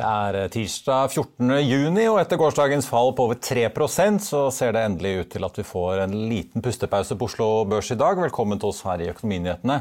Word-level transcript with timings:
Det 0.00 0.06
er 0.08 0.36
eh, 0.38 0.48
tirsdag 0.48 1.10
14. 1.12 1.50
juni, 1.60 2.06
og 2.08 2.16
etter 2.22 2.38
gårsdagens 2.40 2.86
fall 2.88 3.10
på 3.16 3.26
over 3.26 3.36
3% 3.36 4.22
så 4.24 4.46
ser 4.54 4.72
det 4.72 4.84
endelig 4.86 5.10
ut 5.18 5.30
til 5.34 5.44
at 5.44 5.58
vi 5.60 5.64
får 5.66 6.04
en 6.06 6.14
liten 6.30 6.64
pustepause 6.64 7.18
på 7.20 7.28
Oslo 7.28 7.48
Børs 7.68 7.90
i 7.92 7.98
dag. 8.00 8.16
Velkommen 8.22 8.60
til 8.60 8.70
oss 8.70 8.80
her 8.86 9.02
i 9.04 9.10
Økonominyhetene 9.12 9.76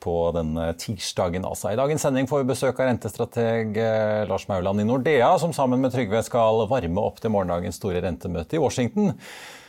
på 0.00 0.14
denne 0.38 0.70
tirsdagen. 0.80 1.44
Altså. 1.44 1.74
I 1.74 1.80
dagens 1.80 2.06
sending 2.06 2.30
får 2.30 2.46
vi 2.46 2.50
besøk 2.54 2.80
av 2.80 2.88
rentestrateg 2.88 3.76
eh, 3.82 4.24
Lars 4.30 4.48
Mauland 4.48 4.80
i 4.80 4.88
Nordea, 4.88 5.34
som 5.42 5.52
sammen 5.52 5.84
med 5.84 5.92
Trygve 5.92 6.24
skal 6.24 6.64
varme 6.70 7.04
opp 7.04 7.20
til 7.20 7.34
morgendagens 7.34 7.76
store 7.82 8.00
rentemøte 8.06 8.56
i 8.56 8.64
Washington. 8.64 9.12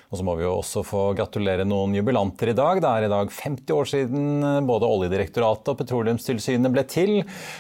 Og 0.10 0.18
så 0.18 0.26
må 0.26 0.34
vi 0.40 0.46
jo 0.46 0.56
også 0.58 0.82
få 0.82 1.02
gratulere 1.14 1.66
noen 1.70 1.94
jubilanter 1.94 2.50
i 2.50 2.56
dag. 2.58 2.80
Det 2.82 2.90
er 2.90 3.06
i 3.06 3.12
dag 3.12 3.30
50 3.30 3.76
år 3.76 3.90
siden 3.92 4.48
både 4.66 4.90
Oljedirektoratet 4.90 5.70
og 5.70 5.78
Petroleumstilsynet 5.84 6.74
ble 6.74 6.84
til, 6.90 7.12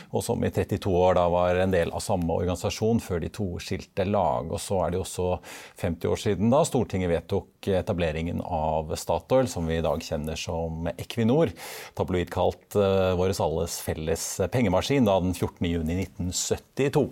og 0.09 0.25
som 0.25 0.41
i 0.41 0.49
32 0.55 0.89
år 0.98 1.20
da 1.20 1.27
var 1.30 1.62
en 1.62 1.75
del 1.75 1.94
av 1.94 2.02
samme 2.02 2.39
organisasjon 2.41 3.03
før 3.05 3.22
de 3.22 3.30
to 3.38 3.52
skilte 3.62 4.08
lag. 4.09 4.49
Og 4.49 4.58
så 4.63 4.81
er 4.81 4.89
det 4.89 4.98
jo 4.98 5.05
også 5.05 5.27
50 5.84 6.09
år 6.09 6.23
siden 6.23 6.49
da 6.49 6.63
Stortinget 6.66 7.13
vedtok 7.13 7.70
etableringen 7.84 8.41
av 8.41 8.95
Statoil, 8.97 9.45
som 9.52 9.70
vi 9.70 9.77
i 9.77 9.86
dag 9.86 10.02
kjenner 10.02 10.39
som 10.39 10.89
Equinor. 10.95 11.53
Tabloid 11.94 12.34
kalt 12.34 12.80
uh, 12.80 13.13
vår 13.20 13.38
alles 13.45 13.77
felles 13.86 14.25
pengemaskin 14.50 15.05
da 15.05 15.20
den 15.22 15.38
14. 15.38 15.70
juni 15.70 16.02
1972. 16.02 17.05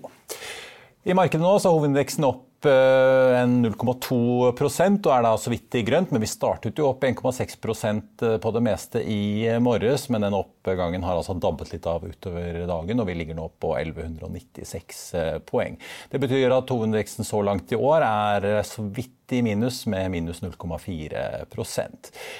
I 1.07 1.15
markedet 1.15 1.45
nå 1.45 1.53
så 1.61 1.69
er 1.69 1.77
hovedindeksen 1.77 2.25
opp 2.27 2.46
Eh, 2.67 3.41
en 3.41 3.57
0,2% 3.65 5.07
og 5.07 5.13
er 5.13 5.25
da 5.25 5.33
så 5.39 5.51
vidt 5.53 5.77
i 5.79 5.83
grønt. 5.87 6.13
Men 6.13 6.23
vi 6.23 6.29
startet 6.29 6.79
jo 6.79 6.89
opp 6.91 7.05
1,6 7.07 7.57
eh, 8.27 8.37
på 8.43 8.53
det 8.55 8.63
meste 8.65 9.03
i 9.03 9.47
morges. 9.63 10.07
Men 10.13 10.27
den 10.27 10.37
oppgangen 10.37 11.05
har 11.07 11.19
altså 11.19 11.37
dabbet 11.39 11.73
litt 11.73 11.87
av 11.89 12.05
utover 12.05 12.63
dagen, 12.67 13.01
og 13.01 13.09
vi 13.09 13.17
ligger 13.17 13.37
nå 13.37 13.49
på 13.61 13.75
1196 13.79 15.03
eh, 15.17 15.37
poeng. 15.47 15.79
Det 16.11 16.21
betyr 16.23 16.55
at 16.55 16.73
hovedveksten 16.73 17.27
så 17.27 17.43
langt 17.45 17.71
i 17.71 17.79
år 17.79 18.05
er 18.07 18.49
så 18.67 18.85
vidt 18.85 19.13
i 19.31 19.41
minus 19.41 19.85
med 19.85 20.11
minus 20.11 20.41
0,4 20.41 21.45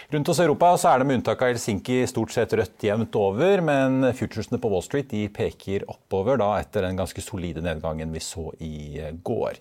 Rundt 0.10 0.30
oss 0.30 0.40
i 0.40 0.44
Europa 0.44 0.70
så 0.78 0.92
er 0.92 1.00
det 1.00 1.08
med 1.08 1.20
unntak 1.20 1.42
av 1.44 1.52
Helsinki 1.52 1.98
stort 2.08 2.32
sett 2.32 2.54
rødt 2.56 2.84
jevnt 2.84 3.16
over, 3.20 3.62
men 3.66 4.08
futuresene 4.16 4.60
på 4.62 4.72
Wall 4.72 4.86
Street 4.86 5.10
de 5.12 5.26
peker 5.34 5.84
oppover 5.92 6.40
da 6.40 6.54
etter 6.62 6.88
den 6.88 7.00
ganske 7.00 7.24
solide 7.24 7.64
nedgangen 7.66 8.14
vi 8.16 8.24
så 8.24 8.46
i 8.64 9.02
går. 9.20 9.60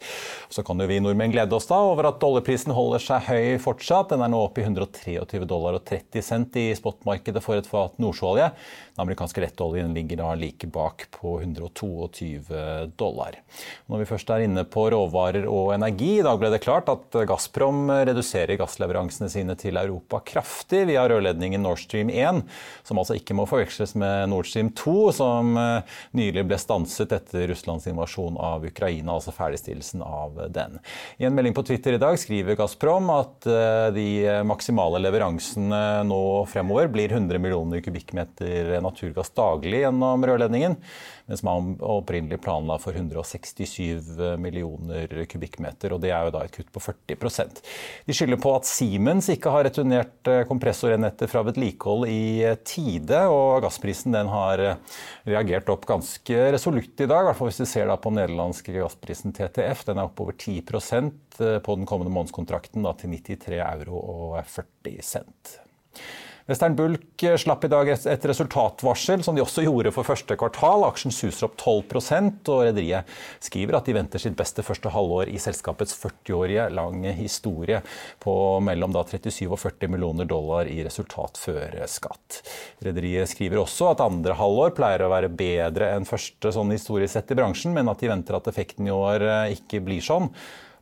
Så 0.57 0.63
kan 0.65 0.81
jo 0.81 0.87
vi 0.89 0.97
nordmenn 1.05 1.35
glede 1.35 1.53
oss 1.53 1.67
da 1.69 1.77
over 1.85 2.07
at 2.09 2.17
dollarprisen 2.23 2.73
holder 2.73 3.03
seg 3.05 3.27
høy 3.27 3.59
fortsatt. 3.61 4.09
Den 4.15 4.23
er 4.25 4.31
nå 4.33 4.39
oppe 4.41 4.63
i 4.63 4.65
123 4.65 5.45
dollar 5.45 5.77
og 5.77 5.83
30 5.85 6.25
cent 6.25 6.57
i 6.57 6.71
spotmarkedet 6.79 7.43
for 7.45 7.61
et 7.61 7.69
fat 7.69 7.99
nordsjøolje. 8.01 8.47
Den 8.97 9.03
amerikanske 9.05 9.43
lettoljen 9.45 9.93
ligger 9.93 10.23
da 10.23 10.31
like 10.41 10.71
bak 10.73 11.05
på 11.13 11.35
122 11.43 12.63
dollar. 12.97 13.37
Når 13.93 14.01
vi 14.01 14.07
først 14.09 14.33
er 14.33 14.47
inne 14.47 14.65
på 14.65 14.87
råvarer 14.95 15.45
og 15.45 15.75
energi, 15.75 16.15
i 16.23 16.25
dag 16.25 16.41
ble 16.41 16.49
det 16.55 16.63
klart 16.65 16.89
at 16.89 17.21
Gazprom 17.29 17.93
reduserer 17.93 18.57
gassleveransene 18.57 19.29
sine 19.29 19.59
til 19.61 19.77
Europa 19.77 20.23
kraftig 20.25 20.87
via 20.89 21.05
rørledningen 21.05 21.61
Nord 21.69 21.83
Stream 21.85 22.09
1, 22.09 22.41
som 22.89 23.03
altså 23.03 23.19
ikke 23.21 23.37
må 23.37 23.45
forveksles 23.51 23.93
med 24.01 24.33
Nord 24.33 24.49
Stream 24.49 24.73
2, 24.73 24.97
som 25.21 25.53
eh, 25.61 26.01
nylig 26.17 26.47
ble 26.49 26.63
stanset 26.65 27.13
etter 27.13 27.45
Russlands 27.53 27.85
invasjon 27.93 28.41
av 28.41 28.65
Ukraina, 28.65 29.19
altså 29.19 29.37
ferdigstillelsen 29.37 30.01
av 30.01 30.36
den. 30.53 30.79
I 31.19 31.27
en 31.29 31.35
melding 31.37 31.57
på 31.57 31.65
Twitter 31.67 31.97
i 31.97 32.03
dag 32.03 32.19
skriver 32.21 32.59
Gazprom 32.59 33.11
at 33.15 33.49
eh, 33.51 33.89
de 33.97 34.07
maksimale 34.47 35.01
leveransene 35.03 35.83
nå 36.07 36.23
fremover 36.51 36.91
blir 36.93 37.13
100 37.13 37.43
millioner 37.43 37.85
kubikkmeter 37.85 38.77
naturgass 38.85 39.33
daglig 39.37 39.85
gjennom 39.85 40.25
rørledningen 40.27 40.77
mens 41.27 41.43
man 41.47 41.75
opprinnelig 41.83 42.39
planla 42.45 42.79
for 42.79 42.95
167 42.95 44.39
millioner 44.39 45.11
kubikkmeter. 45.27 45.93
og 45.93 46.01
Det 46.03 46.13
er 46.15 46.27
jo 46.27 46.35
da 46.35 46.45
et 46.47 46.55
kutt 46.55 46.71
på 46.73 46.83
40% 46.83 47.63
De 48.07 48.15
skylder 48.15 48.41
på 48.43 48.53
at 48.55 48.69
Siemens 48.69 49.29
ikke 49.33 49.51
har 49.53 49.67
returnert 49.67 50.31
eh, 50.31 50.45
kompressorenheter 50.49 51.31
fra 51.31 51.43
vedlikehold 51.47 52.07
i 52.11 52.45
eh, 52.47 52.59
tide. 52.63 53.25
og 53.27 53.65
Gassprisen 53.67 54.15
den 54.15 54.31
har 54.31 54.63
eh, 54.63 55.01
reagert 55.27 55.71
opp 55.73 55.87
ganske 55.89 56.51
resolutt 56.55 57.03
i 57.03 57.11
dag, 57.11 57.25
i 57.25 57.31
hvert 57.31 57.41
fall 57.41 57.51
hvis 57.51 57.63
vi 57.65 57.71
ser 57.75 57.91
da 57.91 57.99
på 57.99 58.15
nederlandske 58.15 58.77
gassprisen 58.79 59.35
TTF. 59.35 59.85
Den 59.91 59.99
er 59.99 60.11
oppover 60.11 60.39
10% 60.39 61.13
på 61.37 61.77
den 61.77 61.89
kommende 61.89 62.15
månedskontrakten 62.15 62.87
da, 62.87 62.95
til 62.97 63.13
93 63.13 63.59
euro 63.61 63.99
og 64.01 64.39
40 64.47 65.03
cent. 65.05 65.59
Western 66.47 66.77
Bulk 66.79 67.23
eh, 67.23 67.37
slapp 67.37 67.65
i 67.67 67.71
dag 67.71 67.89
et 67.91 68.27
resultatvarsel, 68.31 69.23
som 69.27 69.35
de 69.35 69.43
også 69.43 69.65
gjorde 69.67 69.91
for 69.95 70.07
første 70.07 70.37
kvartal. 70.39 70.85
Aksjen 70.87 71.15
suser 71.15 71.49
opp 71.49 71.57
12% 71.59 72.51
og 72.55 72.61
rederiet 72.69 73.11
skriver 73.43 73.79
at 73.79 73.89
de 73.89 73.97
venter 73.97 74.23
sitt 74.23 74.37
beste 74.39 74.63
første 74.67 74.93
halvår 74.95 75.33
i 75.33 75.41
selskapets 75.43 75.97
40-årige 75.99 76.69
lange 76.77 77.15
historie 77.19 77.81
på 78.23 78.35
mellom 78.63 78.95
37 78.95 79.49
og 79.49 79.59
40 79.59 79.91
millioner 79.91 80.29
dollar 80.31 80.71
i 80.71 80.79
resultat 80.87 81.41
før 81.41 81.81
skatt. 81.91 82.43
Rederiet 82.87 83.33
skriver 83.33 83.65
også 83.65 83.91
at 83.91 84.05
andre 84.05 84.37
halvår 84.39 84.77
pleier 84.79 85.03
å 85.03 85.11
være 85.11 85.33
bedre 85.35 85.91
enn 85.97 86.07
første 86.07 86.55
sånn 86.55 86.71
historisk 86.77 87.17
sett 87.17 87.35
i 87.35 87.41
bransjen, 87.41 87.75
men 87.75 87.91
at 87.91 87.99
de 88.03 88.13
venter 88.13 88.39
at 88.39 88.47
effekten 88.53 88.87
i 88.87 88.95
år 88.95 89.27
eh, 89.27 89.57
ikke 89.59 89.83
blir 89.83 90.05
sånn 90.05 90.31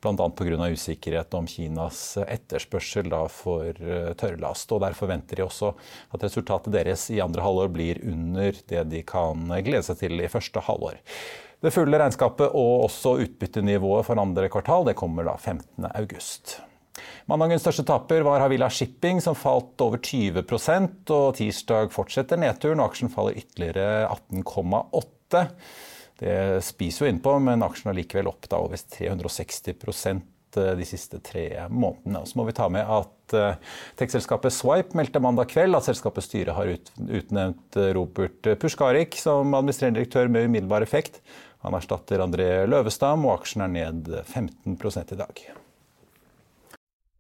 bl.a. 0.04 0.28
pga. 0.37 0.69
usikkerhet 0.70 1.34
om 1.34 1.48
Kinas 1.48 2.03
etterspørsel 2.22 3.15
for 3.32 3.70
eh, 3.72 4.12
tørrlast. 4.20 4.72
og 4.72 4.84
Derfor 4.84 5.10
venter 5.10 5.41
de 5.41 5.47
også 5.47 5.72
at 6.15 6.26
resultatet 6.26 6.75
deres 6.76 7.09
i 7.10 7.22
andre 7.25 7.42
halvår 7.44 7.72
blir 7.72 8.03
under 8.04 8.60
det 8.69 8.84
de 8.92 9.03
kan 9.09 9.48
glede 9.65 9.87
seg 9.88 10.03
til 10.04 10.20
i 10.20 10.31
første 10.31 10.62
halvår. 10.69 11.00
Det 11.65 11.72
fulle 11.72 11.97
regnskapet 11.97 12.53
og 12.53 12.84
også 12.84 13.16
utbyttenivået 13.25 14.04
for 14.04 14.20
andre 14.20 14.50
kvartal 14.53 14.84
det 14.91 14.98
kommer 15.00 15.25
da 15.25 15.38
15.8. 15.41 16.60
Mandagens 17.26 17.65
største 17.65 17.86
taper 17.88 18.22
var 18.26 18.42
Havila 18.42 18.69
Shipping, 18.71 19.22
som 19.25 19.36
falt 19.38 19.81
over 19.81 19.98
20 19.98 20.44
og 20.44 21.31
Tirsdag 21.38 21.91
fortsetter 21.94 22.38
nedturen, 22.38 22.82
og 22.82 22.92
aksjen 22.92 23.10
faller 23.10 23.41
ytterligere 23.41 24.04
18,8 24.12 25.47
det 26.24 26.62
spiser 26.64 27.04
jo 27.04 27.10
innpå, 27.12 27.36
men 27.44 27.64
aksjen 27.66 27.90
er 27.92 27.98
likevel 27.98 28.30
opp 28.30 28.48
da 28.48 28.60
over 28.64 28.80
360 28.80 29.74
eh, 30.56 30.70
de 30.78 30.86
siste 30.88 31.20
tre 31.24 31.46
månedene. 31.68 32.22
Og 32.22 32.30
så 32.30 32.38
må 32.40 32.46
vi 32.48 32.54
ta 32.56 32.70
med 32.72 32.88
at 32.88 33.34
uh, 33.36 33.74
tekstselskapet 34.00 34.54
Swipe 34.54 34.96
meldte 34.96 35.20
mandag 35.20 35.50
kveld 35.52 35.76
at 35.76 35.88
selskapets 35.88 36.30
styre 36.30 36.54
har 36.56 36.70
utnevnt 36.72 37.76
eh, 37.80 37.92
Robert 37.98 38.54
Pushkarik 38.62 39.18
som 39.20 39.52
administrerende 39.52 40.00
direktør 40.00 40.32
med 40.32 40.48
umiddelbar 40.48 40.86
effekt. 40.86 41.20
Han 41.64 41.76
erstatter 41.76 42.24
André 42.24 42.48
Løvestam, 42.68 43.28
og 43.28 43.42
aksjen 43.42 43.66
er 43.66 43.76
ned 43.76 44.10
15 44.24 44.80
i 45.12 45.20
dag. 45.20 45.44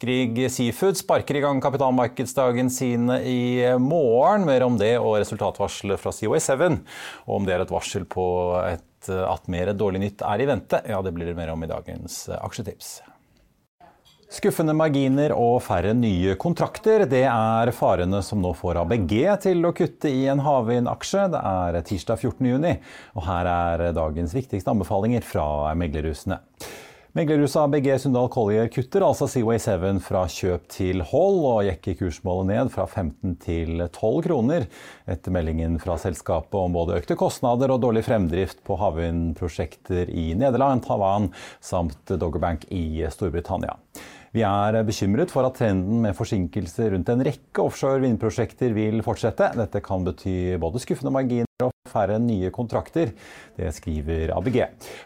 Grieg 0.00 0.38
Seafood 0.48 0.96
sparker 0.96 1.36
i 1.36 1.42
gang 1.44 1.58
kapitalmarkedsdagen 1.60 2.70
sin 2.72 3.10
i 3.10 3.60
morgen. 3.76 4.46
Mer 4.48 4.64
om 4.64 4.78
det 4.80 4.94
og 4.96 5.18
resultatvarselet 5.20 6.00
fra 6.00 6.12
COA7. 6.16 6.78
Og 7.26 7.34
om 7.36 7.44
det 7.44 7.52
er 7.52 7.66
et 7.66 7.74
varsel 7.74 8.06
på 8.08 8.24
et, 8.64 9.10
at 9.10 9.52
mer 9.52 9.74
dårlig 9.76 10.00
nytt 10.00 10.24
er 10.24 10.40
i 10.40 10.48
vente, 10.48 10.80
ja, 10.88 11.02
det 11.04 11.12
blir 11.12 11.28
det 11.28 11.36
mer 11.36 11.52
om 11.52 11.60
i 11.64 11.68
dagens 11.68 12.22
aksjetips. 12.40 13.02
Skuffende 14.30 14.72
marginer 14.78 15.34
og 15.36 15.58
færre 15.66 15.92
nye 15.92 16.36
kontrakter, 16.40 17.04
det 17.10 17.26
er 17.28 17.72
farene 17.76 18.22
som 18.24 18.40
nå 18.40 18.54
får 18.56 18.80
ABG 18.86 19.16
til 19.44 19.66
å 19.66 19.76
kutte 19.76 20.08
i 20.08 20.28
en 20.32 20.40
havvindaksje. 20.46 21.28
Det 21.34 21.40
er 21.50 21.82
tirsdag 21.84 22.22
14.6, 22.24 22.92
og 23.18 23.26
her 23.28 23.52
er 23.52 23.90
dagens 23.96 24.36
viktigste 24.38 24.72
anbefalinger 24.72 25.26
fra 25.26 25.74
meglerhusene. 25.76 26.40
Meglerhuset 27.10 27.58
ABG 27.58 27.88
Sundal 27.98 28.28
Collier 28.30 28.68
kutter 28.70 29.02
altså 29.02 29.26
Seaway 29.26 29.58
7 29.58 29.96
fra 30.04 30.20
kjøp 30.30 30.68
til 30.70 31.00
hold, 31.10 31.40
og 31.42 31.64
jekker 31.66 31.96
kursmålet 31.98 32.46
ned 32.52 32.70
fra 32.70 32.84
15 32.86 33.32
til 33.42 33.82
12 33.88 34.20
kroner, 34.28 34.68
etter 35.10 35.34
meldingen 35.34 35.74
fra 35.82 35.96
selskapet 35.98 36.54
om 36.54 36.78
både 36.78 37.00
økte 37.00 37.18
kostnader 37.18 37.74
og 37.74 37.82
dårlig 37.82 38.04
fremdrift 38.06 38.62
på 38.62 38.78
havvindprosjekter 38.78 40.14
i 40.14 40.28
Nederland, 40.38 40.86
Taiwan 40.86 41.32
samt 41.58 42.14
Doggerbank 42.14 42.68
i 42.70 43.02
Storbritannia. 43.10 43.74
Vi 44.30 44.46
er 44.46 44.78
bekymret 44.86 45.34
for 45.34 45.50
at 45.50 45.58
trenden 45.58 46.04
med 46.06 46.14
forsinkelser 46.14 46.94
rundt 46.94 47.10
en 47.10 47.26
rekke 47.26 47.66
offshore 47.66 48.04
vindprosjekter 48.06 48.70
vil 48.78 49.02
fortsette. 49.02 49.50
Dette 49.58 49.82
kan 49.82 50.06
bety 50.06 50.54
både 50.62 50.86
skuffende 50.86 51.18
marginer 51.18 51.49
og 51.66 51.74
færre 51.90 52.18
nye 52.22 52.50
kontrakter. 52.54 53.12
Det 53.56 53.70
skriver 53.76 54.32
ABG. 54.36 54.58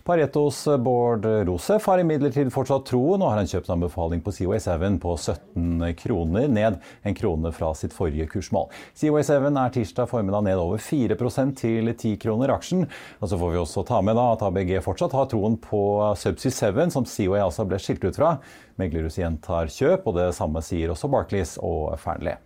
Paretos 0.06 0.60
Bård 0.84 1.26
Rosef 1.48 1.88
har 1.90 2.02
imidlertid 2.02 2.52
fortsatt 2.54 2.86
troen 2.90 3.22
og 3.22 3.32
har 3.32 3.40
en 3.42 3.50
kjøpsanbefaling 3.50 4.22
på 4.24 4.34
COA7 4.36 4.98
på 5.02 5.16
17 5.16 5.96
kroner, 5.98 6.48
ned 6.48 6.78
en 7.02 7.18
krone 7.18 7.52
fra 7.54 7.72
sitt 7.78 7.96
forrige 7.96 8.28
kursmål. 8.30 8.70
COA7 8.94 9.48
er 9.50 9.74
tirsdag 9.74 10.10
formiddag 10.10 10.46
ned 10.46 10.60
over 10.60 10.82
4% 10.82 11.56
til 11.60 11.92
10 11.94 12.16
kroner 12.22 12.54
aksjen. 12.54 12.86
Og 13.20 13.30
så 13.30 13.38
får 13.40 13.54
vi 13.54 13.62
også 13.62 13.86
ta 13.88 14.00
med 14.04 14.18
da 14.18 14.30
at 14.34 14.44
ABG 14.46 14.76
fortsatt 14.84 15.16
har 15.16 15.30
troen 15.32 15.58
på 15.60 15.82
Subsea 16.20 16.52
7, 16.54 16.82
som 16.94 17.08
COA 17.08 17.44
altså 17.46 17.66
ble 17.68 17.80
skilt 17.82 18.04
ut 18.04 18.18
fra. 18.18 18.36
Meglerhuset 18.80 19.24
gjentar 19.24 19.70
kjøp, 19.72 20.08
og 20.10 20.18
det 20.18 20.32
samme 20.36 20.62
sier 20.64 20.92
også 20.94 21.10
Barclays 21.12 21.56
og 21.62 21.94
Fearnley. 22.02 22.38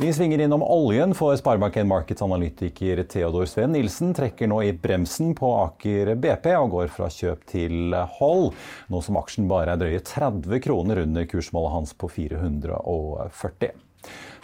Vi 0.00 0.12
svinger 0.12 0.40
innom 0.40 0.62
oljen, 0.62 1.10
for 1.14 1.36
Sparebank1 1.36 1.84
Markets 1.84 2.22
analytiker 2.24 3.02
Theodor 3.04 3.44
Sveen 3.44 3.74
Nilsen 3.76 4.14
trekker 4.16 4.48
nå 4.48 4.62
i 4.64 4.70
bremsen 4.72 5.34
på 5.36 5.50
Aker 5.66 6.14
BP 6.16 6.48
og 6.56 6.70
går 6.72 6.88
fra 6.94 7.10
kjøp 7.12 7.42
til 7.50 7.92
hold, 8.16 8.54
nå 8.88 9.02
som 9.04 9.18
aksjen 9.20 9.50
bare 9.50 9.74
er 9.74 9.82
drøye 9.82 10.00
30 10.00 10.62
kroner 10.64 11.02
under 11.04 11.28
kursmålet 11.28 11.74
hans 11.74 11.92
på 11.92 12.08
440. 12.08 13.76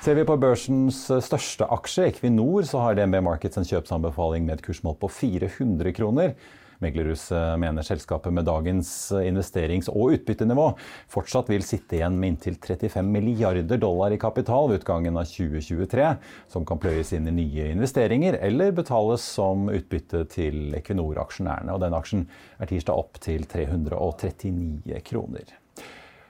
Ser 0.05 0.21
vi 0.21 0.29
på 0.29 0.37
børsens 0.37 1.01
største 1.25 1.65
aksje, 1.79 2.11
Equinor, 2.11 2.69
så 2.69 2.85
har 2.85 3.01
DNB 3.01 3.23
Markets 3.31 3.57
en 3.57 3.67
kjøpsanbefaling 3.73 4.45
med 4.45 4.59
et 4.59 4.67
kursmål 4.69 5.01
på 5.01 5.09
400 5.17 5.97
kroner. 5.97 6.37
Meglerhus 6.85 7.29
eh, 7.33 7.57
mener 7.61 7.87
selskapet 7.87 8.33
med 8.35 8.47
dagens 8.49 8.91
eh, 9.13 9.27
investerings- 9.31 9.91
og 9.91 10.15
utbyttenivå 10.17 10.69
fortsatt 11.11 11.51
vil 11.51 11.67
sitte 11.67 11.99
igjen 11.99 12.19
med 12.21 12.35
inntil 12.35 12.59
35 12.63 13.13
milliarder 13.13 13.81
dollar 13.83 14.15
i 14.15 14.21
kapital 14.21 14.71
ved 14.71 14.83
utgangen 14.83 15.19
av 15.19 15.29
2023, 15.29 16.09
som 16.53 16.67
kan 16.69 16.81
pløyes 16.83 17.13
inn 17.17 17.29
i 17.31 17.37
nye 17.41 17.71
investeringer 17.75 18.39
eller 18.41 18.75
betales 18.77 19.25
som 19.39 19.69
utbytte 19.73 20.25
til 20.33 20.77
Equinor-aksjonærene. 20.79 21.75
Og 21.75 21.83
den 21.83 21.97
aksjen 21.99 22.29
er 22.59 22.71
tirsdag 22.71 23.01
opp 23.07 23.19
til 23.25 23.49
339 23.49 25.03
kroner. 25.09 25.59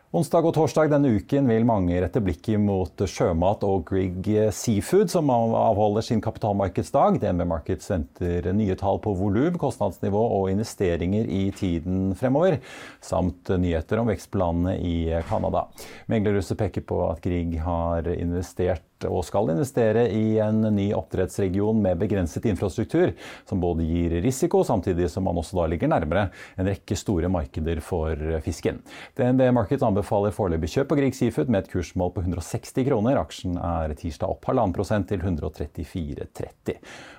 Onsdag 0.09 0.47
og 0.49 0.55
torsdag 0.57 0.89
denne 0.89 1.11
uken 1.21 1.51
vil 1.51 1.67
mange 1.69 1.99
rette 2.01 2.23
blikket 2.25 2.57
mot 2.65 3.03
sjømat 3.13 3.61
og 3.69 3.83
Grieg 3.91 4.25
Seafood, 4.57 5.11
som 5.13 5.29
avholder 5.29 6.07
sin 6.07 6.23
kapitalmarkedsdag. 6.25 7.19
DNB 7.21 7.45
Markets 7.51 7.91
venter 7.93 8.49
nye 8.57 8.73
tall 8.81 9.03
på 9.05 9.13
volum, 9.19 9.59
kostnadsnivå 9.61 10.23
og 10.39 10.49
investeringer 10.55 11.29
i 11.29 11.43
tiden 11.53 12.15
fremover, 12.17 12.57
samt 13.05 13.53
nyheter 13.61 14.01
om 14.01 14.09
vekstplanene 14.09 14.79
i 14.81 14.97
Canada. 15.29 15.67
Meglerhuset 16.09 16.57
peker 16.57 16.89
på 16.89 17.03
at 17.11 17.21
Grieg 17.29 17.59
har 17.69 18.09
investert 18.17 18.88
og 19.07 19.23
skal 19.27 19.53
investere 19.53 20.07
i 20.11 20.39
en 20.43 20.65
ny 20.75 20.89
oppdrettsregion 20.97 21.79
med 21.85 22.01
begrenset 22.01 22.49
infrastruktur, 22.51 23.13
som 23.49 23.63
både 23.63 23.87
gir 23.87 24.17
risiko, 24.25 24.65
samtidig 24.67 25.11
som 25.13 25.27
man 25.29 25.39
også 25.39 25.61
da 25.61 25.69
ligger 25.71 25.93
nærmere 25.93 26.29
en 26.59 26.69
rekke 26.69 26.97
store 26.99 27.31
markeder 27.33 27.83
for 27.85 28.41
fisken. 28.45 28.81
DNB 29.19 29.45
Markets 29.55 29.85
anbefaler 29.87 30.35
foreløpig 30.35 30.73
kjøp 30.75 30.91
på 30.91 30.99
Grieg 30.99 31.17
Seafood 31.17 31.53
med 31.53 31.65
et 31.67 31.73
kursmål 31.73 32.15
på 32.17 32.25
160 32.27 32.89
kroner. 32.89 33.21
Aksjen 33.21 33.59
er 33.61 33.95
tirsdag 33.99 34.35
opp 34.35 34.49
halvannen 34.51 34.75
prosent 34.77 35.09
til 35.13 35.23
134,30. 35.23 36.79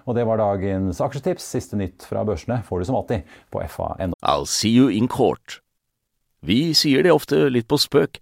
Og 0.10 0.18
det 0.18 0.26
var 0.28 0.42
dagens 0.42 1.02
aksjetips. 1.04 1.48
Siste 1.56 1.80
nytt 1.80 2.06
fra 2.08 2.26
børsene 2.28 2.62
får 2.68 2.82
du 2.82 2.90
som 2.90 3.00
alltid 3.00 3.40
på 3.54 3.64
fa.no. 3.70 4.18
I'll 4.26 4.50
see 4.50 4.74
you 4.76 4.90
in 4.90 5.08
court. 5.08 5.62
Vi 6.46 6.72
sier 6.78 7.04
det 7.04 7.12
ofte 7.12 7.50
litt 7.52 7.68
på 7.68 7.80
spøk 7.80 8.22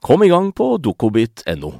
Kom 0.00 0.22
i 0.24 0.28
gang 0.28 0.48
på 0.56 0.78
dokobit.no. 0.80 1.74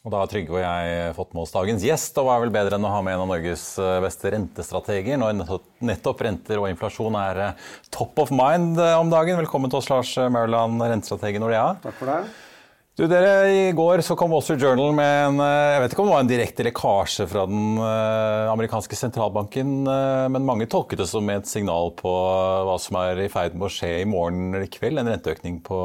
Og 0.00 0.12
Da 0.12 0.20
har 0.22 0.28
Trygve 0.32 0.56
og 0.56 0.62
jeg 0.62 1.14
fått 1.16 1.32
med 1.36 1.42
oss 1.42 1.52
dagens 1.52 1.82
gjest, 1.84 2.16
og 2.20 2.26
hva 2.26 2.36
er 2.36 2.44
vel 2.44 2.52
bedre 2.52 2.76
enn 2.76 2.84
å 2.88 2.92
ha 2.92 3.00
med 3.04 3.16
en 3.16 3.24
av 3.24 3.28
Norges 3.28 3.64
eh, 3.80 3.98
beste 4.00 4.32
rentestrateger 4.32 5.20
når 5.20 5.42
nettopp 5.84 6.22
renter 6.24 6.60
og 6.60 6.70
inflasjon 6.70 7.16
er 7.20 7.42
eh, 7.44 7.66
top 7.92 8.20
of 8.20 8.32
mind 8.32 8.80
eh, 8.80 8.96
om 8.96 9.12
dagen. 9.12 9.40
Velkommen 9.40 9.72
til 9.72 9.80
oss, 9.80 9.90
Lars 9.92 10.14
Maurland, 10.32 10.80
rentestrategen 10.80 11.40
i 11.40 11.44
Nordea. 11.44 11.74
Takk 11.84 11.98
for 12.00 12.12
det. 12.12 12.49
Du, 13.00 13.06
dere, 13.08 13.46
I 13.48 13.60
går 13.72 14.02
så 14.04 14.12
kom 14.12 14.34
Wall 14.34 14.42
Street 14.44 14.60
Journal 14.60 14.90
med 14.92 15.08
en 15.08 15.38
eh, 15.40 15.70
jeg 15.72 15.80
vet 15.80 15.94
ikke 15.94 16.02
om 16.02 16.08
det 16.10 16.12
var 16.12 16.24
en 16.26 16.28
direkte 16.28 16.64
lekkasje 16.66 17.24
fra 17.30 17.46
den 17.48 17.78
uh, 17.80 18.50
amerikanske 18.52 18.98
sentralbanken, 18.98 19.70
uh, 19.88 20.26
men 20.28 20.44
mange 20.44 20.66
tolket 20.68 21.00
det 21.00 21.06
som 21.08 21.30
et 21.32 21.48
signal 21.48 21.94
på 21.96 22.12
hva 22.12 22.74
som 22.76 22.98
er 23.00 23.22
i 23.24 23.30
ferd 23.32 23.56
med 23.56 23.70
å 23.70 23.72
skje 23.72 23.88
i 24.02 24.08
morgen 24.10 24.50
eller 24.50 24.66
i 24.66 24.68
kveld. 24.74 25.00
En 25.00 25.08
renteøkning 25.08 25.62
på 25.64 25.78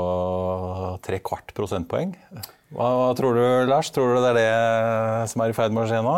tre 1.08 1.22
kvart 1.24 1.56
prosentpoeng. 1.56 2.12
Hva, 2.76 2.92
hva, 3.00 3.08
tror 3.16 3.40
du, 3.40 3.46
Lars? 3.72 3.94
Tror 3.96 4.12
du 4.12 4.20
det 4.20 4.34
er 4.34 4.42
det 4.42 5.32
som 5.32 5.46
er 5.46 5.56
i 5.56 5.58
ferd 5.62 5.72
med 5.72 5.86
å 5.86 5.88
skje 5.94 6.04
nå? 6.04 6.18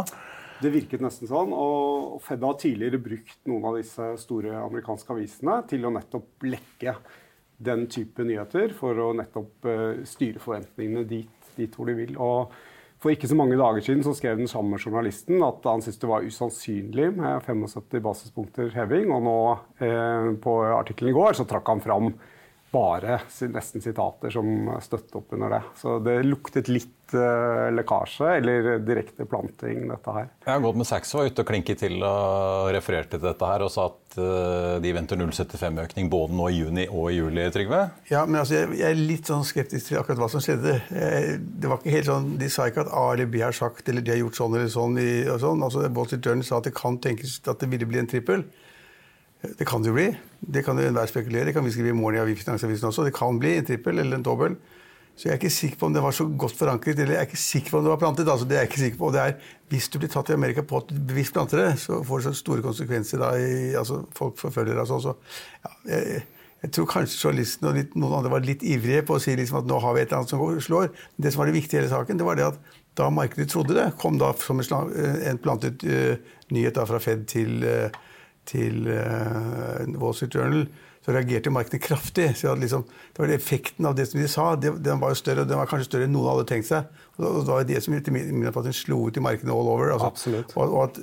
Det 0.65 0.73
virket 0.79 1.05
nesten 1.05 1.29
sånn. 1.29 1.53
og 1.53 2.17
Fed 2.25 2.41
har 2.41 2.57
tidligere 2.57 2.97
brukt 3.05 3.37
noen 3.45 3.69
av 3.69 3.77
disse 3.77 4.15
store 4.25 4.57
amerikanske 4.65 5.13
avisene 5.13 5.61
til 5.69 5.85
å 5.85 5.93
nettopp 5.93 6.49
lekke 6.49 6.97
den 7.57 7.87
type 7.91 8.25
nyheter 8.25 8.73
for 8.77 8.97
å 9.01 9.11
nettopp 9.17 9.67
uh, 9.67 10.01
styre 10.07 10.41
forventningene 10.41 11.05
dit, 11.09 11.53
dit, 11.57 11.73
hvor 11.73 11.89
de 11.89 11.95
vil. 11.97 12.13
Og 12.21 12.53
for 13.01 13.13
ikke 13.13 13.29
så 13.29 13.37
mange 13.37 13.57
dager 13.59 13.83
siden 13.85 14.03
så 14.05 14.13
skrev 14.17 14.39
den 14.39 14.49
samme 14.49 14.79
journalisten 14.81 15.43
at 15.45 15.65
han 15.69 15.83
syntes 15.85 16.01
det 16.01 16.09
var 16.09 16.25
usannsynlig 16.25 17.11
med 17.17 17.43
75 17.45 18.01
basispunkter 18.05 18.71
heving. 18.73 19.11
Og 19.13 19.21
nå 19.25 19.37
eh, 19.85 20.31
på 20.41 20.55
artikkelen 20.71 21.13
i 21.13 21.17
går 21.17 21.37
så 21.37 21.45
trakk 21.49 21.69
han 21.69 21.83
fram 21.83 22.09
bare 22.77 23.19
nesten 23.53 23.83
sitater 23.83 24.33
som 24.33 24.69
støtte 24.83 25.19
opp 25.19 25.33
under 25.37 25.57
det. 25.57 25.63
Så 25.79 25.97
det 26.03 26.19
luktet 26.25 26.69
litt 26.71 27.15
uh, 27.15 27.67
lekkasje, 27.73 28.29
eller 28.37 28.69
direkte 28.85 29.25
planting, 29.29 29.87
dette 29.89 30.13
her. 30.13 30.27
Ja, 30.47 30.57
Goldman 30.63 30.87
Sachs 30.87 31.13
var 31.15 31.27
ute 31.27 31.43
og 31.43 31.49
klinket 31.49 31.81
til 31.83 31.97
og 32.05 32.69
refererte 32.75 33.17
til 33.17 33.25
dette 33.25 33.49
her 33.49 33.65
og 33.65 33.71
sa 33.73 33.87
at 33.89 34.19
uh, 34.19 34.75
de 34.83 34.93
venter 34.95 35.19
0,75-økning 35.19 36.11
både 36.13 36.37
nå 36.37 36.49
i 36.51 36.59
juni 36.59 36.87
og 36.87 37.09
i 37.11 37.17
juli, 37.17 37.47
Trygve? 37.53 37.81
Ja, 38.11 38.25
men 38.29 38.41
altså, 38.43 38.59
jeg, 38.59 38.77
jeg, 38.81 38.91
er 38.91 39.01
litt 39.13 39.31
sånn 39.31 39.47
skeptisk 39.47 39.91
til 39.91 40.01
akkurat 40.01 40.23
hva 40.23 40.31
som 40.33 40.43
skjedde. 40.43 40.77
Jeg, 40.93 41.41
det 41.57 41.71
var 41.71 41.81
ikke 41.81 41.97
helt 41.97 42.11
sånn, 42.11 42.31
De 42.41 42.51
sa 42.53 42.69
ikke 42.69 42.85
at 42.85 42.93
A 42.93 43.07
eller 43.15 43.31
B 43.31 43.43
har 43.43 43.55
sagt 43.55 43.89
eller 43.89 44.05
de 44.05 44.15
har 44.15 44.21
gjort 44.23 44.41
sånn 44.41 44.57
eller 44.59 44.71
sånn. 44.73 45.01
I, 45.01 45.11
og 45.31 45.41
sånn. 45.43 45.65
Altså, 45.65 45.87
Wall 45.87 46.09
Street 46.09 46.29
Journal 46.29 46.47
sa 46.47 46.61
at 46.61 46.69
det 46.69 46.77
kan 46.77 47.01
tenkes 47.03 47.39
at 47.47 47.61
det 47.63 47.71
ville 47.71 47.89
bli 47.89 48.03
en 48.03 48.09
trippel. 48.09 48.47
Det 49.41 49.67
kan 49.69 49.83
det 49.83 49.91
jo 49.91 49.97
bli. 49.97 50.07
Det 50.39 50.63
kan 50.65 50.79
jo 50.79 50.87
enhver 50.87 51.09
spekulere. 51.09 51.49
Det 51.49 51.53
kan 51.53 51.65
vi 51.65 51.71
skrive 51.71 51.93
i 51.93 51.97
morgen 51.97 52.29
i 52.29 52.35
Finansavisen 52.35 52.89
også. 52.89 53.05
Det 53.05 53.15
kan 53.15 53.37
bli 53.39 53.57
en 53.57 53.67
trippel 53.67 53.99
eller 54.01 54.17
en 54.17 54.25
dobbel. 54.25 54.57
Så 55.17 55.25
jeg 55.25 55.33
er 55.33 55.39
ikke 55.39 55.49
sikker 55.49 55.79
på 55.81 55.87
om 55.87 55.93
det 55.95 56.01
var 56.05 56.13
så 56.13 56.27
godt 56.29 56.53
forankret, 56.59 56.99
eller 57.01 57.15
jeg 57.15 57.23
er 57.23 57.25
ikke 57.25 57.39
sikker 57.41 57.73
på 57.73 57.79
om 57.79 57.85
det 57.85 57.89
var 57.89 58.01
plantet. 58.01 58.27
altså 58.29 58.45
det 58.45 58.57
er 58.57 58.65
jeg 58.65 58.69
ikke 58.69 58.81
sikker 58.83 58.97
på. 58.97 59.07
Og 59.07 59.13
det 59.13 59.21
er, 59.21 59.33
Hvis 59.69 59.89
du 59.89 59.99
blir 59.99 60.09
tatt 60.13 60.29
i 60.29 60.33
Amerika 60.33 60.61
på 60.61 60.77
at 60.77 60.89
du 60.89 60.99
bevisst 61.09 61.33
planter 61.33 61.57
det, 61.57 61.79
så 61.81 62.03
får 62.03 62.17
det 62.17 62.23
så 62.23 62.33
store 62.33 62.61
konsekvenser. 62.61 63.17
da, 63.17 63.31
i, 63.35 63.73
altså 63.75 64.05
Folk 64.13 64.37
forfølger 64.37 64.77
deg 64.77 64.87
sånn. 64.87 65.01
Så, 65.01 65.15
ja, 65.65 65.71
jeg, 65.89 66.21
jeg, 66.61 66.71
tror 66.71 66.85
kanskje 66.85 67.17
journalisten 67.17 67.67
og 67.67 67.79
litt, 67.79 67.95
noen 67.95 68.13
andre 68.19 68.31
var 68.31 68.45
litt 68.45 68.61
ivrige 68.61 69.01
på 69.09 69.17
å 69.17 69.21
si 69.21 69.33
liksom 69.35 69.63
at 69.63 69.69
nå 69.69 69.79
har 69.81 69.97
vi 69.97 70.01
et 70.01 70.11
eller 70.11 70.21
annet 70.21 70.35
som 70.35 70.61
slår. 70.69 70.91
Det 71.17 71.33
som 71.33 71.41
var 71.41 71.49
det 71.49 71.57
viktige 71.57 71.79
i 71.79 71.81
hele 71.81 71.93
saken, 71.93 72.17
det 72.17 72.27
var 72.27 72.37
det 72.37 72.51
at 72.51 72.61
da 72.97 73.09
markedet 73.13 73.49
trodde 73.49 73.73
det, 73.73 73.91
kom 73.97 74.21
da 74.21 74.31
som 74.41 74.61
en, 74.61 75.41
plantet 75.41 75.81
uh, 75.85 76.13
nyhet 76.53 76.77
da 76.77 76.85
fra 76.89 77.01
Fed 77.01 77.25
til 77.29 77.65
uh, 77.65 77.89
til 78.47 78.85
Wall 78.87 80.15
Street 80.15 80.35
Journal, 80.35 80.67
så 81.07 81.13
reagerte 81.15 81.49
markedet 81.49 81.79
kraftig. 81.81 82.37
så 82.37 82.55
liksom, 82.55 82.83
det 82.83 83.21
var 83.21 83.27
det 83.27 83.35
Effekten 83.39 83.85
av 83.85 83.95
det 83.95 84.05
som 84.09 84.19
de 84.19 84.27
sa, 84.27 84.47
det, 84.55 84.73
den 84.83 84.99
var 84.99 85.13
jo 85.13 85.15
større, 85.15 85.45
den 85.47 85.55
var 85.57 85.69
kanskje 85.71 85.87
større 85.87 86.07
enn 86.07 86.11
noen 86.11 86.33
hadde 86.33 86.47
tenkt 86.49 86.67
seg. 86.67 86.89
Og 87.15 87.23
det 87.23 87.47
var 87.47 87.61
jo 87.63 87.67
det 87.69 87.83
som 87.85 87.95
etter 87.95 88.11
min 88.11 88.49
oppfatning 88.49 88.75
slo 88.75 88.99
ut 89.07 89.15
i 89.15 89.23
markedene 89.23 89.55
all 89.55 89.71
over. 89.71 89.93
Altså. 89.95 90.33
Og, 90.57 90.65
og, 90.65 90.81
at, 90.83 90.99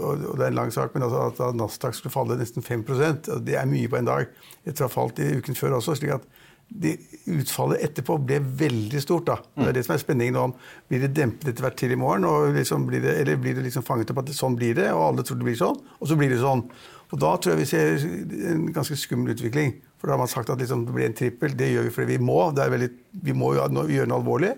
og, 0.00 0.24
Det 0.24 0.46
er 0.46 0.48
en 0.48 0.56
lang 0.62 0.72
sak, 0.72 0.96
men 0.96 1.04
altså, 1.04 1.26
at 1.28 1.60
Nasdaq 1.60 1.98
skulle 1.98 2.14
falle 2.14 2.38
nesten 2.40 2.64
5% 2.64 3.28
det 3.44 3.58
er 3.60 3.68
mye 3.68 3.90
på 3.92 4.00
en 4.00 4.08
dag. 4.08 4.32
Å 4.64 4.76
ha 4.80 4.88
falt 4.88 5.20
i 5.20 5.28
uken 5.36 5.60
før 5.60 5.76
også. 5.76 5.98
slik 6.00 6.16
at 6.16 6.24
det 6.68 6.94
utfallet 7.30 7.82
etterpå 7.86 8.16
ble 8.26 8.40
veldig 8.40 9.02
stort. 9.02 9.28
da. 9.28 9.36
Det 9.54 9.68
er 9.68 9.76
det 9.76 9.84
som 9.86 9.94
er 9.94 10.02
spenningen 10.02 10.38
om 10.40 10.54
Blir 10.90 11.04
det 11.04 11.14
dempet 11.16 11.52
etter 11.52 11.66
hvert 11.66 11.76
til 11.78 11.92
i 11.94 11.98
morgen, 11.98 12.26
liksom 12.56 12.86
blir 12.88 13.02
det, 13.04 13.14
eller 13.20 13.38
blir 13.40 13.54
det 13.54 13.66
liksom 13.66 13.84
fanget 13.86 14.10
opp 14.10 14.22
at 14.24 14.32
sånn 14.34 14.56
blir 14.58 14.74
det, 14.74 14.90
og 14.92 15.04
alle 15.10 15.24
tror 15.24 15.38
det 15.40 15.48
blir 15.48 15.60
sånn, 15.60 15.78
og 16.00 16.08
så 16.08 16.18
blir 16.18 16.32
det 16.32 16.42
sånn. 16.42 16.64
Og 17.12 17.20
Da 17.20 17.36
tror 17.36 17.54
jeg 17.54 17.62
vi 17.62 17.68
ser 17.70 18.50
en 18.50 18.64
ganske 18.74 18.96
skummel 18.98 19.36
utvikling. 19.36 19.76
For 20.00 20.08
da 20.08 20.16
har 20.16 20.24
man 20.24 20.28
sagt 20.28 20.50
at 20.50 20.58
liksom, 20.58 20.86
det 20.88 20.94
blir 20.96 21.06
en 21.06 21.14
trippel. 21.14 21.54
Det 21.56 21.68
gjør 21.70 21.86
vi 21.86 21.92
fordi 21.94 22.16
vi 22.16 22.24
må. 22.26 22.38
Veldig, 22.52 22.88
vi 23.22 23.36
må 23.36 23.52
gjøre 23.54 23.70
noe 23.72 24.18
alvorlig. 24.18 24.50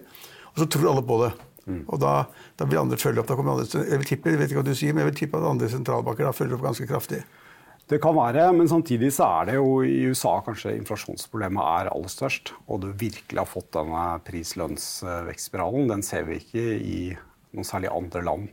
Og 0.55 0.63
så 0.63 0.69
tror 0.73 0.95
alle 0.95 1.05
på 1.05 1.19
det. 1.21 1.33
Mm. 1.67 1.83
Og 1.91 2.01
da, 2.01 2.13
da, 2.57 2.67
vil 2.67 2.81
andre 2.81 2.99
følge 2.99 3.21
opp. 3.21 3.29
Da 3.29 3.37
kommer 3.37 3.59
andre, 3.59 3.83
jeg 3.91 4.01
vil 4.01 4.09
tippe, 4.09 4.33
jeg 4.33 4.41
vet 4.41 4.53
ikke 4.53 4.63
hva 4.63 4.69
du 4.71 4.79
sier, 4.79 4.95
men 4.95 5.05
jeg 5.05 5.11
vil 5.11 5.19
tippe 5.21 5.41
at 5.41 5.51
andre 5.51 5.69
sentralbanker 5.71 6.29
da 6.29 6.33
følger 6.37 6.57
opp 6.57 6.65
ganske 6.69 6.89
kraftig. 6.89 7.21
Det 7.87 8.01
kan 8.03 8.17
være, 8.17 8.49
men 8.57 8.67
samtidig 8.67 9.13
så 9.15 9.29
er 9.41 9.51
det 9.51 9.59
jo 9.61 9.79
i 9.87 10.09
USA 10.11 10.41
kanskje 10.43 10.75
inflasjonsproblemet 10.75 11.63
er 11.63 11.91
aller 11.93 12.11
størst. 12.11 12.51
Og 12.67 12.81
du 12.83 12.89
virkelig 12.91 13.39
har 13.39 13.47
fått 13.47 13.71
denne 13.77 14.07
pris-lønnsvekstspiralen. 14.27 15.87
Den 15.93 16.03
ser 16.03 16.27
vi 16.27 16.41
ikke 16.41 16.65
i 16.83 16.99
noen 17.55 17.69
særlig 17.69 17.93
andre 17.95 18.25
land. 18.27 18.49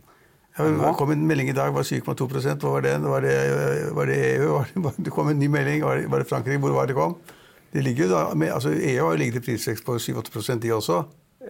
Ja, 0.54 0.68
det 0.70 0.92
kom 1.00 1.10
en 1.10 1.26
melding 1.26 1.50
i 1.50 1.56
dag, 1.58 1.74
var 1.74 1.82
7,2 1.82 2.28
Hva 2.30 2.74
var 2.76 2.86
det? 2.86 2.94
Var 3.02 3.26
det, 3.26 3.38
var 3.98 4.06
det 4.06 4.20
EU? 4.36 4.52
Var 4.86 5.00
det, 5.00 5.14
kom 5.16 5.32
en 5.32 5.42
ny 5.42 5.50
melding. 5.50 5.82
Var 5.82 6.04
det, 6.04 6.12
var 6.14 6.22
det 6.22 6.30
Frankrike? 6.30 6.62
Hvor 6.62 6.78
var 6.78 6.86
det 6.86 6.98
kom? 6.98 7.18
Det 7.74 7.82
ligger 7.82 8.12
da, 8.12 8.22
med, 8.38 8.54
altså 8.54 8.70
EU 8.70 9.08
har 9.08 9.18
ligget 9.18 9.42
i 9.42 9.46
prisvekst 9.48 9.86
på 9.86 9.98
7-8 9.98 10.60
de 10.62 10.76
også. 10.76 11.02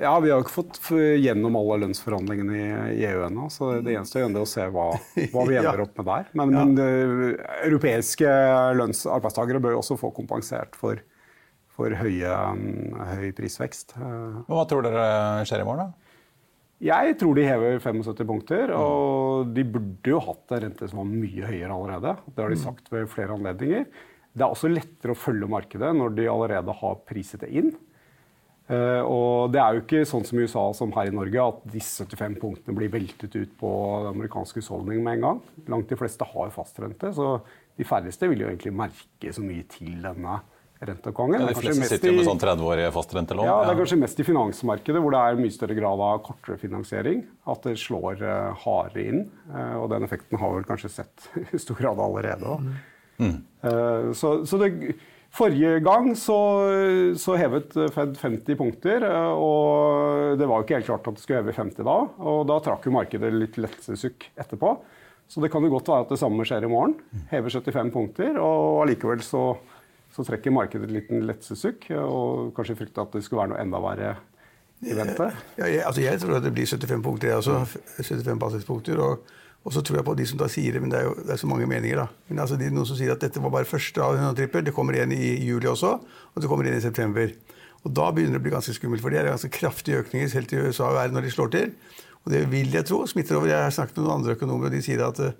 Ja, 0.01 0.13
Vi 0.19 0.31
har 0.31 0.39
jo 0.39 0.45
ikke 0.45 0.55
fått 0.55 0.79
gjennom 1.21 1.57
alle 1.59 1.79
lønnsforhandlingene 1.83 2.59
i 2.95 3.05
EU 3.09 3.23
ennå. 3.27 3.47
Så 3.53 3.75
det 3.85 3.93
eneste 3.93 4.23
er 4.23 4.37
å 4.39 4.45
se 4.49 4.65
hva, 4.73 4.89
hva 5.33 5.43
vi 5.49 5.57
ender 5.59 5.83
opp 5.85 5.97
med 5.99 6.09
der. 6.09 6.29
Men, 6.33 6.53
ja. 6.53 6.63
men 6.63 6.77
de, 6.77 6.87
europeiske 7.67 8.29
lønnsarbeidstakere 8.79 9.61
bør 9.63 9.77
jo 9.77 9.83
også 9.83 9.99
få 10.01 10.13
kompensert 10.15 10.77
for, 10.79 11.01
for 11.73 11.93
høye, 11.99 12.39
høy 13.13 13.27
prisvekst. 13.37 13.97
Hva 13.97 14.65
tror 14.69 14.87
dere 14.87 15.05
skjer 15.49 15.65
i 15.65 15.67
morgen, 15.67 15.91
da? 15.93 16.03
Jeg 16.83 17.15
tror 17.15 17.37
de 17.37 17.45
hever 17.47 17.77
75 17.79 18.25
punkter, 18.27 18.71
og 18.75 19.53
de 19.55 19.63
burde 19.63 20.09
jo 20.09 20.19
hatt 20.25 20.51
en 20.51 20.65
rente 20.65 20.89
som 20.89 20.99
var 20.99 21.07
mye 21.07 21.47
høyere 21.47 21.71
allerede. 21.71 22.15
Det 22.27 22.43
har 22.43 22.51
de 22.51 22.59
mm. 22.59 22.63
sagt 22.65 22.91
ved 22.91 23.07
flere 23.11 23.37
anledninger. 23.37 23.85
Det 24.33 24.43
er 24.43 24.49
også 24.49 24.71
lettere 24.71 25.13
å 25.13 25.19
følge 25.19 25.47
markedet 25.47 25.93
når 25.95 26.15
de 26.17 26.27
allerede 26.27 26.75
har 26.81 26.97
priset 27.07 27.45
det 27.45 27.53
inn. 27.55 27.71
Eh, 28.71 29.01
og 29.03 29.51
det 29.51 29.59
er 29.59 29.75
jo 29.75 29.83
ikke 29.83 30.05
sånn 30.07 30.23
som 30.27 30.39
i 30.39 30.45
USA 30.45 30.63
som 30.77 30.93
her 30.95 31.11
i 31.11 31.15
Norge, 31.15 31.47
at 31.51 31.65
disse 31.73 32.05
75 32.07 32.39
punktene 32.39 32.77
blir 32.77 32.93
veltet 32.93 33.35
ut 33.35 33.57
på 33.59 33.73
amerikanske 34.13 34.61
husholdninger 34.61 35.03
med 35.03 35.19
en 35.19 35.27
gang. 35.27 35.43
Langt 35.73 35.91
de 35.91 35.99
fleste 35.99 36.27
har 36.29 36.55
fastrente, 36.55 37.11
så 37.15 37.35
de 37.79 37.87
færreste 37.87 38.29
vil 38.31 38.45
jo 38.45 38.49
egentlig 38.51 38.73
merke 38.77 39.33
så 39.35 39.43
mye 39.43 39.65
til 39.71 39.97
denne 40.03 40.39
renteoppgangen. 40.83 41.41
Ja, 41.41 41.49
de 41.51 41.57
fleste 41.57 41.87
sitter 41.89 42.11
jo 42.11 42.17
med 42.17 42.27
sånn 42.27 42.41
30-årige 42.41 42.91
fastrentelån. 42.95 43.47
Ja, 43.47 43.59
det 43.63 43.73
er 43.73 43.79
kanskje 43.79 43.99
mest 44.01 44.19
i 44.19 44.25
finansmarkedet 44.27 45.03
hvor 45.03 45.15
det 45.15 45.21
er 45.21 45.39
mye 45.39 45.55
større 45.55 45.77
grad 45.77 46.03
av 46.07 46.21
kortere 46.25 46.59
finansiering. 46.61 47.23
At 47.49 47.67
det 47.67 47.77
slår 47.81 48.23
uh, 48.23 48.63
hardere 48.65 49.05
inn. 49.11 49.23
Uh, 49.47 49.77
og 49.83 49.87
den 49.93 50.07
effekten 50.07 50.39
har 50.41 50.51
vi 50.51 50.59
vel 50.61 50.67
kanskje 50.67 50.91
sett 50.99 51.29
i 51.55 51.61
stor 51.61 51.79
grad 51.79 52.03
allerede. 52.03 52.59
Mm. 53.21 53.39
Uh, 53.63 54.11
så, 54.17 54.35
så 54.49 54.59
det, 54.61 54.73
Forrige 55.33 55.79
gang 55.81 56.11
så, 56.19 56.37
så, 57.17 57.35
hevet 57.41 57.73
Fed 57.95 58.17
50 58.21 58.57
punkter, 58.59 59.05
og 59.33 60.37
det 60.37 60.45
var 60.45 60.59
jo 60.59 60.67
ikke 60.67 60.77
helt 60.77 60.89
klart 60.91 61.07
at 61.09 61.17
det 61.17 61.23
skulle 61.23 61.39
heve 61.41 61.55
50 61.57 61.87
da. 61.87 61.95
Og 62.21 62.43
da 62.51 62.59
trakk 62.61 62.85
jo 62.85 62.93
markedet 62.93 63.31
litt 63.33 63.57
lettelsesukk 63.57 64.27
etterpå. 64.37 64.75
Så 65.25 65.41
det 65.41 65.49
kan 65.49 65.65
jo 65.65 65.71
godt 65.73 65.89
være 65.89 66.05
at 66.05 66.13
det 66.13 66.19
samme 66.21 66.45
skjer 66.45 66.67
i 66.67 66.69
morgen. 66.69 66.93
Hever 67.31 67.49
75 67.49 67.89
punkter, 67.95 68.37
og 68.37 68.83
allikevel 68.83 69.25
så 69.25 69.47
så 70.13 70.23
trekker 70.27 70.53
markedet 70.53 70.85
et 70.87 70.93
liten 70.93 71.23
lettelsessukk 71.25 71.87
og 71.97 72.51
kanskje 72.57 72.77
frykter 72.77 73.05
at 73.05 73.15
det 73.15 73.23
skulle 73.25 73.41
være 73.41 73.53
noe 73.53 73.63
enda 73.63 73.79
verre 73.81 74.11
i 74.83 74.97
vente? 74.97 75.29
Ja, 75.57 75.69
jeg, 75.69 75.81
altså 75.87 76.03
jeg 76.03 76.19
tror 76.21 76.37
at 76.37 76.45
det 76.45 76.51
blir 76.53 76.67
75 76.69 77.05
punkter, 77.05 77.31
jeg 77.31 77.39
også. 77.39 77.79
75 77.97 78.41
basispunkter. 78.41 79.01
Og, 79.01 79.31
og, 79.63 79.71
så 79.71 79.81
tror 79.81 79.99
jeg 79.99 80.05
på 80.05 80.15
de 80.19 80.25
som 80.27 80.39
da 80.39 80.49
sier 80.51 80.75
det, 80.75 80.81
men 80.83 80.91
det 80.91 80.99
er 80.99 81.05
jo 81.07 81.15
det 81.15 81.33
er 81.35 81.39
så 81.39 81.47
mange 81.47 81.67
meninger. 81.69 82.03
da. 82.03 82.07
Men 82.27 82.43
altså 82.43 82.57
er 82.59 82.71
Noen 82.73 82.87
som 82.87 82.99
sier 82.99 83.13
at 83.13 83.23
dette 83.23 83.39
var 83.39 83.53
bare 83.53 83.69
første 83.69 84.03
av 84.03 84.17
100 84.17 84.35
tripper, 84.35 84.61
Det 84.61 84.73
kommer 84.75 84.93
igjen 84.93 85.15
i 85.15 85.39
juli 85.39 85.67
også, 85.67 85.93
og 86.33 86.41
det 86.41 86.49
kommer 86.51 86.67
igjen 86.67 86.81
i 86.81 86.83
september. 86.83 87.31
Og 87.83 87.93
Da 87.93 88.11
begynner 88.11 88.37
det 88.37 88.43
å 88.43 88.43
bli 88.43 88.55
ganske 88.55 88.75
skummelt, 88.75 89.01
for 89.01 89.09
det 89.09 89.19
er 89.19 89.31
ganske 89.31 89.51
kraftige 89.51 90.03
økninger 90.03 90.27
selv 90.27 90.47
til 90.47 90.67
USA 90.67 90.89
og 90.89 90.95
verden 90.95 91.15
når 91.15 91.27
de 91.27 91.31
slår 91.31 91.51
til. 91.51 91.71
Og 92.23 92.31
det 92.31 92.45
vil 92.51 92.71
jeg 92.71 92.85
tro 92.87 93.05
smitter 93.07 93.35
over. 93.35 93.47
Jeg 93.47 93.63
har 93.63 93.73
snakket 93.75 93.97
med 93.97 94.05
noen 94.05 94.21
andre 94.21 94.35
økonomer, 94.37 94.69
og 94.69 94.71
de 94.71 94.81
sier 94.83 95.03
at 95.03 95.19
uh, 95.19 95.33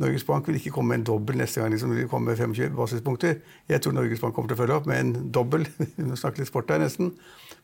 Norges 0.00 0.24
Bank 0.24 0.46
vil 0.48 0.56
ikke 0.56 0.72
komme 0.72 0.94
med 0.94 1.02
en 1.02 1.08
dobbel 1.10 1.36
neste 1.36 1.60
gang. 1.60 1.72
liksom 1.72 1.92
vil 1.92 2.08
komme 2.08 2.32
med 2.32 2.40
25 2.40 2.76
basispunkter. 2.76 3.40
Jeg 3.68 3.80
tror 3.80 3.92
Norges 3.92 4.20
Bank 4.20 4.34
kommer 4.34 4.48
til 4.48 4.56
å 4.56 4.62
følge 4.62 4.78
opp 4.80 4.88
med 4.88 5.00
en 5.00 5.30
dobbel. 5.32 5.66
Vi 5.96 6.16
snakker 6.16 6.40
litt 6.40 6.48
sport 6.48 6.72
her 6.72 6.80
nesten. 6.80 7.12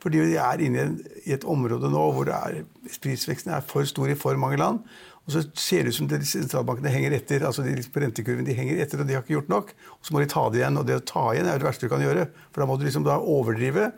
Fordi 0.03 0.23
vi 0.23 0.39
er 0.39 0.63
inne 0.63 0.89
i 1.25 1.35
et 1.35 1.47
område 1.49 1.91
nå 1.91 2.03
hvor 2.15 2.31
er, 2.31 2.63
prisveksten 3.03 3.55
er 3.55 3.65
for 3.67 3.87
stor 3.89 4.11
i 4.11 4.19
for 4.19 4.39
mange 4.39 4.61
land. 4.61 4.85
Og 5.29 5.35
så 5.35 5.43
ser 5.61 5.85
det 5.85 5.93
ut 5.93 5.99
som 5.99 6.09
sentralbankene 6.09 6.93
henger 6.93 7.19
etter. 7.19 7.43
altså 7.45 7.63
de, 7.67 7.75
på 7.93 8.01
rentekurven 8.01 8.47
de 8.47 8.55
henger 8.57 8.81
etter, 8.81 9.03
og 9.03 9.09
de 9.09 9.17
har 9.17 9.25
ikke 9.25 9.35
gjort 9.35 9.53
nok. 9.53 9.75
Og 9.99 10.09
så 10.09 10.15
må 10.15 10.23
de 10.23 10.31
ta 10.33 10.47
det 10.49 10.63
igjen. 10.63 10.81
Og 10.81 10.87
det 10.89 10.97
å 10.97 11.05
ta 11.05 11.25
igjen 11.35 11.51
er 11.51 11.61
det 11.61 11.69
verste 11.69 11.85
du 11.85 11.93
kan 11.93 12.05
gjøre. 12.05 12.31
For 12.49 12.63
da 12.63 12.69
må 12.71 12.79
du 12.79 12.87
liksom 12.87 13.05
da 13.05 13.19
overdrive. 13.21 13.91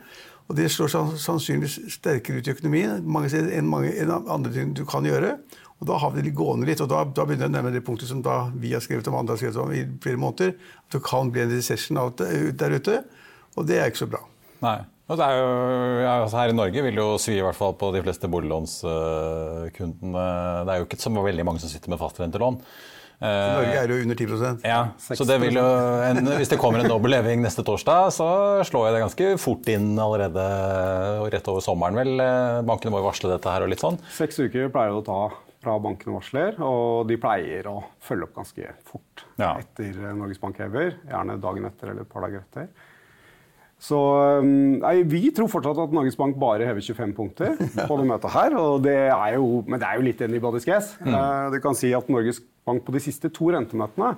Og 0.51 0.57
det 0.59 0.67
slår 0.75 0.91
sannsynligvis 1.23 1.95
sterkere 1.95 2.41
ut 2.41 2.49
i 2.49 2.55
økonomien 2.57 3.05
mange 3.07 3.31
steder 3.31 3.55
enn 3.55 3.69
mange 3.71 3.93
enn 3.95 4.11
andre 4.19 4.51
ting 4.57 4.73
du 4.75 4.83
kan 4.89 5.07
gjøre. 5.07 5.37
Og 5.81 5.87
Da 5.87 5.97
har 5.97 6.11
vi 6.13 6.27
det 6.27 6.35
gående 6.37 6.67
litt, 6.69 6.81
og 6.85 6.91
da, 6.91 7.05
da 7.09 7.25
begynner 7.25 7.47
jeg 7.47 7.53
å 7.53 7.55
nærme 7.55 7.71
det 7.73 7.85
punktet 7.87 8.11
som 8.11 8.21
vi 8.61 8.75
har 8.75 8.83
skrevet 8.85 9.07
om, 9.09 9.17
andre 9.17 9.33
har 9.33 9.41
skrevet 9.41 9.61
om 9.63 9.71
i 9.73 9.87
flere 10.03 10.21
måneder, 10.21 10.51
at 10.59 10.93
det 10.93 11.01
kan 11.07 11.31
bli 11.33 11.41
en 11.47 11.55
recession 11.55 12.01
der 12.19 12.75
ute. 12.77 12.99
Og 13.57 13.65
det 13.71 13.79
er 13.79 13.89
ikke 13.89 14.03
så 14.03 14.11
bra. 14.11 14.21
Nei. 14.61 14.81
Jo, 15.11 15.17
ja, 16.05 16.13
altså 16.23 16.39
her 16.39 16.53
i 16.53 16.55
Norge 16.55 16.85
vil 16.87 16.95
det 16.95 17.03
jo 17.03 17.19
svi 17.19 17.35
i 17.41 17.43
hvert 17.43 17.59
fall 17.59 17.75
på 17.79 17.91
de 17.95 18.03
fleste 18.05 18.31
boliglånskundene. 18.31 20.25
Det 20.63 20.73
er 20.73 20.79
jo 20.79 20.87
ikke 20.87 21.01
så 21.03 21.11
veldig 21.17 21.47
mange 21.49 21.63
som 21.63 21.73
sitter 21.73 21.91
med 21.91 21.99
fastrentelån. 22.01 22.61
Norge 23.21 23.77
er 23.77 23.91
jo 23.93 23.99
under 24.01 24.17
10% 24.17 24.63
Ja, 24.65 24.79
så 24.97 25.27
det 25.29 25.37
vil 25.43 25.59
jo, 25.59 25.65
en, 26.07 26.25
Hvis 26.39 26.49
det 26.49 26.57
kommer 26.57 26.81
en 26.81 26.89
dobbel 26.89 27.13
leving 27.13 27.43
neste 27.45 27.61
torsdag, 27.67 28.15
så 28.17 28.29
slår 28.65 28.87
jeg 28.87 28.95
det 28.95 29.03
ganske 29.03 29.27
fort 29.43 29.69
inn 29.69 29.91
allerede 30.01 30.45
rett 31.35 31.51
over 31.53 31.61
sommeren. 31.65 32.01
vel. 32.01 32.17
Bankene 32.65 32.95
må 32.95 33.03
jo 33.03 33.11
varsle 33.11 33.35
dette 33.35 33.53
her 33.53 33.67
og 33.67 33.71
litt 33.75 33.85
sånn. 33.85 34.01
Seks 34.17 34.41
uker 34.41 34.73
pleier 34.73 34.95
det 34.95 35.03
å 35.03 35.09
ta 35.11 35.23
fra 35.61 35.75
bankene 35.83 36.17
varsler, 36.17 36.57
og 36.65 37.05
de 37.11 37.19
pleier 37.21 37.67
å 37.69 37.83
følge 38.01 38.25
opp 38.25 38.39
ganske 38.39 38.71
fort 38.89 39.27
ja. 39.37 39.53
etter 39.59 39.99
Norges 40.17 40.41
Bank 40.41 40.57
hever. 40.63 40.95
Gjerne 41.11 41.37
dagen 41.43 41.69
etter 41.69 41.93
eller 41.93 42.07
et 42.07 42.13
par 42.13 42.25
dager 42.25 42.41
etter. 42.47 42.71
Så 43.81 43.97
um, 44.43 44.77
nei, 44.83 45.01
Vi 45.09 45.31
tror 45.35 45.49
fortsatt 45.49 45.79
at 45.81 45.95
Norges 45.97 46.19
Bank 46.19 46.37
bare 46.41 46.69
hever 46.69 46.85
25 46.85 47.15
punkter 47.17 47.57
på 47.89 47.99
det 47.99 48.07
møtet 48.11 48.35
her. 48.35 48.57
Og 48.61 48.85
det 48.85 48.99
er 49.09 49.39
jo, 49.39 49.65
men 49.67 49.81
det 49.81 49.89
er 49.89 49.99
jo 49.99 50.07
litt 50.07 50.23
anybody's 50.27 50.69
guess. 50.69 50.93
Mm. 51.01 51.15
Uh, 51.15 51.49
du 51.55 51.59
kan 51.65 51.79
si 51.79 51.93
at 51.97 52.13
Norges 52.13 52.43
Bank 52.69 52.85
på 52.87 52.95
de 52.95 53.03
siste 53.03 53.33
to 53.33 53.53
rentemøtene 53.55 54.15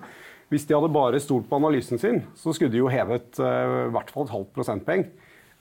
hvis 0.53 0.67
de 0.69 0.75
hadde 0.77 0.93
bare 0.93 1.17
stolt 1.23 1.47
på 1.49 1.57
analysen 1.57 1.97
sin, 1.97 2.19
så 2.37 2.53
skulle 2.53 2.75
de 2.75 2.83
jo 2.83 2.91
hevet 2.93 3.39
uh, 3.41 3.87
i 3.87 3.93
hvert 3.95 4.11
fall 4.13 4.27
et 4.27 4.35
halvt 4.35 4.51
prosentpoeng. 4.53 5.07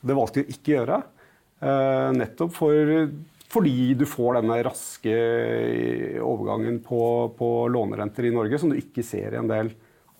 Det 0.04 0.16
valgte 0.18 0.42
de 0.42 0.52
ikke 0.52 0.74
å 0.74 0.74
gjøre. 0.74 0.98
Uh, 1.62 2.08
nettopp 2.18 2.52
for 2.58 2.90
fordi 3.52 3.92
du 4.00 4.06
får 4.08 4.38
denne 4.38 4.58
raske 4.64 5.14
overgangen 6.24 6.78
på, 6.84 7.00
på, 7.36 7.48
lånerenter 7.72 8.28
i 8.28 8.32
Norge 8.32 8.60
som 8.60 8.72
du 8.72 8.78
ikke 8.78 9.04
ser 9.04 9.34
i 9.34 9.40
en 9.40 9.50
del 9.50 9.72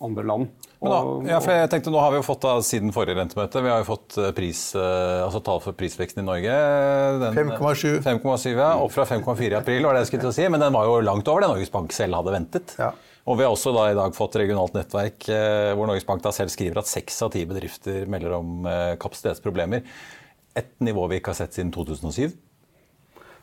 andre 0.05 0.25
land. 0.27 0.69
Da, 0.83 0.97
ja, 1.29 1.37
for 1.39 1.55
jeg 1.55 1.69
tenkte 1.71 1.91
Nå 1.93 1.99
har 2.03 2.11
vi 2.11 2.19
jo 2.19 2.25
fått 2.27 2.41
da, 2.43 2.57
siden 2.65 2.91
forrige 2.91 3.15
rentemøte 3.15 3.61
vi 3.63 3.71
har 3.71 3.79
jo 3.79 3.87
fått 3.87 4.17
eh, 4.19 4.33
pris, 4.35 4.61
eh, 4.75 5.21
altså 5.23 5.39
tall 5.45 5.61
for 5.63 5.77
prisveksten 5.79 6.23
i 6.23 6.27
Norge. 6.27 6.57
5,7. 7.37 8.01
5,7 8.03 8.49
ja, 8.51 8.73
Opp 8.83 8.91
fra 8.91 9.07
5,4 9.07 9.53
i 9.53 9.57
april, 9.61 9.87
var 9.87 9.95
det 9.95 10.03
jeg 10.03 10.11
skulle 10.11 10.25
til 10.25 10.33
å 10.33 10.35
si, 10.35 10.47
men 10.51 10.63
den 10.63 10.75
var 10.75 10.89
jo 10.89 10.99
langt 11.05 11.31
over 11.31 11.45
det 11.45 11.51
Norges 11.53 11.71
Bank 11.71 11.95
selv 11.95 12.19
hadde 12.19 12.35
ventet. 12.35 12.75
Ja. 12.81 12.91
Og 13.23 13.39
Vi 13.39 13.45
har 13.45 13.55
også 13.55 13.71
da 13.71 13.85
i 13.87 13.95
dag 13.95 14.15
fått 14.17 14.35
regionalt 14.41 14.75
nettverk 14.75 15.29
eh, 15.31 15.71
hvor 15.71 15.87
Norges 15.87 16.07
Bank 16.09 16.25
da 16.25 16.33
selv 16.35 16.51
skriver 16.51 16.81
at 16.83 16.91
seks 16.91 17.21
av 17.23 17.31
ti 17.35 17.45
bedrifter 17.47 18.03
melder 18.11 18.35
om 18.41 18.67
kapasitetsproblemer. 18.99 19.87
Et 20.59 20.73
nivå 20.83 21.07
vi 21.09 21.21
ikke 21.21 21.31
har 21.31 21.45
sett 21.45 21.55
siden 21.55 21.71
2007. 21.73 22.35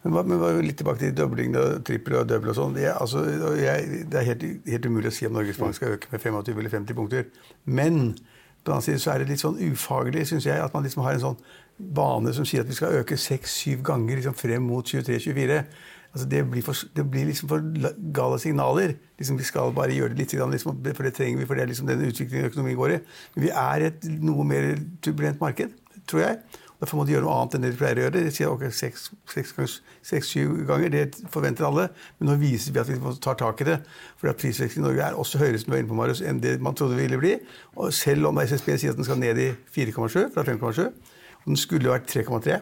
Men, 0.03 0.17
men 0.31 0.61
litt 0.65 0.79
tilbake 0.81 1.03
til 1.03 1.17
dobling 1.17 1.57
og 1.61 1.83
trippel 1.85 2.17
og 2.23 2.29
double 2.31 2.55
og 2.55 2.57
sånn. 2.57 2.77
Det, 2.77 2.87
altså, 2.89 3.25
det 3.27 3.69
er 3.69 4.29
helt, 4.31 4.45
helt, 4.65 4.87
umulig 4.89 5.13
å 5.13 5.17
si 5.17 5.29
om 5.29 5.35
Norges 5.37 5.61
Bank 5.61 5.77
skal 5.77 5.97
øke 5.99 6.09
med 6.13 6.23
25 6.23 6.57
eller 6.57 6.73
50 6.73 6.97
punkter. 6.97 7.27
Men 7.69 8.15
på 8.17 8.69
den 8.69 8.77
annen 8.77 8.87
side 8.87 9.03
så 9.03 9.13
er 9.13 9.23
det 9.23 9.33
litt 9.33 9.43
sånn 9.43 9.61
ufaglig, 9.61 10.27
syns 10.29 10.49
jeg, 10.49 10.61
at 10.61 10.73
man 10.77 10.85
liksom 10.85 11.05
har 11.05 11.17
en 11.17 11.25
sånn 11.27 11.39
bane 11.81 12.33
som 12.37 12.49
sier 12.49 12.65
at 12.65 12.69
vi 12.69 12.77
skal 12.77 12.97
øke 13.01 13.17
seks-syv 13.17 13.81
ganger 13.85 14.21
liksom 14.21 14.37
frem 14.37 14.65
mot 14.69 14.85
23-24. 14.85 15.63
Altså 16.11 16.27
det, 16.27 16.41
blir 16.51 16.65
det, 16.97 17.05
blir 17.07 17.29
liksom 17.29 17.53
for 17.53 17.69
gale 18.17 18.41
signaler. 18.43 18.97
Liksom 19.21 19.39
vi 19.39 19.47
skal 19.49 19.73
bare 19.77 19.95
gjøre 19.95 20.13
det 20.15 20.25
litt, 20.25 20.35
liksom, 20.35 20.81
for 20.97 21.07
det 21.07 21.15
trenger 21.17 21.41
vi, 21.41 21.47
for 21.47 21.57
det 21.57 21.65
er 21.65 21.71
liksom 21.71 21.89
den 21.89 22.03
utviklingen 22.09 22.51
økonomien 22.51 22.81
går 22.81 22.97
i. 22.97 22.99
Men 23.37 23.47
vi 23.47 23.53
er 23.63 23.87
et 23.91 24.11
noe 24.19 24.49
mer 24.49 24.73
turbulent 25.05 25.41
marked, 25.45 25.77
tror 26.11 26.25
jeg. 26.25 26.41
Derfor 26.81 26.97
må 26.97 27.05
de 27.05 27.13
gjøre 27.13 27.27
noe 27.27 27.37
annet 27.37 27.55
enn 27.57 27.65
det 27.65 27.71
de 27.75 27.77
pleier 27.77 27.99
å 27.99 28.05
gjøre. 28.07 28.23
De 28.25 28.33
sier 28.33 28.49
ok, 28.49 28.63
seks-syv 28.73 30.53
ganger, 30.69 30.95
det 30.95 31.19
forventer 31.33 31.67
alle. 31.69 31.91
Men 32.19 32.31
nå 32.31 32.37
viser 32.41 32.73
vi 32.73 32.81
at 32.81 32.89
vi 32.89 32.97
tar 33.21 33.37
tak 33.41 33.61
i 33.61 33.67
det. 33.69 33.77
For 34.21 34.33
prisveksten 34.41 34.81
i 34.81 34.87
Norge 34.87 35.11
er 35.11 35.19
også 35.21 35.43
høyere 35.43 35.61
som 35.61 35.69
du 35.69 35.75
var 35.75 35.83
inne 35.83 35.93
på, 35.93 35.99
Marius, 35.99 36.25
enn 36.25 36.41
det 36.41 36.57
man 36.65 36.79
trodde 36.79 36.97
det 36.97 37.05
ville 37.05 37.21
bli. 37.21 37.35
Og 37.77 37.93
selv 37.97 38.31
om 38.31 38.41
SSB 38.41 38.73
sier 38.81 38.95
at 38.95 39.01
den 39.01 39.09
skal 39.09 39.21
ned 39.21 39.43
i 39.45 39.51
4,7 39.77 40.33
fra 40.33 40.47
5,7, 40.49 40.89
og 40.89 41.53
den 41.53 41.61
skulle 41.61 41.93
vært 41.93 42.09
3,3 42.09 42.59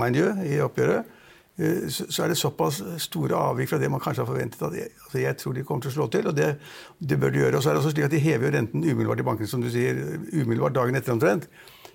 mind 0.00 0.18
you, 0.18 0.34
i 0.50 0.58
oppgjøret, 0.66 1.16
eh, 1.62 1.86
så 1.94 2.24
er 2.24 2.34
det 2.34 2.42
såpass 2.42 2.82
store 3.06 3.38
avvik 3.38 3.70
fra 3.70 3.78
det 3.78 3.90
man 3.90 4.02
kanskje 4.02 4.26
har 4.26 4.32
forventet. 4.34 4.66
at 4.66 4.80
jeg, 4.82 4.94
altså 5.06 5.22
jeg 5.22 5.38
tror 5.38 5.54
de 5.54 5.68
kommer 5.68 5.86
til 5.86 5.94
å 5.94 5.98
slå 6.00 6.10
til, 6.10 6.26
og 6.26 6.34
det, 6.34 6.56
det 6.98 7.22
bør 7.22 7.30
de 7.30 7.44
gjøre. 7.44 7.56
Og 7.58 7.62
så 7.62 7.70
er 7.70 7.78
det 7.78 7.84
også 7.84 7.94
slik 7.94 8.10
at 8.10 8.18
De 8.18 8.26
hever 8.26 8.50
jo 8.50 8.56
renten 8.58 8.82
umiddelbart 8.82 9.22
i 9.22 9.30
banken, 9.30 9.46
som 9.46 9.62
du 9.62 9.70
sier, 9.70 9.94
umiddelbart 10.34 10.74
dagen 10.74 10.98
etter 10.98 11.14
omtrent 11.14 11.46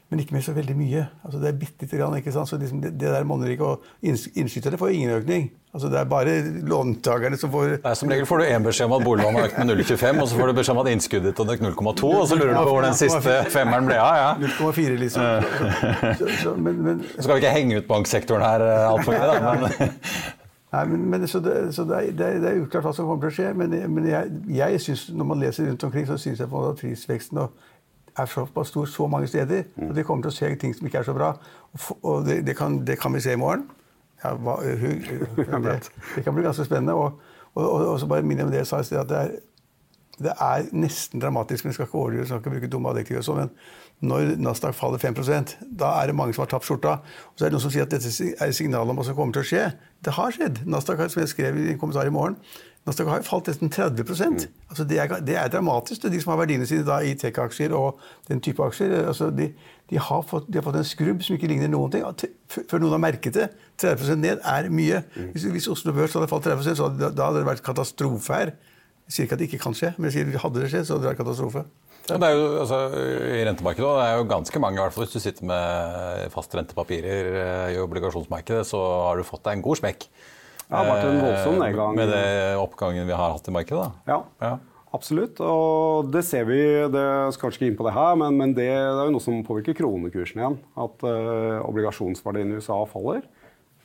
men 0.10 0.22
ikke 0.22 0.36
med 0.36 0.44
så 0.46 0.54
veldig 0.54 0.76
mye. 0.78 1.04
Altså, 1.26 1.40
det 1.42 1.48
er 1.50 1.56
bitte 1.60 1.82
lite 1.82 1.98
grann. 1.98 2.16
ikke 2.18 2.32
sant? 2.32 2.50
Så 2.50 2.58
liksom 2.62 2.82
det, 2.82 2.92
det, 3.00 3.10
der 3.10 3.24
monner 3.26 3.50
ikke. 3.50 3.66
Og 3.66 3.84
innskyterne 4.36 4.78
får 4.78 4.94
ingen 4.94 5.10
økning. 5.10 5.48
Altså, 5.74 5.90
det 5.90 6.00
er 6.00 6.06
bare 6.10 6.36
låntakerne 6.70 7.38
som 7.38 7.52
får 7.52 7.74
Nei, 7.84 7.94
Som 7.98 8.10
regel 8.14 8.26
får 8.30 8.38
du 8.38 8.46
én 8.46 8.64
beskjed 8.64 8.86
om 8.86 8.96
at 9.00 9.04
boliglånet 9.04 9.40
har 9.40 9.50
økt 9.50 9.58
med 9.58 9.74
0,25, 9.74 10.22
og 10.22 10.30
så 10.30 10.38
får 10.38 10.48
du 10.48 10.54
beskjed 10.60 10.78
om 10.78 10.84
at 10.86 10.92
innskuddet 10.94 11.32
ditt 11.32 11.42
har 11.42 11.52
økt 11.56 11.66
0,2, 11.66 12.14
og 12.22 12.30
så 12.30 12.38
lurer 12.38 12.54
du 12.54 12.62
på 12.62 12.70
hvor 12.70 12.86
den 12.86 12.98
siste 13.02 13.36
femmeren 13.58 13.90
ble 13.90 14.00
av. 14.00 14.22
Ja. 14.22 14.30
0,4, 14.46 14.96
liksom. 15.02 15.52
Så, 16.22 16.32
så, 16.44 16.56
men, 16.56 16.82
men, 16.86 17.04
så 17.16 17.26
skal 17.26 17.34
vi 17.34 17.44
ikke 17.44 17.58
henge 17.58 17.82
ut 17.82 17.90
banksektoren 17.90 18.46
her 18.46 18.64
eh, 18.70 18.88
altfor 18.94 19.18
mye, 19.18 19.34
da. 19.34 19.56
Men. 19.66 19.94
Nei, 20.76 20.86
men, 20.86 21.06
men, 21.10 21.28
så, 21.28 21.40
det, 21.40 21.76
så 21.76 21.84
det, 21.84 21.98
er, 21.98 22.12
det, 22.12 22.50
er, 22.50 22.62
uklart 22.62 22.84
hva 22.84 22.92
som 22.96 23.08
kommer 23.08 23.28
til 23.28 23.34
å 23.34 23.36
skje. 23.38 23.52
Men, 23.58 23.76
men 23.96 24.08
jeg, 24.10 24.32
jeg 24.58 24.82
synes, 24.84 25.06
når 25.16 25.30
man 25.30 25.44
leser 25.44 25.70
rundt 25.70 25.86
omkring, 25.88 26.08
så 26.08 26.18
syns 26.20 26.42
jeg 26.44 26.52
på 26.52 26.64
at 26.68 26.82
prisveksten 26.82 27.40
og 27.44 27.72
er 28.18 28.26
såpass 28.26 28.68
stor 28.68 28.86
så 28.86 29.08
mange 29.08 29.28
steder. 29.28 29.64
Mm. 29.76 29.90
Og 29.90 29.96
de 29.96 30.04
kommer 30.04 30.24
til 30.24 30.32
å 30.32 30.36
se 30.36 30.52
ting 30.60 30.76
som 30.76 30.88
ikke 30.88 31.02
er 31.02 31.08
så 31.08 31.16
bra. 31.16 31.34
Og 32.02 32.26
det, 32.26 32.42
det, 32.48 32.58
kan, 32.58 32.80
det 32.88 33.00
kan, 33.00 33.14
vi 33.14 33.24
se 33.24 33.34
i 33.34 33.40
morgen. 33.40 33.68
Ja, 34.24 34.34
hva, 34.36 34.60
hun, 34.64 35.02
det, 35.66 35.80
det, 36.16 36.24
kan 36.24 36.36
bli 36.36 36.46
ganske 36.46 36.66
spennende. 36.66 36.94
Og, 36.94 37.20
og, 37.54 37.66
og, 37.66 37.88
og 37.94 38.00
så 38.00 38.08
bare 38.08 38.26
minne 38.26 38.48
om 38.48 38.54
det 38.54 38.64
jeg 38.64 38.72
sa 38.72 38.80
i 38.80 38.88
sted, 38.88 39.02
at 39.04 39.10
det 39.10 39.20
er, 39.20 39.36
det 40.16 40.36
er 40.42 40.70
nesten 40.72 41.22
dramatisk. 41.22 41.66
Men 41.66 41.74
jeg 41.74 41.80
skal 41.80 41.90
ikke 41.90 42.00
overdrive, 42.04 42.28
skal 42.30 42.44
ikke 42.44 42.56
bruke 42.56 42.72
dumme 42.72 42.94
adjektiver. 42.94 43.26
Sånn, 43.26 43.42
men 43.44 43.52
når 44.06 44.36
Nasdaq 44.44 44.76
faller 44.76 45.00
5% 45.00 45.56
da 45.80 45.94
er 46.02 46.10
det 46.12 46.16
mange 46.16 46.36
som 46.36 46.44
har 46.44 46.52
tapt 46.52 46.68
skjorta. 46.68 46.98
Og 47.32 47.40
så 47.40 47.46
er 47.46 47.52
det 47.52 47.56
noen 47.56 47.64
som 47.64 47.74
sier 47.74 47.88
at 47.88 47.94
dette 47.94 48.12
er 48.12 48.56
signalet 48.56 48.92
om 48.92 49.00
hva 49.00 49.08
som 49.08 49.18
kommer 49.18 49.36
til 49.36 49.46
å 49.46 49.50
skje. 49.52 49.66
Det 50.04 50.16
har 50.16 50.36
skjedd. 50.36 50.64
Nasdaq 50.68 51.00
har, 51.00 51.12
som 51.12 51.24
jeg 51.24 51.32
skrev 51.32 51.60
i 51.60 51.70
en 51.74 51.80
kommentar 51.82 52.08
i 52.08 52.14
morgen, 52.14 52.40
Nasdaq 52.86 53.08
har 53.10 53.22
jo 53.22 53.26
falt 53.26 53.48
nesten 53.50 53.72
30 53.74 54.04
mm. 54.06 54.36
altså 54.70 54.84
det, 54.86 54.98
er, 55.02 55.14
det 55.26 55.36
er 55.42 55.48
dramatisk. 55.50 56.04
Det 56.04 56.12
er 56.12 56.14
de 56.14 56.20
som 56.22 56.36
har 56.36 56.44
verdiene 56.44 56.68
sine 56.70 56.86
da, 56.86 57.00
i 57.02 57.16
tech-aksjer 57.18 57.74
og 57.74 58.02
den 58.28 58.44
type 58.46 58.62
aksjer. 58.62 58.94
Altså 59.08 59.32
de, 59.34 59.48
de, 59.90 59.98
har 59.98 60.22
fått, 60.30 60.46
de, 60.52 60.60
har 60.60 60.68
fått, 60.68 60.78
en 60.78 60.86
skrubb 60.86 61.24
som 61.26 61.34
ikke 61.34 61.50
ligner 61.50 61.72
noen 61.74 61.96
ting. 61.96 62.36
Før 62.54 62.84
noen 62.84 62.94
har 62.94 63.02
merket 63.08 63.40
det. 63.40 63.48
30% 63.82 64.22
ned 64.22 64.46
er 64.46 64.70
mye. 64.70 65.02
Mm. 65.16 65.32
Hvis, 65.34 65.48
hvis, 65.56 65.70
Oslo 65.74 65.96
Børs 65.98 66.14
hadde 66.14 66.30
falt 66.30 66.46
30% 66.46 66.78
så 66.78 66.92
hadde, 66.92 67.10
da 67.18 67.32
hadde 67.32 67.42
det 67.42 67.50
vært 67.50 67.66
katastrofe 67.66 68.38
her. 68.38 68.54
Jeg 69.06 69.18
sier 69.18 69.28
ikke 69.28 69.38
at 69.38 69.42
det 69.42 69.50
ikke 69.50 69.64
kan 69.66 69.78
skje, 69.78 69.92
men 69.98 70.10
jeg 70.10 70.20
sier 70.20 70.46
hadde 70.46 70.62
det 70.62 70.70
skjedd, 70.70 70.86
så 70.86 70.96
hadde 70.96 71.08
det 71.08 71.12
vært 71.12 71.24
katastrofe. 71.24 71.66
Ja, 72.06 72.20
det 72.22 72.30
er 72.30 72.38
jo, 72.38 72.46
altså, 72.62 72.80
I 73.34 73.42
rentemarkedet 73.48 73.92
det 73.98 74.06
er 74.06 74.20
jo 74.20 74.30
ganske 74.30 74.62
mange, 74.62 74.78
i 74.78 74.84
hvert 74.84 74.94
fall 74.94 75.08
hvis 75.08 75.18
du 75.18 75.24
sitter 75.24 75.50
med 75.50 76.34
fastrentepapirer 76.34 77.30
eh, 77.42 77.68
i 77.74 77.82
obligasjonsmarkedet, 77.82 78.62
så 78.70 78.82
har 79.08 79.18
du 79.18 79.26
fått 79.26 79.48
deg 79.48 79.58
en 79.58 79.66
god 79.66 79.82
smekk. 79.82 80.06
Det 80.66 80.78
har 80.78 80.88
vært 80.90 81.10
en 81.10 81.20
voldsom 81.22 81.60
nedgang. 81.62 81.98
Med 81.98 82.10
det 82.10 82.30
oppgangen 82.58 83.06
vi 83.06 83.14
har 83.18 83.36
hatt 83.36 83.50
i 83.50 83.54
markedet? 83.54 83.86
da. 83.86 84.16
Ja. 84.16 84.22
ja. 84.42 84.56
Absolutt. 84.96 85.40
Og 85.44 86.12
det 86.14 86.24
ser 86.28 86.46
vi 86.48 86.60
Det 86.92 87.08
skal 87.36 87.52
ikke 87.52 87.68
inn 87.68 87.78
på 87.78 87.88
det 87.88 87.96
her, 87.96 88.16
men, 88.20 88.38
men 88.40 88.54
det, 88.56 88.70
det, 88.70 89.00
er 89.02 89.10
jo 89.10 89.16
noe 89.16 89.24
som 89.24 89.42
påvirker 89.46 89.78
kronekursen 89.78 90.42
igjen. 90.42 90.60
At 90.80 91.06
uh, 91.06 91.62
obligasjonsverdien 91.68 92.54
i 92.54 92.60
USA 92.60 92.80
faller. 92.90 93.26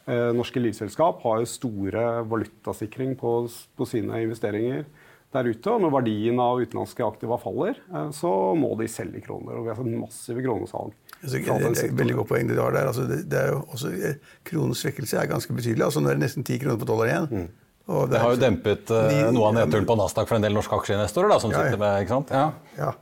Uh, 0.08 0.30
norske 0.36 0.62
livselskap 0.62 1.20
har 1.26 1.42
jo 1.42 1.50
store 1.50 2.06
valutasikring 2.30 3.16
på, 3.20 3.34
på, 3.76 3.88
sine 3.88 4.22
investeringer 4.24 4.86
der 5.34 5.50
ute. 5.50 5.72
Og 5.72 5.84
når 5.84 5.94
verdien 5.94 6.42
av 6.42 6.60
utenlandske 6.60 7.06
aktiva 7.06 7.38
faller, 7.40 7.78
uh, 7.92 8.08
så 8.14 8.30
må 8.58 8.72
de 8.80 8.88
selge 8.90 9.22
kroner. 9.24 9.58
Og 9.58 9.66
vi 9.66 9.72
har 9.72 9.78
sett 9.78 9.96
massive 10.00 10.44
kronesalg. 10.46 10.94
Altså, 11.20 11.36
det 11.36 11.50
er 11.50 11.90
et 11.90 11.98
veldig 11.98 12.20
godt 12.22 12.30
poeng 12.32 12.48
det 12.48 12.56
du 12.56 12.62
har 12.64 12.76
der. 12.76 12.90
Altså, 12.90 13.06
det, 13.08 13.22
det, 13.30 13.40
er 13.40 13.54
jo 13.54 13.64
også, 13.68 13.92
eh, 13.92 14.36
Kronens 14.48 14.80
svekkelse 14.84 15.18
er 15.20 15.28
ganske 15.30 15.56
betydelig. 15.56 15.84
Altså, 15.86 16.02
nå 16.02 16.12
er 16.12 16.18
det 16.18 16.24
nesten 16.24 16.46
ti 16.46 16.56
kroner 16.62 16.80
på 16.80 16.88
dollar 16.88 17.10
igjen. 17.10 17.28
Mm. 17.30 17.50
Det, 17.90 18.00
det, 18.12 18.22
har 18.22 18.34
jo 18.34 18.38
dempet 18.38 18.90
uh, 18.94 19.20
noe 19.34 19.50
av 19.50 19.56
nedturen 19.56 19.86
på 19.88 19.96
Nasdaq 19.98 20.28
for 20.30 20.38
en 20.38 20.44
del 20.46 20.54
norske 20.54 20.76
aksjeinvestorer. 20.76 21.32
Da, 21.32 21.40
som 21.42 21.54
ja, 21.54 21.58
ja. 21.58 21.70
sitter 21.70 21.82
med, 21.82 22.04
ikke 22.04 22.16
sant? 22.16 22.34
Ja. 22.34 22.44
ja. 22.78 22.92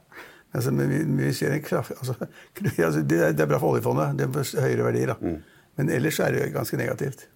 Altså, 0.57 0.73
men 0.73 0.89
vi, 0.89 1.03
vi 1.19 1.33
ser 1.37 1.53
en 1.53 1.65
kraft, 1.65 1.93
altså, 1.99 2.17
altså, 2.89 3.03
det, 3.05 3.21
er, 3.29 3.47
bra 3.47 3.61
for 3.61 3.77
oljefondet. 3.77 4.17
Det 4.19 4.29
er 4.29 4.65
høyere 4.65 4.89
verdier. 4.89 5.13
Da. 5.13 5.19
Mm. 5.21 5.59
Men 5.79 5.93
ellers 5.95 6.21
er 6.25 6.35
det 6.35 6.49
ganske 6.57 6.81
negativt. 6.81 7.29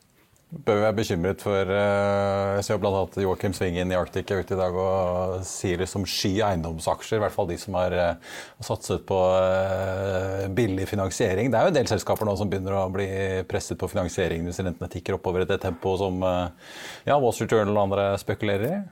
Bør 0.53 0.77
vi 0.77 0.83
være 0.85 0.97
bekymret 0.99 1.41
for 1.41 1.71
uh, 1.73 2.59
Jeg 2.59 2.65
ser 2.67 2.81
bl.a. 2.81 2.99
Joakim 3.25 3.55
Svingen 3.57 3.89
i 3.89 3.97
Arctic 3.97 4.29
er 4.29 4.43
ute 4.45 4.53
i 4.53 4.59
dag 4.61 4.75
og 4.77 5.39
sier 5.49 5.81
liksom 5.81 6.05
sky 6.05 6.35
eiendomsaksjer, 6.45 7.17
i 7.17 7.23
hvert 7.25 7.33
fall 7.33 7.49
de 7.49 7.57
som 7.57 7.79
har 7.81 7.97
uh, 7.97 8.35
satset 8.61 9.07
på 9.09 9.17
uh, 9.17 10.45
billig 10.53 10.85
finansiering. 10.91 11.49
Det 11.49 11.57
er 11.57 11.65
jo 11.65 11.73
en 11.73 11.79
del 11.79 11.89
selskaper 11.89 12.29
nå 12.29 12.37
som 12.37 12.53
begynner 12.53 12.77
å 12.77 12.85
bli 12.93 13.09
presset 13.49 13.81
på 13.81 13.89
finansiering 13.95 14.45
hvis 14.45 14.61
rentene 14.61 14.93
tikker 14.93 15.17
oppover 15.17 15.47
i 15.47 15.49
det 15.49 15.57
tempoet 15.63 16.03
som 16.05 16.21
ja, 16.21 17.17
Wall 17.17 17.33
Street 17.33 17.57
Journal 17.57 17.79
og 17.79 17.87
andre 17.87 18.11
spekulerer 18.21 18.69
i. 18.69 18.83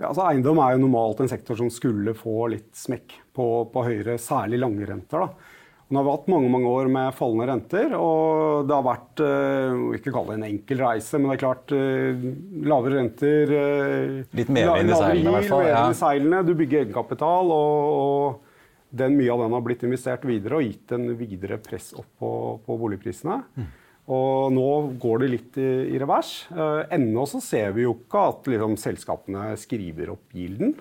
Ja, 0.00 0.10
altså 0.10 0.26
Eiendom 0.26 0.58
er 0.60 0.74
jo 0.74 0.82
normalt 0.88 1.22
en 1.22 1.30
sektor 1.30 1.56
som 1.60 1.70
skulle 1.72 2.16
få 2.18 2.50
litt 2.52 2.72
smekk 2.76 3.14
på, 3.36 3.46
på 3.70 3.86
høyere, 3.86 4.18
særlig 4.20 4.58
lange 4.60 4.90
renter. 4.90 5.22
da. 5.22 5.55
Nå 5.86 6.00
har 6.00 6.06
vi 6.06 6.12
hatt 6.16 6.30
mange 6.32 6.48
mange 6.50 6.66
år 6.66 6.88
med 6.90 7.14
fallende 7.14 7.44
renter, 7.46 7.92
og 7.94 8.66
det 8.66 8.74
har 8.74 8.82
vært 8.82 9.20
uh, 9.22 9.84
ikke 9.94 10.10
kalle 10.10 10.32
det 10.32 10.38
en 10.40 10.46
enkel 10.48 10.82
reise, 10.82 11.20
men 11.20 11.30
det 11.30 11.36
er 11.36 11.42
klart 11.44 11.74
uh, 11.76 12.24
lavere 12.66 12.98
renter 12.98 13.52
uh, 13.54 14.16
Litt 14.34 14.50
medvind 14.50 14.90
i 14.90 14.98
seilene, 14.98 15.30
i 15.30 15.34
hvert 15.36 15.48
fall. 15.52 15.62
Ja. 15.68 15.84
seilene, 15.94 16.42
du 16.42 16.56
bygger 16.58 16.82
egenkapital, 16.82 17.54
og, 17.54 17.86
og 18.00 18.98
den, 18.98 19.14
mye 19.14 19.30
av 19.30 19.44
den 19.44 19.54
har 19.54 19.64
blitt 19.68 19.86
investert 19.86 20.26
videre 20.26 20.58
og 20.58 20.66
gitt 20.66 20.96
en 20.98 21.06
videre 21.20 21.60
press 21.62 21.92
opp 21.94 22.10
på, 22.18 22.32
på 22.66 22.80
boligprisene. 22.82 23.38
Mm. 23.54 23.72
Og 24.16 24.52
nå 24.58 24.68
går 25.02 25.22
det 25.22 25.32
litt 25.36 25.62
i, 25.62 25.70
i 25.94 26.02
revers. 26.02 26.34
Uh, 26.50 26.82
ennå 26.98 27.30
så 27.30 27.38
ser 27.38 27.70
vi 27.78 27.86
jo 27.86 27.94
ikke 28.00 28.26
at 28.32 28.50
liksom, 28.50 28.74
selskapene 28.88 29.52
skriver 29.62 30.16
opp 30.18 30.34
gilden. 30.34 30.74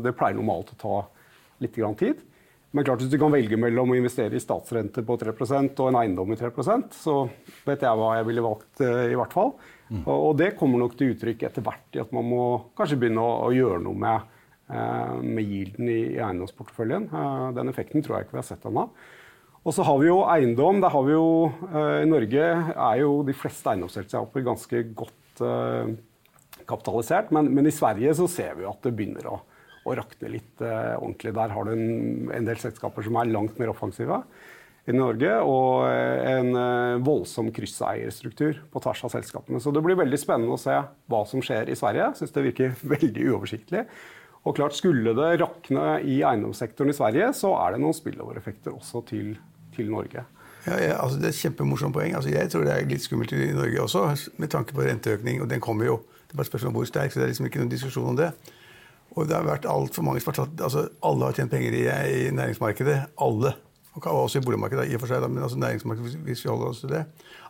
det 0.00 0.16
pleier 0.16 0.40
normalt 0.40 0.72
å 0.72 0.84
ta 0.88 0.98
litt 1.60 1.76
grann 1.76 2.00
tid. 2.00 2.24
Men 2.72 2.86
klart, 2.86 3.02
hvis 3.02 3.12
du 3.12 3.18
kan 3.20 3.32
velge 3.32 3.58
mellom 3.60 3.92
å 3.92 3.96
investere 3.98 4.38
i 4.38 4.40
statsrente 4.40 5.04
på 5.04 5.16
3% 5.20 5.80
og 5.82 5.90
en 5.90 5.98
eiendom 6.00 6.32
i 6.32 6.38
3% 6.40 6.96
så 6.96 7.16
vet 7.66 7.84
jeg 7.84 7.98
hva 8.00 8.14
jeg 8.16 8.28
ville 8.30 8.44
valgt, 8.44 8.80
eh, 8.80 9.12
i 9.12 9.18
hvert 9.18 9.34
fall. 9.36 9.52
Mm. 9.92 10.04
Og, 10.08 10.30
det 10.40 10.54
kommer 10.56 10.80
nok 10.80 10.94
til 10.96 11.12
uttrykk 11.12 11.44
etter 11.48 11.64
hvert 11.64 11.98
i 11.98 12.00
at 12.00 12.12
man 12.16 12.24
må 12.24 12.44
kanskje 12.78 12.96
begynne 13.02 13.20
å, 13.20 13.34
å 13.44 13.50
gjøre 13.52 13.82
noe 13.84 14.00
med, 14.04 14.30
eh, 14.72 15.18
med 15.20 15.50
gilden 15.50 15.90
i, 15.92 15.98
i 16.14 16.22
eiendomsporteføljen. 16.22 17.10
Eh, 17.12 17.48
den 17.58 17.72
effekten 17.72 18.04
tror 18.04 18.16
jeg 18.16 18.26
ikke 18.26 18.38
vi 18.38 18.40
har 18.40 18.48
sett 18.48 18.64
ennå. 18.70 18.86
Og 19.62 19.76
så 19.76 19.84
har 19.86 20.00
vi 20.00 20.08
jo 20.08 20.22
eiendom. 20.32 20.80
Der 20.82 20.94
har 20.94 21.04
vi 21.06 21.12
jo, 21.12 21.28
eh, 21.68 21.98
I 22.06 22.08
Norge 22.08 22.48
er 22.72 23.02
jo 23.02 23.18
de 23.28 23.36
fleste 23.36 23.74
eiendomsselskaper 23.74 24.48
ganske 24.48 24.86
godt 24.96 25.18
kapitalisert, 26.68 27.30
men, 27.32 27.46
men, 27.56 27.66
i 27.66 27.72
Sverige 27.74 28.12
så 28.14 28.26
ser 28.30 28.52
vi 28.58 28.66
jo 28.66 28.70
at 28.70 28.84
det 28.84 28.92
begynner 28.94 29.24
å 29.30 29.38
og 29.82 29.98
rakne 29.98 30.32
litt 30.36 30.62
eh, 30.62 30.94
ordentlig. 30.96 31.34
Der 31.36 31.54
har 31.54 31.66
du 31.66 31.74
en, 31.74 32.32
en, 32.32 32.48
del 32.48 32.58
selskaper 32.60 33.06
som 33.06 33.18
er 33.18 33.30
langt 33.32 33.58
mer 33.60 33.72
offensive 33.72 34.22
i 34.86 34.94
Norge, 34.94 35.34
og 35.46 35.86
eh, 35.86 36.32
en 36.32 36.56
eh, 36.58 37.02
voldsom 37.06 37.52
krysseierstruktur 37.54 38.64
på 38.72 38.82
tvers 38.82 39.04
av 39.06 39.14
selskapene. 39.14 39.62
Så 39.62 39.74
det 39.74 39.82
blir 39.84 39.98
veldig 39.98 40.18
spennende 40.20 40.56
å 40.56 40.60
se 40.60 40.74
hva 40.82 41.22
som 41.28 41.44
skjer 41.44 41.70
i 41.70 41.78
Sverige. 41.78 42.10
Jeg 42.10 42.22
syns 42.22 42.36
det 42.36 42.46
virker 42.48 42.76
veldig 42.96 43.30
uoversiktlig. 43.30 43.86
Og 44.42 44.56
klart, 44.58 44.74
Skulle 44.74 45.14
det 45.14 45.36
rakne 45.38 46.00
i 46.02 46.18
eiendomssektoren 46.26 46.90
i 46.90 46.96
Sverige, 46.96 47.30
så 47.38 47.52
er 47.62 47.74
det 47.74 47.82
noen 47.84 47.94
spillover-effekter 47.94 48.74
også 48.74 49.04
til, 49.06 49.36
til 49.74 49.90
Norge. 49.90 50.24
Ja, 50.66 50.78
ja, 50.78 50.96
altså 51.02 51.18
det 51.18 51.28
er 51.28 51.34
et 51.34 51.42
kjempemorsomt 51.42 51.94
poeng. 51.94 52.14
Altså 52.18 52.30
jeg 52.30 52.50
tror 52.50 52.66
det 52.66 52.74
er 52.74 52.90
litt 52.90 53.02
skummelt 53.02 53.34
i 53.34 53.52
Norge 53.54 53.82
også, 53.82 54.02
med 54.42 54.50
tanke 54.50 54.74
på 54.74 54.82
renteøkning. 54.86 55.40
Og 55.42 55.50
den 55.50 55.62
kommer 55.62 55.86
jo. 55.86 56.00
Det 56.26 56.34
er 56.34 56.40
bare 56.40 56.46
et 56.46 56.50
spørsmål 56.50 56.70
om 56.70 56.80
hvor 56.80 56.90
sterk, 56.90 57.14
så 57.14 57.20
det 57.20 57.26
er 57.26 57.32
liksom 57.32 57.48
ikke 57.48 57.62
noen 57.62 57.70
diskusjon 57.70 58.10
om 58.14 58.18
det. 58.18 58.32
Og 59.12 59.28
det 59.28 59.36
har 59.36 59.44
vært 59.44 59.68
altfor 59.68 60.06
mange 60.06 60.22
som 60.22 60.32
har 60.32 60.38
tatt 60.40 60.62
altså 60.64 60.86
Alle 61.04 61.28
har 61.28 61.36
tjent 61.36 61.52
penger 61.52 61.76
i, 61.76 61.84
i 62.28 62.32
næringsmarkedet. 62.32 62.96
Alle. 63.20 63.52
Og 63.92 64.06
også 64.08 64.40
i 64.40 64.44
boligmarkedet, 64.46 64.86
i 64.88 64.96
og 64.96 65.02
for 65.02 65.12
seg, 65.12 65.26
men 65.28 65.44
altså 65.44 65.58
næringsmarkedet, 65.60 66.22
hvis 66.24 66.44
vi 66.44 66.48
holder 66.48 66.70
oss 66.70 66.80
til 66.80 66.94
det. 66.94 67.02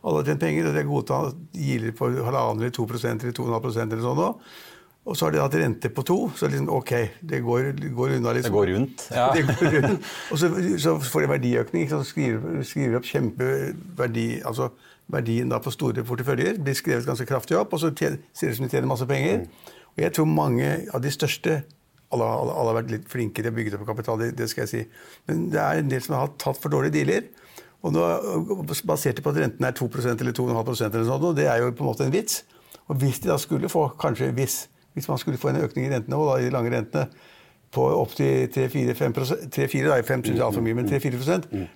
Alle 0.03 0.19
har 0.19 0.27
tjent 0.27 0.43
penger, 0.43 0.67
og 0.67 0.75
de 0.75 0.81
er 0.81 0.89
godtatt 0.89 1.41
gilder 1.55 1.95
på 1.95 2.11
halvannen 2.11 2.65
eller 2.65 2.75
2 2.75 2.87
eller 2.91 3.37
2,5 3.39 3.83
eller 3.85 4.03
sånn 4.03 4.19
nå. 4.19 4.31
Og 5.03 5.17
så 5.19 5.27
har 5.27 5.35
de 5.35 5.41
hatt 5.43 5.55
rente 5.59 5.91
på 5.91 6.05
to, 6.07 6.17
så 6.39 6.47
liksom, 6.47 6.69
ok, 6.71 6.93
det 7.27 7.41
går, 7.43 7.73
det 7.79 7.91
går 7.95 8.17
unna. 8.17 8.35
Liksom. 8.37 8.53
Det 8.55 8.59
går 8.59 8.69
rundt. 8.71 9.07
Ja. 9.11 9.29
Det 9.35 9.43
går 9.49 9.73
rundt. 9.77 10.11
Og 10.31 10.39
så, 10.39 10.51
så 10.79 10.95
får 11.03 11.25
de 11.25 11.31
verdiøkning. 11.33 11.89
Så 11.91 12.03
skriver, 12.07 12.63
skriver 12.67 13.01
opp 13.01 13.09
kjempeverdi, 13.11 14.27
altså 14.47 14.71
verdien 15.11 15.51
da 15.51 15.59
på 15.63 15.73
store 15.75 16.05
porteføljer. 16.07 16.61
Blir 16.63 16.79
skrevet 16.79 17.07
ganske 17.07 17.27
kraftig 17.27 17.59
opp, 17.59 17.75
og 17.75 17.83
så 17.83 17.91
ser 17.99 18.15
det 18.15 18.23
ut 18.23 18.57
som 18.59 18.67
de 18.67 18.71
tjener 18.71 18.91
masse 18.91 19.09
penger. 19.11 19.43
Og 19.93 20.03
jeg 20.05 20.15
tror 20.17 20.29
mange 20.29 20.73
av 20.93 21.05
de 21.05 21.13
største 21.13 21.63
alle, 22.13 22.27
alle, 22.27 22.53
alle 22.53 22.73
har 22.73 22.77
vært 22.83 22.91
litt 22.93 23.07
flinke 23.09 23.41
til 23.41 23.49
å 23.49 23.55
bygge 23.57 23.79
opp 23.79 23.87
kapital, 23.89 24.19
det, 24.21 24.35
det, 24.37 24.51
skal 24.53 24.67
jeg 24.67 24.71
si. 24.73 24.83
Men 25.31 25.47
det 25.53 25.61
er 25.63 25.81
en 25.81 25.89
del 25.89 26.03
som 26.05 26.19
har 26.19 26.35
tatt 26.41 26.61
for 26.61 26.73
dårlige 26.73 26.99
dealer. 26.99 27.31
Og 27.83 27.95
nå, 27.97 28.03
Basert 28.89 29.23
på 29.25 29.33
at 29.33 29.41
renten 29.41 29.65
er 29.65 29.73
2% 29.79 30.21
eller 30.21 30.37
2,5% 30.37 30.93
eller 30.93 31.09
sånt, 31.09 31.25
og 31.31 31.39
det 31.39 31.49
er 31.49 31.63
jo 31.63 31.73
på 31.73 31.87
en 31.87 31.89
måte 31.89 32.05
en 32.05 32.13
vits. 32.13 32.43
Og 32.91 33.01
hvis 33.01 33.23
de 33.25 33.33
da 33.33 33.39
skulle 33.41 33.71
få 33.73 33.87
kanskje 34.01 34.29
hvis 34.37 34.67
hvis 34.93 35.09
man 35.09 35.19
skulle 35.19 35.41
få 35.41 35.49
en 35.49 35.63
økning 35.65 35.87
i 35.87 35.93
rentene, 35.93 36.17
og 36.17 36.29
da 36.29 36.41
i 36.41 36.49
de 36.49 36.53
lange 36.53 36.73
rentene 36.73 37.07
på 37.73 37.85
opptil 37.97 38.51
3-4 38.53 38.93
da, 38.93 38.97
5 40.05 40.25
syns 40.27 40.35
jeg 40.35 40.45
altfor 40.45 40.65
mye, 40.65 40.77
men 40.77 40.89
3-4 40.91 41.21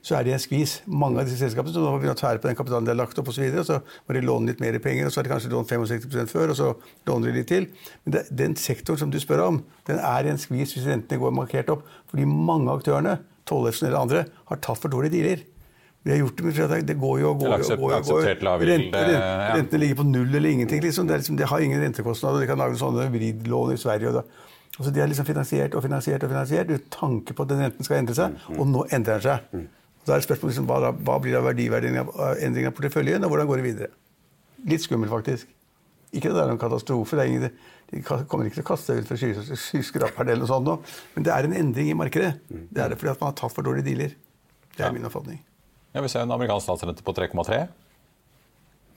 så 0.05 0.19
er 0.19 0.27
det 0.27 0.35
en 0.37 0.43
skvis. 0.43 0.75
Mange 0.87 1.23
av 1.23 1.29
disse 1.29 1.41
selskapene 1.41 1.73
som 1.73 1.87
nå 1.87 1.95
må 1.95 2.01
begynne 2.03 2.17
å 2.17 2.21
tære 2.21 2.43
på 2.43 2.51
den 2.51 2.59
kapitalen 2.59 2.85
de 2.85 2.93
har 2.93 2.99
lagt 3.01 3.17
opp 3.23 3.31
osv. 3.33 3.47
Så, 3.57 3.65
så 3.65 3.79
må 3.81 4.17
de 4.17 4.25
låne 4.27 4.53
litt 4.53 4.61
mer 4.61 4.77
penger, 4.85 5.09
og 5.09 5.15
så 5.15 5.23
har 5.23 5.29
de 5.29 5.33
kanskje 5.33 5.53
lånt 5.55 5.73
65% 5.73 6.33
før, 6.33 6.53
og 6.53 6.59
så 6.59 6.69
låner 7.09 7.33
de 7.33 7.41
litt 7.41 7.49
til. 7.53 7.69
Men 8.05 8.17
det, 8.19 8.25
den 8.43 8.59
sektoren 8.61 9.01
som 9.01 9.15
du 9.15 9.17
spør 9.23 9.47
om, 9.47 9.63
den 9.89 10.03
er 10.03 10.29
en 10.29 10.41
skvis 10.43 10.77
hvis 10.77 10.89
rentene 10.91 11.23
går 11.23 11.37
markert 11.39 11.73
opp. 11.73 11.87
Fordi 12.13 12.29
mange 12.29 12.69
av 12.69 12.83
aktørene, 12.83 13.19
Tollefsen 13.47 13.89
eller 13.89 14.03
andre, 14.03 14.25
har 14.51 14.61
tatt 14.61 14.83
for 14.83 14.93
dårlige 14.93 15.17
dealer. 15.17 15.45
Vi 16.07 16.13
har 16.13 16.21
gjort 16.21 16.39
det, 16.39 16.45
men 16.45 16.87
det 16.87 16.95
går 17.01 17.17
jo 17.19 17.31
og 17.33 17.41
går. 17.41 17.53
Aksept, 17.57 17.81
og 17.81 17.89
går, 17.89 17.97
og 17.97 18.11
går. 18.45 18.67
Rente. 18.69 19.01
Rentene 19.57 19.81
ligger 19.83 19.97
på 19.99 20.05
null 20.07 20.29
eller 20.29 20.53
ingenting. 20.53 20.85
Liksom. 20.85 21.09
Det, 21.09 21.17
liksom, 21.23 21.39
det, 21.41 21.49
har 21.51 21.65
ingen 21.65 21.83
rentekostnader. 21.83 22.45
De 22.45 22.51
kan 22.51 22.61
lage 22.61 22.79
sånne 22.79 23.09
vridlån 23.11 23.73
i 23.75 23.79
Sverige. 23.81 24.13
Og 24.13 24.21
da. 24.21 24.53
Altså, 24.77 24.93
de 24.93 25.01
er 25.01 25.09
liksom 25.09 25.27
finansiert 25.29 25.75
og 25.75 25.85
finansiert 25.85 26.25
og 26.25 26.33
finansiert 26.33 26.71
uten 26.71 26.91
tanke 26.93 27.35
på 27.37 27.45
at 27.47 27.53
den 27.53 27.63
renten 27.65 27.87
skal 27.87 28.01
endre 28.03 28.17
seg. 28.17 28.35
Og 28.57 28.67
nå 28.69 28.85
endrer 28.93 29.23
den 29.23 29.27
seg. 29.29 29.47
Mm. 29.53 29.69
da 30.07 30.15
er 30.15 30.23
spørsmålet 30.23 30.53
liksom, 30.53 30.67
hva, 30.69 30.91
hva, 30.93 31.17
blir 31.23 31.39
av 31.39 31.49
verdiverdien 31.49 31.97
av 32.03 32.13
endringen 32.37 32.71
av 32.71 32.77
porteføljen, 32.77 33.25
og 33.25 33.33
hvordan 33.33 33.49
går 33.49 33.63
det 33.63 33.65
videre? 33.65 33.89
Litt 34.71 34.85
skummelt, 34.85 35.11
faktisk. 35.11 35.49
Ikke 36.15 36.31
det 36.31 36.43
er 36.43 36.53
noen 36.53 36.61
katastrofe. 36.61 37.19
Er 37.19 37.33
ingen, 37.33 37.57
de 37.91 38.03
kommer 38.07 38.47
ikke 38.47 38.61
til 38.61 38.67
å 38.67 38.69
kaste 38.69 38.93
seg 38.93 39.03
ut 39.03 39.11
for 39.11 39.57
skyskraperen 39.65 40.31
eller 40.31 40.45
noe 40.45 40.53
sånt, 40.53 40.95
men 41.17 41.27
det 41.27 41.33
er 41.35 41.49
en 41.49 41.57
endring 41.57 41.91
i 41.91 41.99
markedet. 41.99 42.37
Det 42.47 42.85
er 42.85 42.93
det 42.93 43.01
fordi 43.01 43.15
at 43.17 43.25
man 43.25 43.33
har 43.33 43.41
tatt 43.41 43.57
for 43.57 43.67
dårlige 43.67 43.89
dealer. 43.89 44.15
Det 44.77 44.85
er 44.85 44.95
min 44.95 45.09
oppfatning. 45.09 45.41
Ja, 45.97 46.03
Vi 46.05 46.13
ser 46.13 46.27
en 46.27 46.37
amerikansk 46.37 46.69
statsrente 46.69 47.03
på 47.03 47.17
3,3. 47.17 47.65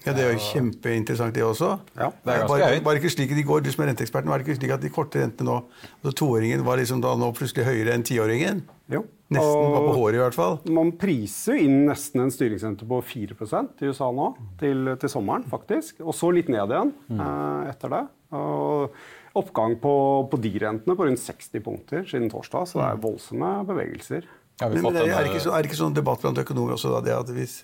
Ja, 0.06 0.14
Det 0.16 0.24
er 0.24 0.32
jo 0.32 0.40
kjempeinteressant, 0.40 1.36
det 1.36 1.44
også. 1.44 1.74
Ja, 2.00 2.10
det 2.24 2.36
er 2.36 2.48
høyt. 2.48 2.84
bare 2.86 3.02
ikke 3.02 3.12
slik 3.12 3.36
de 3.36 3.44
går, 3.44 3.64
Du 3.66 3.72
som 3.72 3.84
er 3.84 3.92
renteeksperten, 3.92 4.30
var 4.32 4.40
det 4.40 4.48
ikke 4.48 4.60
slik 4.60 4.72
at 4.72 4.82
de 4.82 4.90
korte 4.90 5.20
rentene 5.20 5.50
nå 5.50 5.58
altså 6.00 6.16
Toåringen 6.16 6.64
var 6.64 6.80
liksom 6.80 7.02
da 7.04 7.16
nå 7.20 7.32
plutselig 7.36 7.66
høyere 7.68 7.94
enn 7.94 8.06
tiåringen? 8.08 8.64
Jo. 8.90 9.04
Nesten 9.30 9.74
var 9.76 9.84
på 9.86 9.94
håret, 9.94 10.16
i 10.18 10.22
hvert 10.24 10.38
fall. 10.38 10.56
Man 10.74 10.96
priser 10.98 11.54
jo 11.54 11.68
inn 11.68 11.84
nesten 11.86 12.24
en 12.24 12.32
styringsrente 12.34 12.88
på 12.90 12.98
4% 13.06 13.84
i 13.84 13.92
USA 13.92 14.08
nå, 14.16 14.32
til, 14.58 14.96
til, 14.98 15.12
sommeren, 15.12 15.46
faktisk. 15.52 16.00
Og 16.02 16.16
så 16.18 16.32
litt 16.34 16.50
ned 16.50 16.74
igjen 16.74 16.96
mm. 17.12 17.22
eh, 17.22 17.70
etter 17.70 17.94
det. 17.94 18.02
Og 18.40 19.38
oppgang 19.38 19.76
på, 19.84 19.94
på 20.32 20.40
de 20.42 20.54
rentene 20.64 20.96
på 20.98 21.06
rundt 21.06 21.22
60 21.22 21.62
punkter 21.66 22.10
siden 22.10 22.32
torsdag, 22.34 22.72
så 22.72 22.82
det 22.82 22.88
er 22.88 23.04
voldsomme 23.06 23.52
bevegelser. 23.70 24.26
Men, 24.60 24.82
men 24.82 24.98
er, 24.98 25.14
er, 25.14 25.22
det 25.24 25.36
ikke 25.36 25.46
så, 25.46 25.54
er 25.54 25.62
det 25.62 25.70
ikke 25.70 25.80
sånn 25.80 25.96
debatt 25.96 26.26
blant 26.26 26.42
økonomer 26.42 26.76
også, 26.76 26.92
da, 26.98 27.04
det 27.06 27.14
at 27.16 27.30
hvis, 27.32 27.62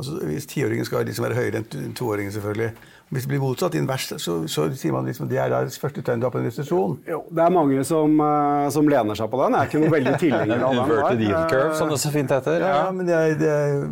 altså, 0.00 0.16
hvis 0.26 0.48
tiåringen 0.50 0.88
skal 0.88 1.06
liksom 1.08 1.26
være 1.28 1.38
høyere 1.38 1.62
enn 1.62 1.94
toåringen, 1.96 2.32
selvfølgelig 2.34 2.72
Hvis 3.10 3.24
det 3.26 3.30
blir 3.32 3.40
motsatt, 3.42 3.74
invers, 3.74 4.04
så, 4.22 4.34
så 4.46 4.68
sier 4.78 4.92
man 4.94 5.08
liksom 5.08 5.26
det 5.30 5.40
er 5.42 5.50
det 5.50 5.74
første 5.82 6.02
tegn 6.06 6.20
du 6.22 6.28
har 6.28 6.30
på 6.30 6.38
en 6.38 6.44
resesjon. 6.46 6.92
Jo, 7.10 7.24
det 7.26 7.42
er 7.42 7.50
mange 7.50 7.82
som, 7.82 8.12
uh, 8.22 8.68
som, 8.70 8.86
lener 8.86 9.18
seg 9.18 9.26
på 9.32 9.40
den. 9.40 9.56
Jeg 9.56 9.66
er 9.66 9.70
ikke 9.72 9.80
noe 9.82 9.94
veldig 9.96 10.12
tilhenger 10.22 10.62
av 10.62 10.76
den. 10.78 10.84
Inverted 10.84 11.24
yield 11.24 11.50
curve, 11.50 11.72
som 11.80 11.90
det 11.90 11.98
så 11.98 12.12
fint 12.14 12.30
heter. 12.30 12.62
Ja, 12.62 12.76
ja 12.84 12.92
men 12.94 13.10
det 13.10 13.16
er, 13.16 13.34
det 13.40 13.50
er, 13.50 13.82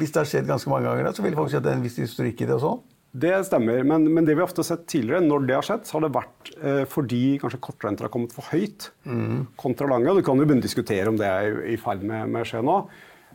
Hvis 0.00 0.14
det 0.14 0.22
har 0.22 0.30
skjedd 0.30 0.48
ganske 0.48 0.72
mange 0.72 0.88
ganger, 0.88 1.12
så 1.12 1.26
vil 1.26 1.36
folk 1.36 1.52
si 1.52 1.60
at 1.60 1.66
det 1.66 1.74
er 1.74 1.82
en 1.82 1.84
viss 1.84 2.00
historikk 2.00 2.40
i 2.40 2.48
det. 2.48 2.56
og 2.56 2.64
sånn. 2.64 2.82
Det 3.12 3.32
stemmer, 3.44 3.82
men, 3.84 4.06
men, 4.08 4.24
det 4.24 4.38
vi 4.38 4.40
ofte 4.40 4.62
har 4.62 4.70
sett 4.70 4.86
tidligere, 4.88 5.20
når 5.26 5.44
det 5.44 5.56
har 5.58 5.66
skjedd, 5.66 5.82
så 5.84 5.98
har 5.98 6.06
det 6.06 6.14
vært 6.14 6.50
eh, 6.64 6.84
fordi 6.88 7.24
kanskje 7.42 7.60
kortrenter 7.60 8.08
har 8.08 8.12
kommet 8.14 8.32
for 8.32 8.48
høyt 8.48 8.88
mm. 9.04 9.52
kontra 9.60 9.88
lange. 9.90 10.08
og 10.08 10.16
Du 10.16 10.24
kan 10.24 10.40
jo 10.40 10.46
begynne 10.46 10.64
å 10.64 10.68
diskutere 10.70 11.12
om 11.12 11.18
det 11.20 11.28
er 11.28 11.58
i 11.68 11.76
ferd 11.80 12.06
med, 12.08 12.30
med 12.32 12.46
å 12.46 12.48
skje 12.48 12.62
nå. 12.64 12.78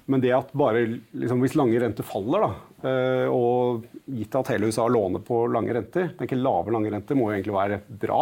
Men 0.07 0.23
det 0.23 0.31
at 0.31 0.53
bare 0.55 0.85
liksom, 0.87 1.41
hvis 1.43 1.55
lange 1.59 1.79
renter 1.83 2.05
faller, 2.07 2.45
da, 2.45 2.51
eh, 2.87 3.27
og 3.27 3.83
gitt 4.07 4.35
at 4.39 4.53
hele 4.53 4.69
USA 4.69 4.85
låner 4.87 5.23
på 5.25 5.41
lange 5.51 5.75
renter 5.75 6.13
tenker 6.15 6.39
Lave 6.39 6.71
lange 6.71 6.91
renter 6.93 7.17
må 7.19 7.27
jo 7.27 7.35
egentlig 7.35 7.55
være 7.57 7.79
bra, 8.05 8.21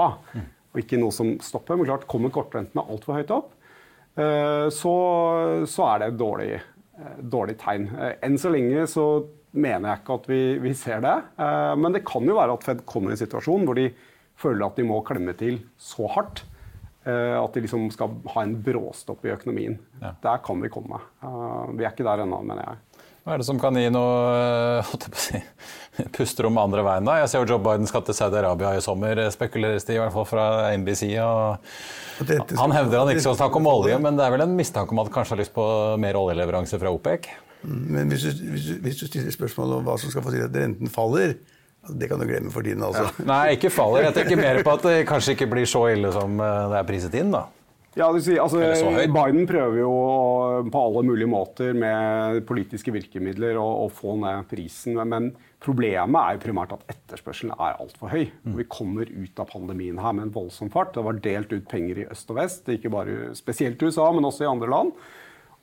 og 0.74 0.82
ikke 0.82 0.98
noe 1.02 1.14
som 1.14 1.36
stopper. 1.46 1.78
Men 1.78 1.90
klart, 1.92 2.08
kommer 2.10 2.34
kortrentene 2.34 2.88
altfor 2.90 3.20
høyt 3.20 3.36
opp, 3.36 3.54
eh, 4.18 4.66
så, 4.74 4.96
så, 5.70 5.92
er 5.92 6.02
det 6.02 6.10
et 6.10 6.20
dårlig, 6.24 6.50
eh, 6.58 7.22
dårlig 7.38 7.58
tegn. 7.62 7.88
Enn 8.26 8.42
så 8.42 8.54
lenge 8.56 8.88
så 8.90 9.06
mener 9.54 9.92
jeg 9.92 10.02
ikke 10.02 10.20
at 10.20 10.28
vi, 10.34 10.42
vi 10.66 10.74
ser 10.76 11.06
det. 11.06 11.16
Men 11.80 11.94
det 11.96 12.02
kan 12.04 12.26
jo 12.28 12.36
være 12.36 12.58
at 12.58 12.66
Fed 12.66 12.82
kommer 12.90 13.14
i 13.14 13.16
en 13.16 13.22
situasjon 13.22 13.64
hvor 13.64 13.78
de 13.78 13.86
føler 14.36 14.66
at 14.66 14.76
de 14.76 14.84
må 14.84 14.98
klemme 15.08 15.32
til 15.40 15.62
så 15.80 16.10
hardt. 16.12 16.42
Eh, 17.06 17.38
at 17.38 17.54
de 17.54 17.62
liksom 17.62 17.86
skal 17.94 18.16
ha 18.34 18.42
en 18.42 18.56
bråstopp 18.66 19.28
i 19.28 19.34
økonomien. 19.36 19.78
Ja. 20.02 20.16
Der 20.24 20.40
kan 20.46 20.62
vi 20.62 20.72
komme. 20.74 20.98
Eh, 21.22 21.66
vi 21.78 21.86
er 21.86 21.92
ikke 21.94 22.08
der 22.08 22.24
ennå, 22.24 22.40
mener 22.42 22.66
jeg. 22.66 23.04
Hva 23.26 23.34
er 23.34 23.42
det 23.42 23.46
som 23.48 23.60
kan 23.62 23.78
gi 23.78 23.88
noe 23.94 24.82
si, 25.18 25.40
pusterom 26.18 26.58
andre 26.62 26.84
veien? 26.86 27.06
da? 27.06 27.20
Jeg 27.22 27.30
ser 27.32 27.44
jo 27.44 27.56
Joe 27.56 27.62
Biden 27.62 27.90
skal 27.90 28.04
til 28.06 28.18
Saudi-Arabia 28.18 28.76
i 28.78 28.84
sommer, 28.86 29.22
spekuleres 29.34 29.86
det 29.86 29.98
i 29.98 30.02
hvert 30.02 30.14
fall 30.14 30.28
fra 30.30 30.48
NBC. 30.78 31.12
og 31.22 31.62
Han 32.62 32.74
hevder 32.74 33.02
han 33.02 33.14
ikke 33.14 33.26
skal 33.26 33.38
snakke 33.38 33.62
om 33.62 33.70
olje, 33.70 33.98
men 34.02 34.18
det 34.18 34.26
er 34.26 34.34
vel 34.34 34.46
en 34.46 34.58
mistanke 34.58 34.94
om 34.94 35.02
at 35.02 35.10
han 35.10 35.18
kanskje 35.20 35.38
har 35.38 35.42
lyst 35.44 35.56
på 35.58 35.66
mer 36.02 36.18
oljeleveranse 36.22 36.82
fra 36.82 36.94
OPEC? 36.94 37.30
Men 37.66 38.14
hvis 38.14 38.26
du, 38.26 38.46
hvis, 38.50 38.66
du, 38.66 38.74
hvis 38.82 39.02
du, 39.02 39.08
stiller 39.10 39.34
spørsmål 39.34 39.80
om 39.80 39.88
hva 39.88 39.98
som 40.02 40.14
skal 40.14 40.26
få 40.26 40.34
til 40.34 40.46
at 40.46 40.58
renten 40.58 40.90
faller, 40.94 41.38
det 41.90 42.10
kan 42.10 42.22
du 42.22 42.26
glemme 42.30 42.54
for 42.54 42.66
tiden. 42.66 42.84
altså. 42.84 43.06
Ja. 43.20 43.28
Nei, 43.30 43.44
ikke 43.58 43.74
faller. 43.74 44.08
Jeg 44.08 44.18
tenker 44.18 44.42
mer 44.42 44.62
på 44.66 44.74
at 44.78 44.88
det 44.88 44.96
kanskje 45.10 45.36
ikke 45.36 45.52
blir 45.52 45.70
så 45.70 45.86
ille 45.94 46.12
som 46.16 46.40
eh, 46.42 46.64
det 46.72 46.82
er 46.82 46.90
priset 46.90 47.20
inn. 47.20 47.34
da. 47.36 47.46
Ja, 47.96 48.10
altså, 48.12 48.90
Biden 49.08 49.46
prøver 49.48 49.78
jo 49.80 49.92
på 50.68 50.80
alle 50.84 51.04
mulige 51.08 51.30
måter 51.32 51.72
med 51.78 52.42
politiske 52.48 52.92
virkemidler 52.92 53.56
å, 53.56 53.64
å 53.86 53.88
få 53.88 54.18
ned 54.20 54.50
prisen. 54.52 55.00
Men 55.08 55.30
problemet 55.64 56.20
er 56.20 56.36
jo 56.36 56.42
primært 56.44 56.74
at 56.76 56.84
etterspørselen 56.92 57.54
er 57.56 57.80
altfor 57.80 58.12
høy. 58.12 58.26
Mm. 58.44 58.58
Vi 58.60 58.68
kommer 58.68 59.08
ut 59.08 59.40
av 59.40 59.48
pandemien 59.54 60.02
her 60.04 60.18
med 60.18 60.28
en 60.28 60.34
voldsom 60.36 60.74
fart. 60.74 60.92
Det 60.98 61.06
var 61.08 61.22
delt 61.24 61.56
ut 61.56 61.70
penger 61.72 62.04
i 62.04 62.10
øst 62.12 62.36
og 62.36 62.42
vest, 62.42 62.68
ikke 62.68 62.92
bare 62.92 63.32
spesielt 63.38 63.80
i 63.80 63.88
USA, 63.88 64.10
men 64.12 64.28
også 64.28 64.44
i 64.44 64.52
andre 64.52 64.74
land. 64.76 64.92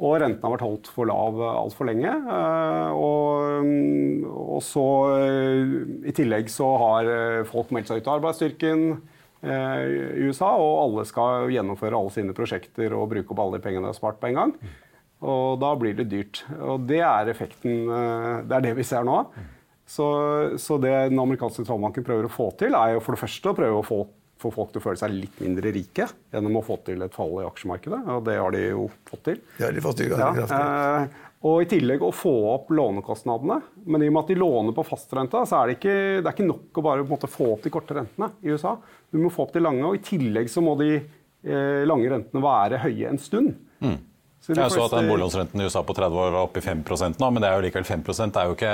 Og 0.02 0.16
renten 0.18 0.42
har 0.42 0.54
vært 0.56 0.64
holdt 0.66 0.88
for 0.90 1.06
lav 1.06 1.38
altfor 1.46 1.86
lenge. 1.86 2.10
Eh, 2.10 2.98
og, 2.98 4.26
og, 4.26 4.60
så 4.66 4.86
eh, 5.14 5.74
I 6.10 6.14
tillegg 6.16 6.50
så 6.50 6.70
har 6.82 7.10
eh, 7.10 7.42
folk 7.48 7.70
meldt 7.74 7.92
seg 7.92 8.02
ut 8.02 8.08
av 8.10 8.18
arbeidsstyrken 8.20 8.86
i 9.42 10.28
USA, 10.28 10.52
og 10.54 10.76
alle 10.78 11.02
skal 11.02 11.48
gjennomføre 11.50 11.98
alle 11.98 12.12
sine 12.14 12.34
prosjekter 12.36 12.92
og 12.94 13.08
bruke 13.10 13.34
opp 13.34 13.40
alle 13.42 13.58
de 13.58 13.64
pengene 13.64 13.88
de 13.88 13.90
har 13.90 13.96
spart 13.96 14.20
på 14.20 14.28
en 14.28 14.36
gang. 14.38 14.52
Og 15.18 15.56
da 15.58 15.72
blir 15.80 15.96
det 15.98 16.06
dyrt. 16.12 16.44
Og 16.62 16.84
det 16.86 17.00
er 17.02 17.30
effekten 17.32 17.90
Det 17.90 18.54
er 18.54 18.62
det 18.62 18.76
vi 18.78 18.86
ser 18.86 19.02
nå. 19.02 19.16
Så, 19.82 20.06
så 20.62 20.78
det 20.78 20.94
den 21.10 21.18
amerikanske 21.18 21.58
sentralbanken 21.58 22.06
prøver 22.06 22.28
å 22.28 22.30
få 22.30 22.52
til, 22.60 22.78
er 22.78 22.94
jo 22.94 23.02
for 23.02 23.16
det 23.16 23.24
første 23.24 23.50
å 23.50 23.58
prøve 23.58 23.80
å 23.80 23.88
få 23.88 23.98
få 24.42 24.52
folk 24.54 24.72
til 24.72 24.82
å 24.82 24.84
føle 24.84 25.00
seg 25.00 25.14
litt 25.14 25.42
mindre 25.42 25.72
rike 25.74 26.08
gjennom 26.34 26.58
å 26.60 26.64
få 26.66 26.78
til 26.86 27.04
et 27.04 27.14
fall 27.16 27.36
i 27.40 27.48
aksjemarkedet. 27.48 28.00
Og 28.16 28.24
det 28.26 28.38
har 28.40 28.54
de 28.54 28.64
jo 28.66 28.88
fått 29.08 29.26
til. 29.30 29.42
Det 29.58 29.68
har 29.68 29.76
de 29.76 29.84
fått 29.84 30.02
til 30.02 30.12
ja, 30.12 30.32
eh, 30.44 31.20
og 31.42 31.64
i 31.64 31.66
tillegg 31.70 32.04
å 32.06 32.12
få 32.14 32.32
opp 32.52 32.70
lånekostnadene. 32.74 33.58
Men 33.90 34.04
i 34.04 34.10
og 34.10 34.14
med 34.14 34.22
at 34.22 34.30
de 34.30 34.38
låner 34.38 34.76
på 34.76 34.84
fastrenta, 34.86 35.42
så 35.48 35.58
er 35.58 35.70
det 35.70 35.78
ikke, 35.80 35.96
det 36.20 36.28
er 36.28 36.36
ikke 36.36 36.46
nok 36.46 36.78
å 36.78 36.86
bare 36.86 37.06
måte, 37.08 37.30
få 37.30 37.48
opp 37.56 37.64
de 37.64 37.72
korte 37.74 37.96
rentene 37.98 38.30
i 38.46 38.54
USA. 38.54 38.76
Du 39.10 39.18
må 39.18 39.32
få 39.32 39.48
opp 39.48 39.56
de 39.56 39.64
lange, 39.64 39.82
og 39.88 39.98
i 39.98 40.04
tillegg 40.06 40.50
så 40.52 40.62
må 40.62 40.76
de 40.78 40.92
eh, 41.00 41.82
lange 41.88 42.12
rentene 42.12 42.44
være 42.44 42.82
høye 42.84 43.10
en 43.10 43.22
stund. 43.22 43.56
Mm. 43.82 43.98
Så 44.42 44.56
jeg 44.56 44.72
så 44.74 44.82
at 44.88 44.94
den 44.96 45.06
boliglånsrenten 45.06 45.60
i 45.62 45.66
USA 45.68 45.84
på 45.86 45.94
30 45.94 46.18
år 46.18 46.32
var 46.34 46.48
oppe 46.48 46.58
i 46.58 46.64
5 46.64 46.80
nå, 46.82 47.26
men 47.30 47.44
det 47.44 47.46
er 47.46 47.60
jo 47.60 47.62
likevel 47.62 47.84
5 47.86 48.00
det 48.34 48.40
er 48.40 48.48
jo 48.48 48.56
ikke 48.56 48.72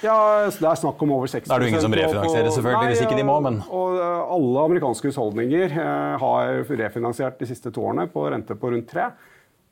Ja, 0.00 0.14
det 0.48 0.68
er 0.70 0.78
snakk 0.80 1.02
om 1.04 1.12
over 1.12 1.28
6 1.28 1.44
Da 1.44 1.54
er 1.54 1.60
det 1.60 1.66
jo 1.66 1.72
ingen 1.74 1.84
som 1.84 1.96
refinansierer, 1.98 2.48
selvfølgelig, 2.54 2.86
nei, 2.86 2.94
hvis 2.94 3.02
ikke 3.04 3.18
de 3.18 3.26
må, 3.28 3.34
men 3.44 3.58
Og 3.68 3.98
eh, 4.00 4.22
alle 4.36 4.62
amerikanske 4.70 5.12
husholdninger 5.12 5.76
eh, 5.76 6.14
har 6.22 6.64
refinansiert 6.80 7.36
de 7.36 7.50
siste 7.50 7.68
to 7.68 7.84
årene 7.84 8.08
på 8.08 8.24
rente 8.32 8.56
på 8.56 8.72
rundt 8.72 8.88
3 8.94 9.10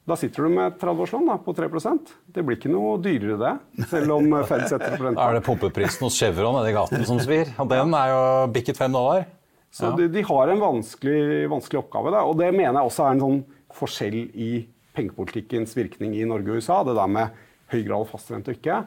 da 0.09 0.17
sitter 0.17 0.47
du 0.47 0.53
med 0.53 0.77
30-årslån 0.81 1.33
på 1.45 1.53
3% 1.53 2.13
Det 2.33 2.45
blir 2.45 2.57
ikke 2.57 2.71
noe 2.73 2.95
dyrere 3.05 3.37
det, 3.41 3.87
selv 3.91 4.15
om 4.17 4.31
Fed 4.49 4.65
setter 4.71 4.97
på 4.97 5.05
renta. 5.05 5.19
Da 5.21 5.27
er 5.27 5.37
det 5.37 5.43
pumpeprisen 5.45 6.07
hos 6.07 6.17
Chevron 6.17 6.57
nede 6.57 6.71
i 6.71 6.77
gaten 6.77 7.05
som 7.05 7.21
svir. 7.21 7.51
Og 7.61 7.69
den 7.69 7.93
er 7.93 8.15
jo 8.15 8.23
bikket 8.55 8.81
5 8.81 8.97
dollar. 8.97 9.27
Så 9.69 9.91
ja. 9.91 9.93
de, 9.99 10.09
de, 10.09 10.23
har 10.25 10.49
en 10.49 10.63
vanskelig, 10.63 11.45
vanskelig 11.53 11.83
oppgave. 11.83 12.15
Da. 12.15 12.25
Og 12.25 12.41
det 12.41 12.49
mener 12.57 12.81
jeg 12.81 12.89
også 12.89 13.05
er 13.05 13.17
en 13.19 13.25
sånn 13.27 13.43
forskjell 13.77 14.19
i 14.33 14.53
pengepolitikkens 14.99 15.77
virkning 15.79 16.17
i 16.19 16.27
Norge 16.29 16.53
og 16.53 16.61
USA. 16.61 16.83
Det 16.87 16.97
der 16.99 17.13
med 17.15 17.45
høy 17.73 17.83
grad 17.83 18.01
av 18.01 18.11
fastrente 18.11 18.53
og 18.53 18.59
ikke. 18.59 18.79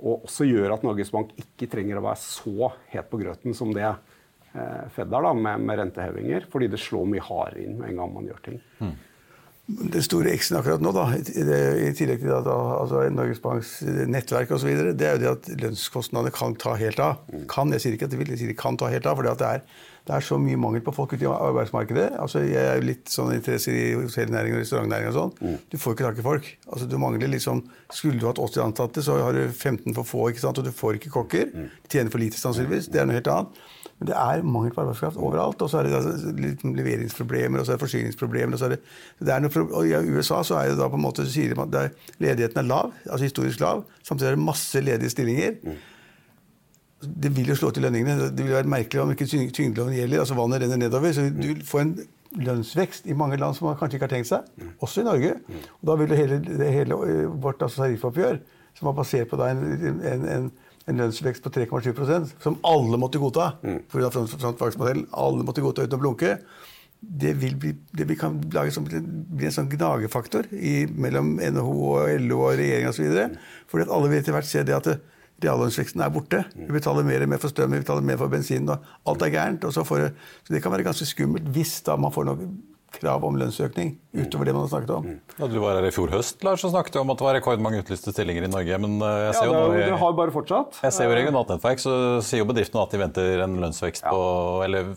Og 0.00 0.24
også 0.28 0.46
gjør 0.48 0.76
at 0.76 0.86
Norges 0.86 1.12
Bank 1.12 1.34
ikke 1.40 1.68
trenger 1.70 2.00
å 2.00 2.06
være 2.06 2.22
så 2.22 2.72
het 2.92 3.10
på 3.10 3.20
grøten 3.20 3.56
som 3.56 3.72
det 3.76 3.86
eh, 3.86 4.86
Fed 4.94 5.06
er, 5.10 5.26
da, 5.26 5.32
med, 5.36 5.60
med, 5.66 5.76
rentehevinger, 5.82 6.48
fordi 6.52 6.70
det 6.72 6.80
slår 6.80 7.08
mye 7.10 7.24
hardere 7.26 7.66
inn 7.66 7.76
med 7.80 7.90
en 7.90 8.00
gang 8.00 8.14
man 8.14 8.30
gjør 8.30 8.40
ting. 8.46 8.60
Mm. 8.80 8.94
Den 9.70 10.02
store 10.02 10.32
X-en 10.34 10.58
akkurat 10.58 10.82
nå, 10.82 10.90
da, 10.96 11.04
i 11.14 11.92
tillegg 11.96 12.22
til 12.22 12.32
da, 12.32 12.56
altså 12.80 13.04
Norges 13.14 13.42
Banks 13.44 13.76
nettverk 14.10 14.50
osv., 14.56 14.70
det 14.98 15.06
er 15.06 15.14
jo 15.16 15.22
det 15.22 15.30
at 15.30 15.50
lønnskostnadene 15.62 16.32
kan 16.34 16.56
ta 16.58 16.74
helt 16.80 17.00
av. 17.02 17.22
Mm. 17.30 17.46
Kan, 17.50 17.72
Jeg 17.76 17.84
sier 17.84 17.96
ikke 17.96 18.08
at 18.08 18.14
det 18.14 18.20
vil, 18.20 18.32
jeg 18.34 18.42
sier 18.42 18.52
de 18.52 18.58
kan 18.58 18.78
ta 18.80 18.90
helt 18.90 19.06
av. 19.06 19.20
for 19.20 19.28
det, 19.28 19.60
det 20.08 20.16
er 20.16 20.24
så 20.24 20.38
mye 20.40 20.58
mangel 20.58 20.82
på 20.82 20.94
folk 20.96 21.12
ute 21.14 21.26
i 21.26 21.30
arbeidsmarkedet. 21.30 22.06
Altså, 22.18 22.40
jeg 22.48 22.58
er 22.58 22.80
jo 22.80 22.86
litt 22.88 23.12
sånn 23.12 23.34
interesse 23.36 23.70
i 23.70 23.92
hotellnæring 23.94 24.56
og 24.56 24.62
restaurantnæring 24.62 25.10
og 25.10 25.16
sånn. 25.16 25.34
Mm. 25.38 25.58
Du 25.70 25.76
får 25.78 25.94
ikke 25.96 26.06
tak 26.08 26.20
i 26.22 26.24
folk. 26.26 26.48
Altså, 26.70 26.88
du 26.90 26.96
mangler 26.98 27.30
liksom, 27.30 27.62
Skulle 27.94 28.20
du 28.22 28.26
hatt 28.28 28.38
80 28.38 28.62
ansatte, 28.64 29.02
så 29.02 29.18
har 29.18 29.34
du 29.34 29.42
15 29.50 29.94
for 29.96 30.06
få, 30.06 30.28
ikke 30.30 30.42
sant? 30.44 30.58
og 30.58 30.66
du 30.66 30.72
får 30.74 30.98
ikke 30.98 31.12
kokker. 31.14 31.50
Mm. 31.52 31.68
Tjener 31.90 32.14
for 32.14 32.22
lite, 32.22 32.38
sannsynligvis. 32.40 32.88
Det 32.90 33.02
er 33.02 33.08
noe 33.10 33.18
helt 33.18 33.30
annet. 33.30 33.60
Men 34.00 34.08
det 34.08 34.16
er 34.16 34.42
mangel 34.48 34.72
på 34.72 34.80
arbeidskraft 34.80 35.20
overalt. 35.20 35.60
Og 35.60 35.70
så 35.70 35.78
er 35.78 35.86
det 35.86 35.96
altså 35.98 36.32
leveringsproblemer 36.64 37.60
og 37.60 37.66
så 37.66 37.74
er 37.74 37.76
det 37.76 37.84
forsyningsproblemer. 37.84 38.56
Og, 38.56 38.58
så 38.58 38.70
er 38.70 38.74
det, 38.74 38.80
det 39.20 39.34
er 39.34 39.42
noe, 39.44 39.64
og 39.76 39.88
I 39.88 40.16
USA 40.16 40.40
så 40.46 40.56
er 40.56 40.72
det 40.72 40.78
da 40.80 40.88
på 40.88 40.96
en 40.96 41.04
måte, 41.04 41.26
så 41.26 41.34
sier 41.34 41.52
de 41.52 41.60
at 41.60 41.98
ledigheten 42.22 42.62
er 42.62 42.68
lav, 42.68 42.94
altså 43.04 43.26
historisk 43.28 43.60
lav. 43.60 43.84
Samtidig 44.00 44.30
er 44.30 44.38
det 44.38 44.46
masse 44.46 44.80
ledige 44.80 45.12
stillinger. 45.12 45.58
Mm. 45.60 45.76
Det 47.26 47.32
vil 47.36 47.52
jo 47.52 47.58
slå 47.60 47.70
til 47.76 47.84
lønningene. 47.84 48.30
Det 48.32 48.44
vil 48.46 48.56
være 48.56 48.72
merkelig 48.72 49.02
om 49.04 49.12
ikke 49.12 49.28
tyngdeloven 49.28 49.94
gjelder. 49.98 50.24
altså 50.24 50.38
Vannet 50.40 50.64
renner 50.64 50.80
nedover. 50.80 51.12
Så 51.12 51.28
du 51.28 51.46
vil 51.50 51.62
få 51.66 51.84
en 51.84 51.94
lønnsvekst 52.40 53.06
i 53.06 53.16
mange 53.16 53.36
land 53.40 53.56
som 53.56 53.68
man 53.68 53.76
kanskje 53.76 53.98
ikke 53.98 54.08
har 54.08 54.14
tenkt 54.14 54.32
seg. 54.32 54.48
Mm. 54.56 54.72
Også 54.80 55.04
i 55.04 55.08
Norge. 55.08 55.36
Mm. 55.44 55.68
Og 55.80 55.92
da 55.92 56.00
vil 56.00 56.10
det 56.12 56.18
hele, 56.20 56.40
det 56.64 56.72
hele 56.72 56.98
vårt 57.40 57.62
altså, 57.62 57.84
tariffoppgjør, 57.84 58.40
som 58.78 58.90
var 58.90 58.98
basert 59.00 59.28
på 59.28 59.40
da 59.40 59.52
en, 59.52 59.64
en, 60.08 60.28
en 60.34 60.50
en 60.90 61.00
lønnsvekst 61.00 61.44
på 61.44 61.52
3,7% 61.54 62.34
som 62.42 62.58
alle 62.66 62.98
måtte 63.00 63.20
godta. 63.22 63.52
Mm. 63.62 63.84
Pga. 63.90 64.10
frontfagsmodellen. 64.12 65.06
Alle 65.12 65.46
måtte 65.46 65.64
godta 65.64 65.86
uten 65.86 65.98
å 65.98 66.02
blunke. 66.02 66.36
Det 67.00 67.32
vil 67.40 67.54
bli, 67.56 67.72
det 67.96 68.04
kan 68.20 68.36
lage 68.52 68.74
som, 68.74 68.84
bli 68.84 69.48
en 69.48 69.54
sånn 69.54 69.70
gnagefaktor 69.72 70.50
i, 70.52 70.84
mellom 70.90 71.38
NHO 71.38 71.76
og 71.94 72.26
LO 72.26 72.42
og 72.50 72.58
regjering 72.60 72.90
osv. 72.90 73.38
Fordi 73.70 73.86
at 73.86 73.94
alle 73.96 74.10
vil 74.10 74.20
etter 74.20 74.36
hvert 74.36 74.50
se 74.50 74.66
det 74.66 74.76
at 74.76 74.90
reallønnsveksten 75.40 76.02
er 76.04 76.12
borte. 76.12 76.42
Vi 76.56 76.68
betaler 76.74 77.06
mer, 77.06 77.24
mer 77.30 77.40
for 77.40 77.52
strøm, 77.52 77.72
vi 77.72 77.80
betaler 77.80 78.04
mer 78.04 78.18
for 78.20 78.32
bensin. 78.32 78.68
og 78.68 78.84
Alt 79.08 79.24
er 79.24 79.32
gærent. 79.32 79.64
Og 79.64 79.72
så, 79.72 79.86
får, 79.88 80.10
så 80.44 80.52
det 80.52 80.60
kan 80.64 80.74
være 80.74 80.90
ganske 80.90 81.08
skummelt 81.08 81.48
hvis 81.54 81.78
da 81.86 81.96
man 81.96 82.12
får 82.12 82.28
noe 82.28 82.50
krav 82.94 83.24
om 83.24 83.36
lønnsøkning 83.38 83.94
utover 84.10 84.48
det 84.48 84.52
man 84.56 84.64
har 84.64 84.70
snakket 84.72 84.90
om. 84.90 85.04
Da 85.36 85.46
du 85.46 85.56
var 85.62 85.76
her 85.78 85.86
i 85.86 85.92
fjor 85.94 86.10
høst 86.10 86.42
Lars, 86.42 86.62
så 86.64 86.70
snakket 86.72 86.96
om 86.98 87.12
at 87.12 87.20
det 87.20 87.26
var 87.26 87.36
rekordmange 87.38 87.82
utlyste 87.84 88.10
stillinger 88.10 88.46
i 88.46 88.50
Norge. 88.50 88.78
men 88.82 88.96
eh, 89.06 89.18
jeg 89.28 89.36
ser 89.36 89.46
ja, 89.46 89.52
det, 89.52 89.60
jo 89.60 89.92
det 89.92 89.98
har 90.02 90.16
bare 90.18 90.34
fortsatt. 90.34 90.80
Jeg 90.82 90.96
ser 90.96 91.06
jo 91.06 91.14
regionalt 91.14 91.52
nettverk, 91.54 91.82
så 91.82 91.94
sier 92.26 92.42
jo 92.42 92.48
bedriftene 92.50 92.82
at 92.82 92.94
de 92.94 93.00
venter 93.04 93.44
en 93.46 93.56
lønnsvekst 93.62 94.06
på, 94.08 94.22
eller 94.66 94.90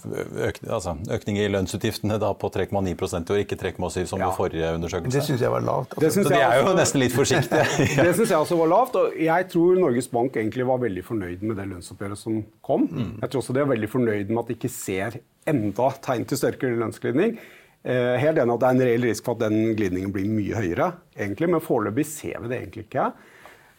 øk, 0.50 0.62
altså, 0.66 0.96
økning 1.14 1.40
i 1.44 1.48
lønnsutgiftene 1.54 2.18
da 2.24 2.34
på 2.34 2.50
3,9 2.54 2.82
i 2.90 2.96
år, 2.98 3.44
ikke 3.44 3.60
3,7 3.62 4.10
som 4.10 4.24
ja. 4.24 4.30
ved 4.32 4.38
forrige 4.40 4.74
undersøkelse. 4.80 5.20
Det 5.20 5.26
syns 5.30 5.46
jeg 5.46 5.54
var 5.54 5.66
lavt. 5.68 5.94
Altså. 5.98 6.24
Så 6.24 6.34
de 6.34 6.40
er 6.40 6.58
jo 6.58 6.66
også, 6.66 6.78
nesten 6.82 7.04
litt 7.06 7.16
forsiktige. 7.16 7.68
det 8.08 8.16
syns 8.18 8.34
jeg 8.34 8.40
også 8.40 8.58
var 8.64 8.74
lavt. 8.74 8.98
og 8.98 9.20
Jeg 9.22 9.50
tror 9.54 9.82
Norges 9.84 10.10
Bank 10.10 10.42
egentlig 10.42 10.68
var 10.68 10.82
veldig 10.82 11.06
fornøyd 11.06 11.46
med 11.46 11.62
det 11.62 11.70
lønnsoppgjøret 11.70 12.20
som 12.20 12.42
kom. 12.66 12.90
Mm. 12.90 13.20
Jeg 13.22 13.30
tror 13.30 13.46
også 13.46 13.56
de 13.56 13.62
er 13.62 13.74
veldig 13.76 13.92
fornøyd 13.94 14.34
med 14.34 14.44
at 14.44 14.50
de 14.50 14.58
ikke 14.58 14.74
ser 14.74 15.22
enda 15.50 15.90
tegn 16.04 16.26
til 16.28 16.40
sterkere 16.40 16.80
lønnsglidning. 16.80 17.38
Eh, 17.84 18.16
helt 18.16 18.40
enig 18.40 18.56
at 18.56 18.62
det 18.64 18.68
er 18.70 18.78
en 18.78 18.86
reell 18.88 19.06
risk 19.10 19.26
for 19.28 19.36
at 19.36 19.50
den 19.50 19.76
glidningen 19.76 20.12
blir 20.16 20.30
mye 20.32 20.56
høyere, 20.56 20.94
egentlig, 21.18 21.50
men 21.52 21.64
foreløpig 21.64 22.06
ser 22.08 22.40
vi 22.44 22.52
det 22.52 22.60
egentlig 22.62 22.86
ikke. 22.88 23.12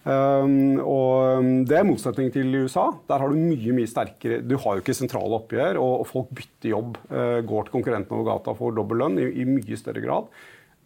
Um, 0.04 0.76
og 0.84 1.38
um, 1.40 1.46
Det 1.64 1.78
er 1.78 1.86
motsetning 1.88 2.28
til 2.32 2.50
USA. 2.60 2.90
Der 3.08 3.22
har 3.22 3.30
du 3.32 3.40
mye 3.40 3.72
mye 3.72 3.88
sterkere 3.88 4.42
Du 4.44 4.58
har 4.60 4.76
jo 4.76 4.82
ikke 4.82 4.96
sentrale 4.96 5.38
oppgjør, 5.38 5.80
og, 5.80 6.04
folk 6.10 6.28
bytter 6.36 6.74
jobb. 6.74 6.98
Uh, 7.08 7.40
går 7.40 7.64
til 7.64 7.76
konkurrentene 7.78 8.18
over 8.18 8.28
gata 8.34 8.52
for 8.58 8.76
dobbel 8.76 9.00
lønn 9.00 9.16
i, 9.22 9.46
mye 9.48 9.80
større 9.80 10.04
grad. 10.04 10.28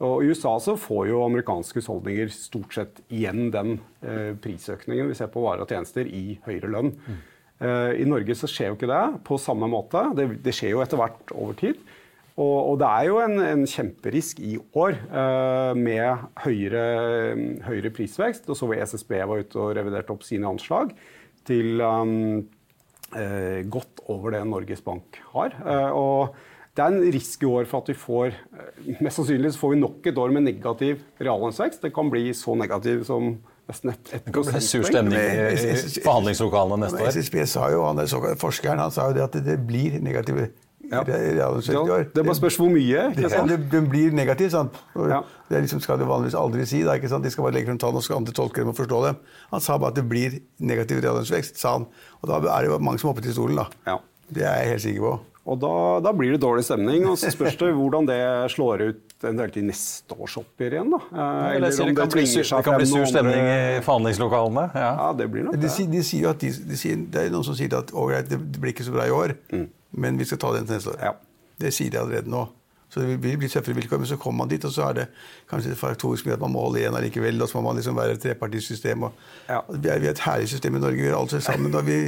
Og 0.07 0.22
I 0.22 0.31
USA 0.31 0.54
så 0.62 0.76
får 0.78 1.09
jo 1.11 1.24
amerikanske 1.24 1.81
husholdninger 1.81 2.31
stort 2.31 2.76
sett 2.76 3.02
igjen 3.11 3.48
den 3.50 3.81
uh, 4.07 4.38
prisøkningen 4.38 5.11
vi 5.11 5.18
ser 5.18 5.33
på 5.35 5.42
varer 5.42 5.66
og 5.66 5.74
tjenester 5.74 6.07
i 6.07 6.38
høyere 6.46 6.70
lønn. 6.70 6.94
Mm. 6.94 7.18
Uh, 7.59 7.90
I 7.98 8.07
Norge 8.07 8.38
så 8.38 8.46
skjer 8.46 8.70
jo 8.70 8.78
ikke 8.78 8.92
det 8.92 9.04
på 9.26 9.42
samme 9.42 9.66
måte. 9.66 10.04
Det, 10.14 10.31
det 10.46 10.54
skjer 10.54 10.76
jo 10.76 10.85
etter 10.87 11.02
hvert 11.02 11.35
over 11.35 11.59
tid. 11.59 11.83
Og, 12.38 12.59
og, 12.70 12.74
det 12.79 12.88
er 12.88 13.07
jo 13.09 13.16
en, 13.18 13.40
en 13.42 13.64
kjemperisk 13.66 14.38
i 14.46 14.53
år 14.79 14.94
uh, 15.11 15.72
med 15.74 16.29
høyere, 16.44 16.85
høyere, 17.66 17.90
prisvekst. 17.94 18.46
Og 18.46 18.59
så 18.59 18.68
var 18.70 18.85
SSB 18.87 19.16
var 19.27 19.42
ute 19.42 19.59
og 19.59 19.72
reviderte 19.79 20.14
opp 20.14 20.22
sine 20.27 20.46
anslag 20.46 20.92
til 21.48 21.83
um, 21.83 22.44
uh, 23.16 23.59
godt 23.66 24.05
over 24.07 24.37
det 24.37 24.44
Norges 24.46 24.85
Bank 24.87 25.18
har. 25.33 25.59
Uh, 25.64 25.90
og 25.98 26.38
det 26.79 26.85
er 26.85 26.94
en 26.94 27.11
risk 27.11 27.42
i 27.42 27.51
år 27.51 27.66
for 27.66 27.83
at 27.83 27.90
vi 27.90 27.98
får 27.98 28.37
Mest 29.03 29.18
sannsynlig 29.18 29.51
så 29.57 29.64
får 29.64 29.72
vi 29.72 29.81
nok 29.81 30.07
et 30.07 30.18
år 30.22 30.31
med 30.37 30.44
negativ 30.46 31.03
reallønnsvekst. 31.18 31.83
Det 31.83 31.90
kan 31.94 32.12
bli 32.12 32.31
så 32.38 32.55
negativ 32.55 33.03
som 33.09 33.33
nesten 33.68 33.90
et, 33.96 34.14
et 34.14 34.29
Det 34.29 34.35
kan 34.37 34.46
bli 34.46 34.62
sur 34.62 34.87
stemning 34.87 35.18
i 35.18 35.74
forhandlingslokalene 36.05 36.85
neste 36.85 37.03
år. 37.03 37.11
SSB 37.18 37.42
sa 37.51 37.66
jo, 37.74 37.83
han, 37.88 38.07
Forskeren 38.38 38.79
han 38.85 38.94
sa 38.94 39.11
jo 39.11 39.18
det 39.18 39.27
at 39.27 39.38
det 39.42 39.59
blir 39.66 39.98
negative 40.07 40.53
ja. 40.90 41.03
ja, 41.07 41.48
det 42.14 42.24
bare 42.24 42.37
spørs 42.38 42.57
hvor 42.57 42.70
mye. 42.72 43.03
ikke 43.12 43.31
sant? 43.33 43.51
Det, 43.51 43.59
det 43.72 43.83
blir 43.90 44.14
negativt. 44.16 44.53
sant? 44.55 44.77
Ja. 44.96 45.20
Det 45.48 45.62
liksom 45.64 45.83
skal 45.85 46.01
du 46.01 46.07
vanligvis 46.09 46.37
aldri 46.38 46.66
si. 46.68 46.83
Da, 46.87 46.96
ikke 46.98 47.11
sant? 47.12 47.27
De 47.27 47.33
skal 47.33 47.46
bare 47.46 47.59
legge 47.59 47.70
frem 47.70 47.81
tall, 47.81 47.96
og 47.96 48.05
skal 48.05 48.20
andre 48.20 48.35
tolke 48.37 48.62
dem 48.62 48.72
og 48.72 48.79
forstå 48.79 49.01
dem. 49.07 49.18
Han 49.53 49.64
sa 49.64 49.79
bare 49.79 49.92
at 49.92 50.01
det 50.01 50.07
blir 50.09 50.38
negativ 50.59 51.03
reallønnsvekst, 51.05 51.61
sa 51.61 51.79
han. 51.79 51.88
Og 52.22 52.31
da 52.31 52.40
er 52.57 52.68
det 52.68 52.81
mange 52.81 53.03
som 53.03 53.12
hopper 53.12 53.27
til 53.27 53.37
stolen, 53.37 53.61
da. 53.61 53.68
Ja. 53.88 53.98
Det 54.29 54.44
er 54.44 54.62
jeg 54.62 54.72
helt 54.74 54.85
sikker 54.85 55.07
på. 55.07 55.16
Og 55.48 55.61
da, 55.62 55.74
da, 56.05 56.12
blir 56.12 56.35
det 56.35 56.42
dårlig 56.44 56.66
stemning. 56.66 57.07
Og 57.09 57.16
så 57.20 57.33
spørs 57.33 57.57
det 57.61 57.72
hvordan 57.77 58.09
det 58.09 58.20
slår 58.53 58.88
ut 58.90 59.08
eventuelt 59.24 59.57
i 59.59 59.62
neste 59.66 60.14
års 60.14 60.37
oppgjør 60.40 60.76
igjen. 60.76 60.92
da. 60.94 61.00
Eh, 61.12 61.57
eller 61.57 61.81
om 61.83 61.90
det, 61.90 61.96
kan 61.98 62.12
bli, 62.12 62.26
det 62.26 62.62
kan 62.64 62.76
bli 62.78 62.88
sur 62.90 63.09
stemning 63.11 63.48
i 63.48 63.81
forhandlingslokalene. 63.87 64.66
Ja. 64.74 64.90
ja, 65.00 65.09
det 65.18 65.31
blir 65.33 65.48
nok 65.48 65.57
det. 65.57 65.72
De, 65.78 65.87
de 65.96 66.04
sier 66.07 66.31
at 66.31 66.44
de, 66.44 66.52
de 66.70 66.78
sier, 66.78 67.00
det 67.09 67.26
er 67.26 67.35
noen 67.35 67.46
som 67.46 67.57
sier 67.59 67.74
at 67.78 67.92
det 68.31 68.38
blir 68.59 68.74
ikke 68.74 68.87
så 68.87 68.94
bra 68.94 69.09
i 69.09 69.14
år. 69.14 69.35
Mm. 69.54 69.66
Men 70.04 70.20
vi 70.20 70.28
skal 70.28 70.42
ta 70.42 70.52
den 70.54 70.68
til 70.68 70.78
neste 70.78 70.94
år. 70.94 71.02
Ja. 71.02 71.14
Det 71.59 71.74
sier 71.74 71.90
de 71.90 72.00
allerede 72.00 72.31
nå. 72.31 72.44
Så 72.98 73.04
det 73.06 73.16
vil 73.22 73.37
bli 73.38 73.48
tøffere 73.50 73.76
vilkår. 73.78 74.00
Men 74.02 74.08
så 74.11 74.16
kommer 74.18 74.42
man 74.42 74.50
dit, 74.50 74.64
og 74.66 74.72
så 74.74 74.88
er 74.88 74.96
det 74.96 75.04
kanskje 75.50 75.76
faktorisk 75.78 76.26
med 76.26 76.34
at 76.34 76.40
man 76.42 76.50
må 76.50 76.64
holde 76.64 76.80
igjen 76.80 76.96
allikevel. 76.98 77.42
Og 77.44 77.50
så 77.50 77.61
må 77.61 77.68
man 77.68 77.78
liksom 77.78 77.98
være 77.98 78.16
et 78.16 78.24
trepartisystem. 78.24 79.04
Og, 79.06 79.20
ja. 79.46 79.61
vi, 79.70 79.78
er, 79.88 80.00
vi, 80.02 80.08
er, 80.08 80.16
et 80.16 80.24
herlig 80.24 80.48
system 80.50 80.78
i 80.78 80.82
Norge. 80.82 80.98
Vi 80.98 81.06
gjør 81.06 81.20
alt 81.20 81.37
sammen. 81.46 81.74
og 81.78 81.87
vi, 81.87 81.98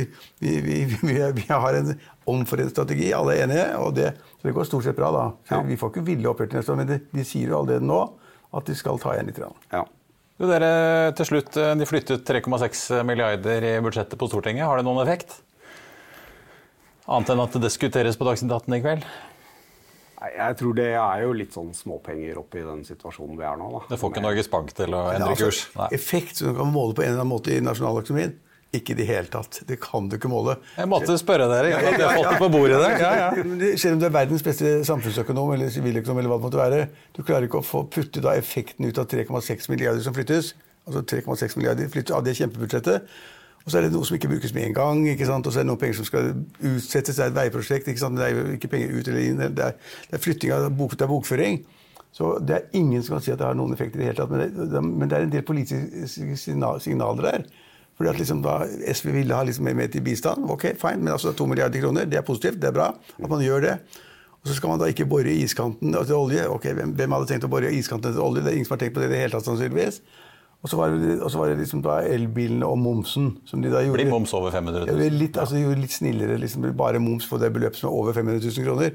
vi, 0.42 0.80
vi, 1.06 1.44
har 1.46 1.78
en 1.78 1.92
omforent 2.30 2.74
strategi. 2.74 3.12
Alle 3.14 3.36
er 3.36 3.46
enige. 3.46 3.68
og 3.78 3.94
det, 3.94 4.10
Så 4.40 4.48
det 4.48 4.56
går 4.56 4.66
stort 4.66 4.88
sett 4.88 4.98
bra, 4.98 5.12
da. 5.14 5.28
Ja. 5.52 5.60
Vi 5.68 5.78
får 5.78 5.94
ikke 5.94 6.06
ville 6.10 6.32
opphørt 6.32 6.50
til 6.50 6.58
neste 6.58 6.74
år, 6.74 6.82
men 6.82 6.90
de, 6.90 6.98
de 7.14 7.26
sier 7.28 7.54
jo 7.54 7.60
allerede 7.60 7.86
nå 7.86 8.02
at 8.58 8.66
de 8.66 8.74
skal 8.74 8.98
ta 8.98 9.14
igjen 9.14 9.30
litt. 9.30 9.38
Ja. 9.70 9.84
Du, 10.40 10.48
dere, 10.48 10.72
til 11.14 11.28
slutt, 11.28 11.54
De 11.54 11.86
flyttet 11.86 12.26
3,6 12.26 13.04
milliarder 13.06 13.68
i 13.68 13.76
budsjettet 13.84 14.18
på 14.18 14.26
Stortinget. 14.26 14.66
Har 14.66 14.80
det 14.80 14.88
noen 14.88 15.04
effekt? 15.04 15.38
Annet 17.10 17.32
enn 17.32 17.42
at 17.42 17.54
det 17.54 17.64
diskuteres 17.64 18.18
på 18.18 18.26
Dagsnytt 18.26 18.52
18 18.54 18.76
i 18.76 18.82
kveld? 18.84 19.06
Jeg 20.20 20.56
tror 20.60 20.76
det 20.76 20.90
er 21.00 21.22
jo 21.24 21.32
litt 21.32 21.54
sånn 21.56 21.70
småpenger 21.72 22.36
oppi 22.42 22.60
den 22.60 22.82
situasjonen 22.84 23.38
vi 23.38 23.46
er 23.48 23.56
nå. 23.56 23.70
Da. 23.72 23.80
Det 23.94 23.98
får 24.02 24.12
ikke 24.12 24.22
Norges 24.26 24.50
Bank 24.52 24.74
til 24.76 24.92
å 24.92 25.06
endre 25.14 25.32
altså, 25.32 25.48
kurs? 25.48 25.60
Nei. 25.78 25.88
Effekt 25.96 26.40
som 26.40 26.50
du 26.50 26.58
kan 26.58 26.72
måle 26.74 26.96
på 26.96 27.04
en 27.06 27.14
eller 27.14 27.22
annen 27.22 27.32
måte 27.32 27.54
i 27.54 27.62
nasjonaløkonomien? 27.64 28.34
Ikke 28.76 28.92
i 28.94 28.98
det 29.00 29.06
hele 29.08 29.26
tatt. 29.32 29.62
Det 29.66 29.80
kan 29.82 30.06
du 30.06 30.14
ikke 30.18 30.28
måle. 30.30 30.58
Jeg 30.76 30.90
måtte 30.92 31.16
spørre 31.18 31.48
dere. 31.50 31.72
at 31.74 31.88
jeg 31.88 32.04
har 32.04 32.20
fått 32.20 32.28
det 32.28 32.42
på 32.44 32.50
bordet 32.52 32.78
der. 32.84 33.00
Ja, 33.02 33.10
ja. 33.18 33.70
Selv 33.80 33.96
om 33.96 34.02
du 34.02 34.06
er 34.06 34.14
verdens 34.14 34.44
beste 34.46 34.76
samfunnsøkonom 34.86 35.56
eller 35.56 35.72
siviløkonom, 35.74 36.20
eller 36.20 36.30
hva 36.30 36.38
det 36.38 36.46
måtte 36.46 36.60
være, 36.60 36.84
du 37.16 37.24
klarer 37.24 37.48
ikke 37.48 37.64
å 37.64 37.66
få 37.66 37.82
putte 37.90 38.22
da 38.22 38.36
effekten 38.38 38.86
ut 38.86 39.00
av 39.00 39.08
3,6 39.10 39.72
milliarder 39.72 40.04
som 40.04 40.14
flyttes. 40.14 40.52
Altså 40.86 41.02
3,6 41.16 41.58
milliarder 41.58 41.90
flyttes 41.90 42.14
av 42.14 42.22
det 42.28 42.36
kjempebudsjettet. 42.38 43.10
Og 43.64 43.72
så 43.72 43.78
er 43.78 43.86
det 43.86 43.92
noe 43.92 44.06
som 44.08 44.16
ikke 44.16 44.30
brukes 44.30 44.54
med 44.56 44.70
en 44.70 44.76
gang. 44.76 45.02
ikke 45.12 45.28
sant? 45.28 45.46
Og 45.46 45.52
så 45.52 45.60
er 45.60 45.66
det 45.66 45.70
noen 45.70 45.80
penger 45.80 46.00
som 46.00 46.08
skal 46.08 46.32
utsettes. 46.58 47.16
Det 47.16 47.24
er 47.26 47.32
et 47.32 47.36
veiprosjekt. 47.36 47.88
ikke 47.88 48.00
sant? 48.00 48.18
Det 48.18 48.28
er 48.28 48.54
ikke 48.56 48.72
penger 48.72 48.94
ut 48.96 49.10
eller 49.10 49.20
inn. 49.20 49.42
Det 49.42 49.66
er, 49.66 49.76
det 50.08 50.16
er 50.16 50.24
flytting 50.24 50.54
av 50.56 50.70
bok, 50.76 50.96
det 50.96 51.06
er 51.06 51.12
bokføring. 51.12 51.60
Så 52.16 52.32
det 52.42 52.56
er 52.56 52.78
ingen 52.78 53.02
som 53.06 53.16
kan 53.16 53.24
si 53.24 53.32
at 53.32 53.38
det 53.38 53.46
har 53.46 53.58
noen 53.58 53.74
effekt 53.76 53.94
i 53.94 54.00
det 54.00 54.10
hele 54.10 54.18
tatt. 54.18 54.32
Men 54.32 54.70
det, 54.72 54.84
men 54.84 55.10
det 55.10 55.18
er 55.18 55.26
en 55.26 55.34
del 55.34 55.44
politiske 55.46 56.38
signaler 56.40 57.26
der. 57.26 57.44
Fordi 58.00 58.10
at 58.14 58.18
liksom 58.18 58.40
da 58.42 58.62
SV 58.94 59.12
ville 59.12 59.36
ha 59.36 59.44
liksom 59.44 59.68
mer 59.76 59.90
til 59.92 60.02
bistand. 60.02 60.48
Ok, 60.50 60.70
fine, 60.80 61.02
men 61.04 61.12
altså 61.12 61.34
to 61.36 61.44
milliarder 61.46 61.82
kroner, 61.84 62.08
det 62.08 62.16
er 62.16 62.24
positivt. 62.24 62.56
Det 62.62 62.70
er 62.70 62.76
bra 62.78 62.94
at 62.96 63.28
man 63.28 63.44
gjør 63.44 63.66
det. 63.66 63.74
Og 64.40 64.48
så 64.48 64.56
skal 64.56 64.72
man 64.72 64.80
da 64.80 64.88
ikke 64.88 65.04
bore 65.04 65.34
iskanten 65.36 65.92
til 65.92 66.16
olje. 66.16 66.46
Ok, 66.48 66.70
hvem, 66.72 66.94
hvem 66.96 67.12
hadde 67.12 67.28
tenkt 67.28 67.44
å 67.44 67.52
bore 67.52 67.72
iskanten 67.76 68.14
til 68.14 68.24
olje? 68.24 68.40
Det 68.40 68.54
er 68.54 68.56
ingen 68.56 68.68
som 68.70 68.78
har 68.78 68.82
tenkt 68.86 68.96
på 68.96 69.02
det 69.02 69.10
i 69.10 69.12
det 69.12 69.20
hele 69.20 69.34
tatt, 69.34 69.44
sannsynligvis. 69.44 70.00
Og 70.60 70.68
så 70.68 70.76
var 70.76 70.92
det, 70.92 71.14
var 71.24 71.48
det 71.48 71.56
liksom 71.62 71.80
da 71.84 72.02
elbilene 72.04 72.68
og 72.68 72.76
momsen. 72.78 73.30
som 73.48 73.62
de 73.64 73.70
da 73.72 73.80
gjorde. 73.80 74.02
Blir 74.02 74.12
moms 74.12 74.34
over 74.36 74.52
500 74.52 74.84
000? 74.90 75.00
Ja, 75.00 75.14
litt, 75.14 75.38
altså, 75.40 75.56
de 75.56 75.64
gjorde 75.64 75.80
litt 75.80 75.94
snillere. 75.96 76.36
liksom 76.42 76.68
Bare 76.76 77.00
moms 77.00 77.28
på 77.28 77.40
det 77.40 77.48
beløpet 77.54 77.80
som 77.80 77.88
er 77.88 77.96
over 77.96 78.12
500 78.12 78.44
000 78.44 78.66
kroner. 78.68 78.90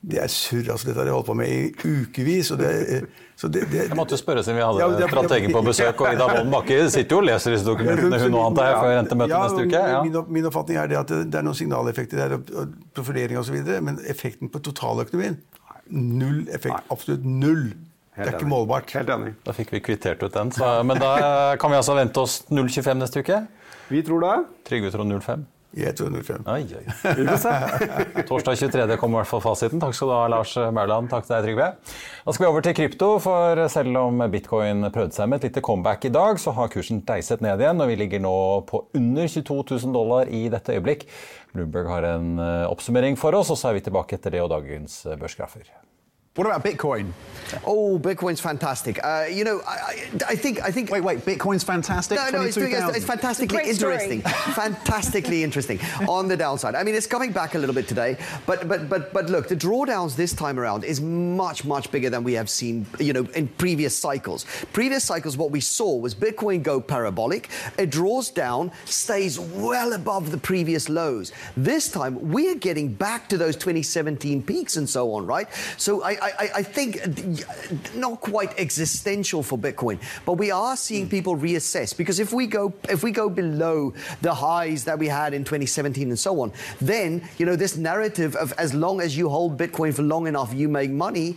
det 0.00 0.20
er 0.22 0.28
surr. 0.30 0.68
altså 0.70 0.86
Dette 0.86 1.00
har 1.00 1.08
de 1.08 1.14
holdt 1.16 1.26
på 1.26 1.34
med 1.34 1.48
i 1.48 1.72
ukevis. 1.72 2.52
det, 2.60 3.08
så 3.36 3.48
det, 3.48 3.64
det, 3.72 3.88
Jeg 3.88 3.96
måtte 3.96 4.14
jo 4.14 4.20
spørre 4.20 4.44
siden 4.44 4.60
vi 4.60 4.66
hadde 4.66 5.00
Ja, 5.00 5.08
strategen 5.08 5.52
på 5.56 5.64
besøk, 5.64 6.00
og 6.00 6.12
Ida 6.12 6.28
Wolden 6.28 6.52
Bakke 6.52 6.78
sitter 6.90 7.16
jo 7.16 7.22
og 7.22 7.26
leser 7.26 7.56
disse 7.56 7.66
dokumentene, 7.66 8.20
hun 8.22 8.34
og 8.34 8.46
antar 8.50 8.68
jeg, 8.68 8.78
før 8.78 8.96
rentemøtet 9.00 9.34
Ja, 9.34 9.42
neste 9.48 9.64
uke? 9.64 9.82
Ja. 9.94 10.04
Min, 10.04 10.20
min 10.36 10.52
oppfatning 10.52 10.78
er 10.78 10.92
det 10.92 11.00
at 11.00 11.08
det, 11.16 11.34
er 11.40 11.48
noen 11.48 11.56
signaleffekter 11.56 12.20
der, 12.20 12.68
profilering 12.94 13.40
osv., 13.40 13.58
men 13.80 13.98
effekten 14.06 14.52
på 14.52 14.60
totaløkonomien 14.60 15.40
Null 15.88 16.42
effekt. 16.52 16.84
Absolutt 16.92 17.24
null. 17.24 17.70
Det 18.18 18.26
er 18.26 18.34
ikke 18.34 18.44
enig. 18.44 18.52
målbart. 18.54 18.96
Helt 18.98 19.12
enig. 19.14 19.34
Da 19.46 19.54
fikk 19.56 19.72
vi 19.76 19.82
kvittert 19.90 20.22
ut 20.22 20.34
den. 20.34 20.50
Så, 20.54 20.72
men 20.86 20.98
da 21.00 21.12
kan 21.60 21.70
vi 21.72 21.78
altså 21.78 21.94
vente 21.98 22.24
oss 22.24 22.40
0,25 22.50 22.98
neste 23.04 23.22
uke? 23.22 23.44
Vi 23.88 24.02
tror 24.04 24.26
det. 24.26 24.34
Trygve 24.68 24.90
tror 24.92 25.08
0,5? 25.08 25.46
Jeg 25.76 25.92
tror 25.98 26.14
05. 26.24 26.46
Oi, 26.48 26.62
oi. 26.78 26.84
Vi 27.18 27.24
får 27.28 27.40
se. 27.42 27.50
Torsdag 28.28 28.56
23. 28.56 28.96
kommer 28.96 29.18
i 29.18 29.20
hvert 29.20 29.28
fall 29.28 29.42
fasiten. 29.44 29.80
Takk 29.82 29.92
skal 29.94 30.08
du 30.08 30.14
ha, 30.16 30.22
Lars 30.32 30.54
Mauland. 30.72 31.10
Takk 31.12 31.26
til 31.26 31.34
deg, 31.34 31.44
Trygve. 31.44 31.66
Da 32.24 32.34
skal 32.34 32.44
vi 32.46 32.48
over 32.48 32.64
til 32.64 32.76
krypto, 32.78 33.08
for 33.20 33.60
selv 33.72 34.00
om 34.00 34.22
bitcoin 34.32 34.88
prøvde 34.94 35.16
seg 35.18 35.28
med 35.28 35.42
et 35.42 35.50
lite 35.50 35.62
comeback 35.68 36.08
i 36.08 36.12
dag, 36.14 36.40
så 36.40 36.54
har 36.56 36.72
kursen 36.72 37.02
deiset 37.08 37.44
ned 37.44 37.60
igjen, 37.60 37.84
og 37.84 37.92
vi 37.92 37.98
ligger 38.00 38.24
nå 38.24 38.34
på 38.70 38.86
under 38.96 39.28
22 39.28 39.58
000 39.84 39.94
dollar 39.98 40.32
i 40.32 40.46
dette 40.52 40.72
øyeblikk. 40.72 41.04
Bloomberg 41.52 41.92
har 41.92 42.08
en 42.14 42.32
eh, 42.40 42.64
oppsummering 42.72 43.20
for 43.20 43.36
oss, 43.36 43.52
og 43.52 43.60
så 43.60 43.70
er 43.70 43.78
vi 43.78 43.84
tilbake 43.90 44.16
etter 44.16 44.34
det 44.34 44.40
og 44.44 44.50
dagens 44.56 45.02
eh, 45.04 45.20
børsgraffer. 45.20 45.68
What 46.38 46.46
about 46.46 46.64
Bitcoin? 46.64 47.12
Oh, 47.66 47.98
Bitcoin's 47.98 48.40
fantastic. 48.40 49.02
Uh, 49.02 49.26
you 49.28 49.42
know, 49.42 49.60
I, 49.66 49.72
I, 49.72 50.08
I 50.28 50.36
think 50.36 50.62
I 50.62 50.70
think. 50.70 50.90
Wait, 50.90 51.02
wait. 51.02 51.20
Bitcoin's 51.20 51.64
fantastic. 51.64 52.16
No, 52.16 52.30
no, 52.30 52.42
it's, 52.42 52.54
doing, 52.54 52.72
it's, 52.72 52.80
22,000. 52.80 52.96
it's 52.96 53.04
fantastically 53.04 53.56
Great 53.56 53.74
story. 53.74 53.94
interesting. 53.94 54.20
fantastically 54.54 55.42
interesting 55.42 55.80
on 56.08 56.28
the 56.28 56.36
downside. 56.36 56.74
I 56.74 56.82
mean, 56.82 56.94
it's 56.94 57.06
coming 57.06 57.32
back 57.32 57.54
a 57.54 57.58
little 57.58 57.74
bit 57.74 57.88
today, 57.88 58.16
but 58.46 58.68
but 58.68 58.88
but 58.88 59.12
but 59.12 59.30
look, 59.30 59.48
the 59.48 59.56
drawdowns 59.56 60.16
this 60.16 60.32
time 60.32 60.58
around 60.60 60.84
is 60.84 61.00
much 61.00 61.64
much 61.64 61.90
bigger 61.90 62.10
than 62.10 62.22
we 62.22 62.34
have 62.34 62.50
seen, 62.50 62.86
you 62.98 63.12
know, 63.12 63.24
in 63.34 63.48
previous 63.48 63.96
cycles. 63.96 64.46
Previous 64.72 65.04
cycles, 65.04 65.36
what 65.36 65.50
we 65.50 65.60
saw 65.60 65.96
was 65.96 66.14
Bitcoin 66.14 66.62
go 66.62 66.80
parabolic, 66.80 67.48
it 67.78 67.90
draws 67.90 68.30
down, 68.30 68.70
stays 68.84 69.38
well 69.40 69.94
above 69.94 70.30
the 70.30 70.38
previous 70.38 70.88
lows. 70.88 71.32
This 71.56 71.90
time, 71.90 72.30
we 72.30 72.48
are 72.50 72.56
getting 72.56 72.92
back 72.92 73.28
to 73.30 73.38
those 73.38 73.56
2017 73.56 74.42
peaks 74.42 74.76
and 74.76 74.88
so 74.88 75.12
on, 75.14 75.26
right? 75.26 75.48
So 75.76 76.02
I 76.02 76.27
I, 76.38 76.50
I 76.56 76.62
think 76.62 77.00
not 77.94 78.20
quite 78.20 78.58
existential 78.58 79.42
for 79.42 79.58
Bitcoin, 79.58 79.98
but 80.24 80.34
we 80.34 80.50
are 80.50 80.76
seeing 80.76 81.08
people 81.08 81.36
reassess 81.36 81.96
because 81.96 82.18
if 82.20 82.32
we 82.32 82.46
go 82.46 82.72
if 82.88 83.02
we 83.02 83.10
go 83.12 83.28
below 83.28 83.94
the 84.22 84.34
highs 84.34 84.84
that 84.84 84.98
we 84.98 85.08
had 85.08 85.34
in 85.34 85.44
2017 85.44 86.08
and 86.08 86.18
so 86.18 86.40
on, 86.40 86.52
then 86.80 87.22
you 87.38 87.46
know 87.46 87.56
this 87.56 87.76
narrative 87.76 88.36
of 88.36 88.52
as 88.58 88.74
long 88.74 89.00
as 89.00 89.16
you 89.16 89.28
hold 89.28 89.56
Bitcoin 89.58 89.92
for 89.94 90.02
long 90.02 90.26
enough, 90.26 90.52
you 90.54 90.68
make 90.68 90.90
money. 90.90 91.36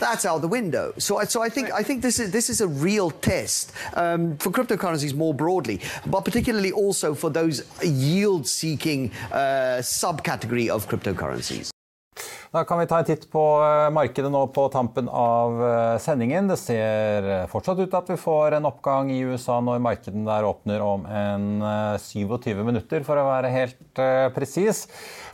That's 0.00 0.24
out 0.26 0.40
the 0.40 0.48
window. 0.48 0.92
So, 0.98 1.18
I- 1.18 1.24
so 1.24 1.40
I 1.40 1.48
think 1.48 1.70
I 1.72 1.82
think 1.84 2.02
this 2.02 2.18
is 2.18 2.30
this 2.32 2.50
is 2.50 2.60
a 2.60 2.66
real 2.66 3.10
test 3.12 3.72
um, 3.94 4.36
for 4.38 4.50
cryptocurrencies 4.50 5.14
more 5.14 5.32
broadly, 5.32 5.80
but 6.06 6.24
particularly 6.24 6.72
also 6.72 7.14
for 7.14 7.30
those 7.30 7.62
yield-seeking 7.82 9.12
uh, 9.32 9.80
subcategory 9.80 10.68
of 10.68 10.88
cryptocurrencies. 10.88 11.73
Da 12.54 12.62
kan 12.64 12.78
vi 12.78 12.86
ta 12.86 13.00
en 13.00 13.06
titt 13.08 13.24
på 13.32 13.40
eh, 13.66 13.88
markedet 13.90 14.28
nå 14.30 14.44
på 14.54 14.68
tampen 14.70 15.08
av 15.10 15.56
eh, 15.66 15.96
sendingen. 15.98 16.46
Det 16.46 16.54
ser 16.60 17.24
eh, 17.26 17.46
fortsatt 17.50 17.80
ut 17.80 17.88
til 17.88 17.98
at 17.98 18.12
vi 18.12 18.16
får 18.20 18.54
en 18.54 18.68
oppgang 18.68 19.08
i 19.10 19.16
USA 19.26 19.56
når 19.58 19.80
markedet 19.82 20.20
der 20.22 20.46
åpner 20.46 20.84
om 20.86 21.02
en 21.10 21.64
eh, 21.66 21.96
27 21.98 22.60
minutter, 22.62 23.02
for 23.02 23.18
å 23.18 23.24
være 23.26 23.50
helt 23.50 24.02
presis. 24.36 24.84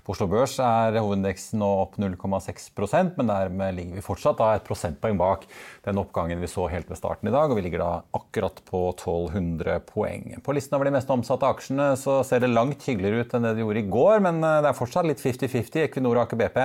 På 0.00 0.14
Oslo 0.14 0.30
Børs 0.33 0.54
er 0.64 0.96
hovedindeksen 0.96 1.61
nå 1.61 1.68
opp 1.83 1.98
0,6% 2.00 3.20
men 3.20 3.28
dermed 3.28 3.76
ligger 3.76 4.00
vi 4.00 4.06
fortsatt 4.06 4.40
da 4.40 4.54
et 4.54 4.64
prosentpoeng 4.64 5.20
bak 5.20 5.44
den 5.85 6.00
oppgangen 6.00 6.40
vi 6.40 6.48
så 6.48 6.70
helt 6.72 6.88
ved 6.88 7.02
starten 7.02 7.28
i 7.28 7.35
dag, 7.37 7.52
og 7.52 7.61
vi 7.61 7.66
ligger 7.66 7.85
da 7.85 7.90
akkurat 8.16 8.64
på 8.72 8.87
1200 8.94 9.76
poeng. 9.92 10.38
På 10.40 10.56
listen 10.56 10.80
over 10.80 10.88
de 10.88 10.96
mest 10.96 11.12
omsatte 11.12 11.52
aksjene 11.52 11.92
så 12.00 12.22
ser 12.24 12.40
det 12.40 12.54
langt 12.54 12.88
hyggeligere 12.88 13.28
ut 13.28 13.37
enn 13.37 13.44
det 13.50 13.54
det 13.61 13.66
gjorde 13.66 13.85
i 13.85 13.92
går, 13.98 14.26
men 14.30 14.40
det 14.40 14.72
er 14.72 14.80
fortsatt 14.80 15.12
litt 15.12 15.20
50-50. 15.20 15.85
Equinor 15.85 16.16
og 16.16 16.24
Aker 16.24 16.44
BP 16.46 16.61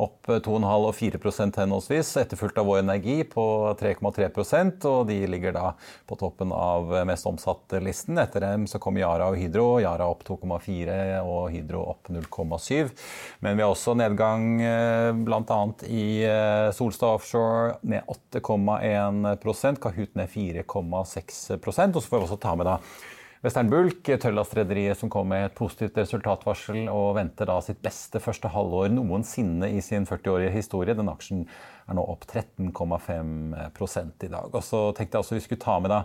opp 0.00 0.28
2,5 0.28 0.86
og 0.88 0.94
4% 0.96 1.58
henholdsvis, 1.62 2.12
etterfulgt 2.22 2.58
av 2.60 2.68
Vår 2.68 2.80
Energi 2.82 3.18
på 3.28 3.44
3,3% 3.80 4.86
og 4.88 5.06
de 5.10 5.18
ligger 5.30 5.56
da 5.56 5.72
på 6.08 6.18
toppen 6.20 6.52
av 6.56 6.92
mest 7.08 7.28
omsatte 7.28 7.80
listen. 7.84 8.20
Etter 8.22 8.44
dem 8.46 8.66
så 8.70 8.80
kom 8.82 8.98
Yara 9.00 9.28
og 9.32 9.38
Hydro. 9.40 9.80
Yara 9.84 10.08
opp 10.08 10.24
2,4 10.28 10.98
og 11.20 11.50
Hydro 11.52 11.84
opp 11.94 12.12
0,7. 12.12 12.92
Men 13.44 13.58
vi 13.58 13.64
har 13.64 13.72
også 13.72 13.96
nedgang 13.98 14.48
bl.a. 15.26 15.60
i 15.88 16.06
eh, 16.26 16.68
Solstad 16.76 17.18
Offshore 17.18 17.78
ned 17.82 18.08
8,1 18.32 19.80
Kahoot 19.82 20.14
ned 20.18 20.30
4,6 20.32 21.42
Og 21.56 21.74
så 22.02 22.08
får 22.08 22.16
vi 22.18 22.24
også 22.24 22.40
ta 22.40 22.54
med 22.56 22.68
da 22.68 22.78
Western 23.42 23.66
Bulk, 23.66 24.06
tørrlastrederiet 24.06 25.00
som 25.00 25.10
kom 25.10 25.26
med 25.32 25.48
et 25.48 25.54
positivt 25.58 25.96
resultatvarsel 25.98 26.84
og 26.86 27.16
venter 27.16 27.48
da 27.50 27.56
sitt 27.64 27.80
beste 27.82 28.20
første 28.22 28.46
halvår 28.54 28.92
noensinne 28.94 29.66
i 29.74 29.80
sin 29.82 30.06
40-årige 30.06 30.52
historie. 30.54 30.94
Den 30.94 31.10
aksjen 31.10 31.40
er 31.90 31.98
nå 31.98 32.04
opp 32.06 32.22
13,5 32.30 34.22
i 34.22 34.30
dag. 34.30 34.46
Og 34.46 34.62
så 34.62 34.84
tenkte 34.94 35.18
jeg 35.18 35.24
også 35.24 35.40
vi 35.40 35.42
skulle 35.48 35.64
ta 35.64 35.74
med 35.82 35.90
da 35.90 36.04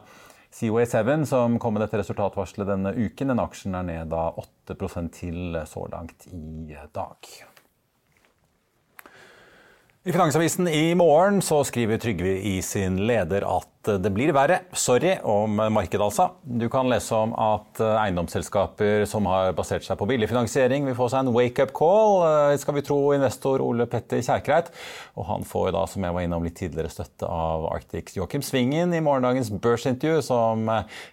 COA7, 0.50 1.28
som 1.30 1.60
kom 1.62 1.78
med 1.78 1.86
dette 1.86 2.02
resultatvarselet 2.02 2.72
denne 2.72 2.96
uken. 2.98 3.30
Den 3.30 3.44
aksjen 3.46 3.78
er 3.78 3.86
ned 3.86 4.10
da 4.16 4.32
8 4.34 5.06
til 5.14 5.62
så 5.70 5.86
langt 5.94 6.26
i 6.34 6.74
dag. 6.74 7.32
I 10.08 10.12
Finansavisen 10.16 10.68
i 10.72 10.96
morgen 10.96 11.42
så 11.46 11.62
skriver 11.68 12.02
Trygve 12.02 12.38
i 12.42 12.62
sin 12.66 12.98
leder 13.06 13.46
at 13.46 13.77
det 13.88 14.12
blir 14.14 14.34
verre. 14.36 14.62
Sorry 14.76 15.16
om 15.24 15.56
markedet, 15.74 16.04
altså. 16.04 16.30
Du 16.44 16.68
kan 16.72 16.90
lese 16.92 17.16
om 17.16 17.34
at 17.40 17.82
eiendomsselskaper 17.82 19.06
som 19.10 19.28
har 19.32 19.54
basert 19.58 19.86
seg 19.86 19.98
på 20.00 20.08
billig 20.10 20.30
finansiering, 20.30 20.86
vil 20.88 20.98
få 20.98 21.10
seg 21.12 21.26
en 21.26 21.34
wake-up 21.36 21.74
call, 21.78 22.22
eh, 22.28 22.58
skal 22.60 22.78
vi 22.78 22.84
tro 22.86 23.00
investor 23.16 23.64
Ole 23.64 23.88
Petter 23.90 24.22
Kjerkreit. 24.24 24.72
Og 25.18 25.28
han 25.30 25.46
får 25.48 25.72
da, 25.76 25.86
som 25.90 26.04
jeg 26.04 26.16
var 26.16 26.26
innom 26.26 26.46
litt 26.46 26.58
tidligere, 26.60 26.92
støtte 26.92 27.30
av 27.30 27.68
Arctics 27.72 28.18
Joakim 28.18 28.44
Svingen 28.46 28.94
i 28.94 29.02
morgendagens 29.04 29.52
børsintervju, 29.52 30.22
som 30.26 30.68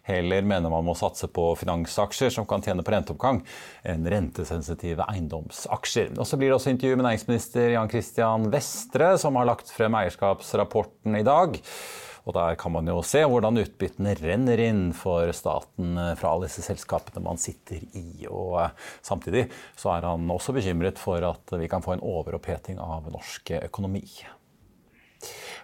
heller 0.09 0.43
mener 0.43 0.73
man 0.73 0.87
må 0.87 0.97
satse 0.99 1.29
på 1.33 1.51
finansaksjer 1.61 2.33
som 2.35 2.49
kan 2.49 2.65
tjene 2.65 2.85
på 2.85 2.95
renteoppgang, 2.95 3.43
enn 3.85 4.09
rentesensitive 4.11 5.07
eiendomsaksjer. 5.11 6.15
Og 6.19 6.29
så 6.29 6.41
blir 6.41 6.53
det 6.53 6.59
også 6.59 6.75
intervju 6.75 6.99
med 6.99 7.09
næringsminister 7.09 7.75
Jan 7.75 7.93
Christian 7.93 8.49
Vestre, 8.53 9.15
som 9.21 9.37
har 9.41 9.49
lagt 9.51 9.73
frem 9.75 9.97
eierskapsrapporten 10.01 11.21
i 11.21 11.27
dag. 11.27 11.61
Og 12.25 12.33
der 12.37 12.57
kan 12.61 12.73
man 12.73 12.89
jo 12.89 13.03
se 13.05 13.21
hvordan 13.29 13.61
utbyttene 13.61 14.15
renner 14.17 14.61
inn 14.65 14.85
for 14.97 15.29
staten 15.37 15.99
fra 16.17 16.31
alle 16.31 16.49
disse 16.49 16.65
selskapene 16.65 17.21
man 17.25 17.41
sitter 17.41 17.83
i. 17.93 18.25
Og 18.31 18.63
samtidig 19.05 19.51
så 19.77 19.93
er 19.97 20.09
han 20.09 20.31
også 20.33 20.57
bekymret 20.57 21.01
for 21.01 21.25
at 21.29 21.57
vi 21.61 21.69
kan 21.69 21.85
få 21.85 21.97
en 21.97 22.07
overoppheting 22.07 22.81
av 22.81 23.11
norsk 23.13 23.57
økonomi. 23.61 24.07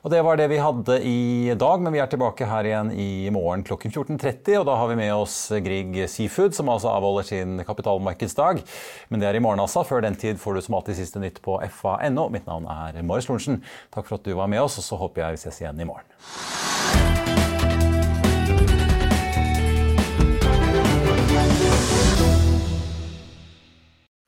Og 0.00 0.10
Det 0.10 0.22
var 0.24 0.38
det 0.40 0.48
vi 0.48 0.60
hadde 0.60 0.96
i 1.04 1.54
dag, 1.58 1.82
men 1.82 1.92
vi 1.92 2.00
er 2.00 2.08
tilbake 2.08 2.48
her 2.48 2.68
igjen 2.68 2.92
i 2.94 3.28
morgen 3.34 3.64
klokken 3.66 3.92
14.30. 3.92 4.60
Og 4.60 4.66
da 4.68 4.76
har 4.80 4.88
vi 4.88 4.98
med 5.02 5.12
oss 5.14 5.36
Grieg 5.64 5.98
Seafood, 6.08 6.56
som 6.56 6.72
altså 6.72 6.92
avholder 6.94 7.28
sin 7.28 7.60
kapitalmarkedsdag. 7.66 8.62
Men 9.08 9.20
det 9.20 9.28
er 9.28 9.36
i 9.36 9.44
morgen, 9.44 9.60
altså. 9.60 9.84
Før 9.84 10.04
den 10.06 10.16
tid 10.16 10.40
får 10.40 10.56
du 10.56 10.64
som 10.64 10.78
alltid 10.80 11.00
siste 11.02 11.20
nytt 11.22 11.42
på 11.44 11.58
fa.no. 11.82 12.30
Mitt 12.32 12.48
navn 12.48 12.68
er 12.70 13.02
Marius 13.02 13.28
Lorentzen. 13.28 13.60
Takk 13.92 14.08
for 14.08 14.20
at 14.20 14.24
du 14.24 14.32
var 14.38 14.48
med 14.48 14.64
oss, 14.64 14.80
og 14.80 14.88
så 14.88 15.00
håper 15.00 15.26
jeg 15.26 15.36
vi 15.36 15.44
ses 15.44 15.62
igjen 15.64 15.84
i 15.84 15.88
morgen. 15.88 17.39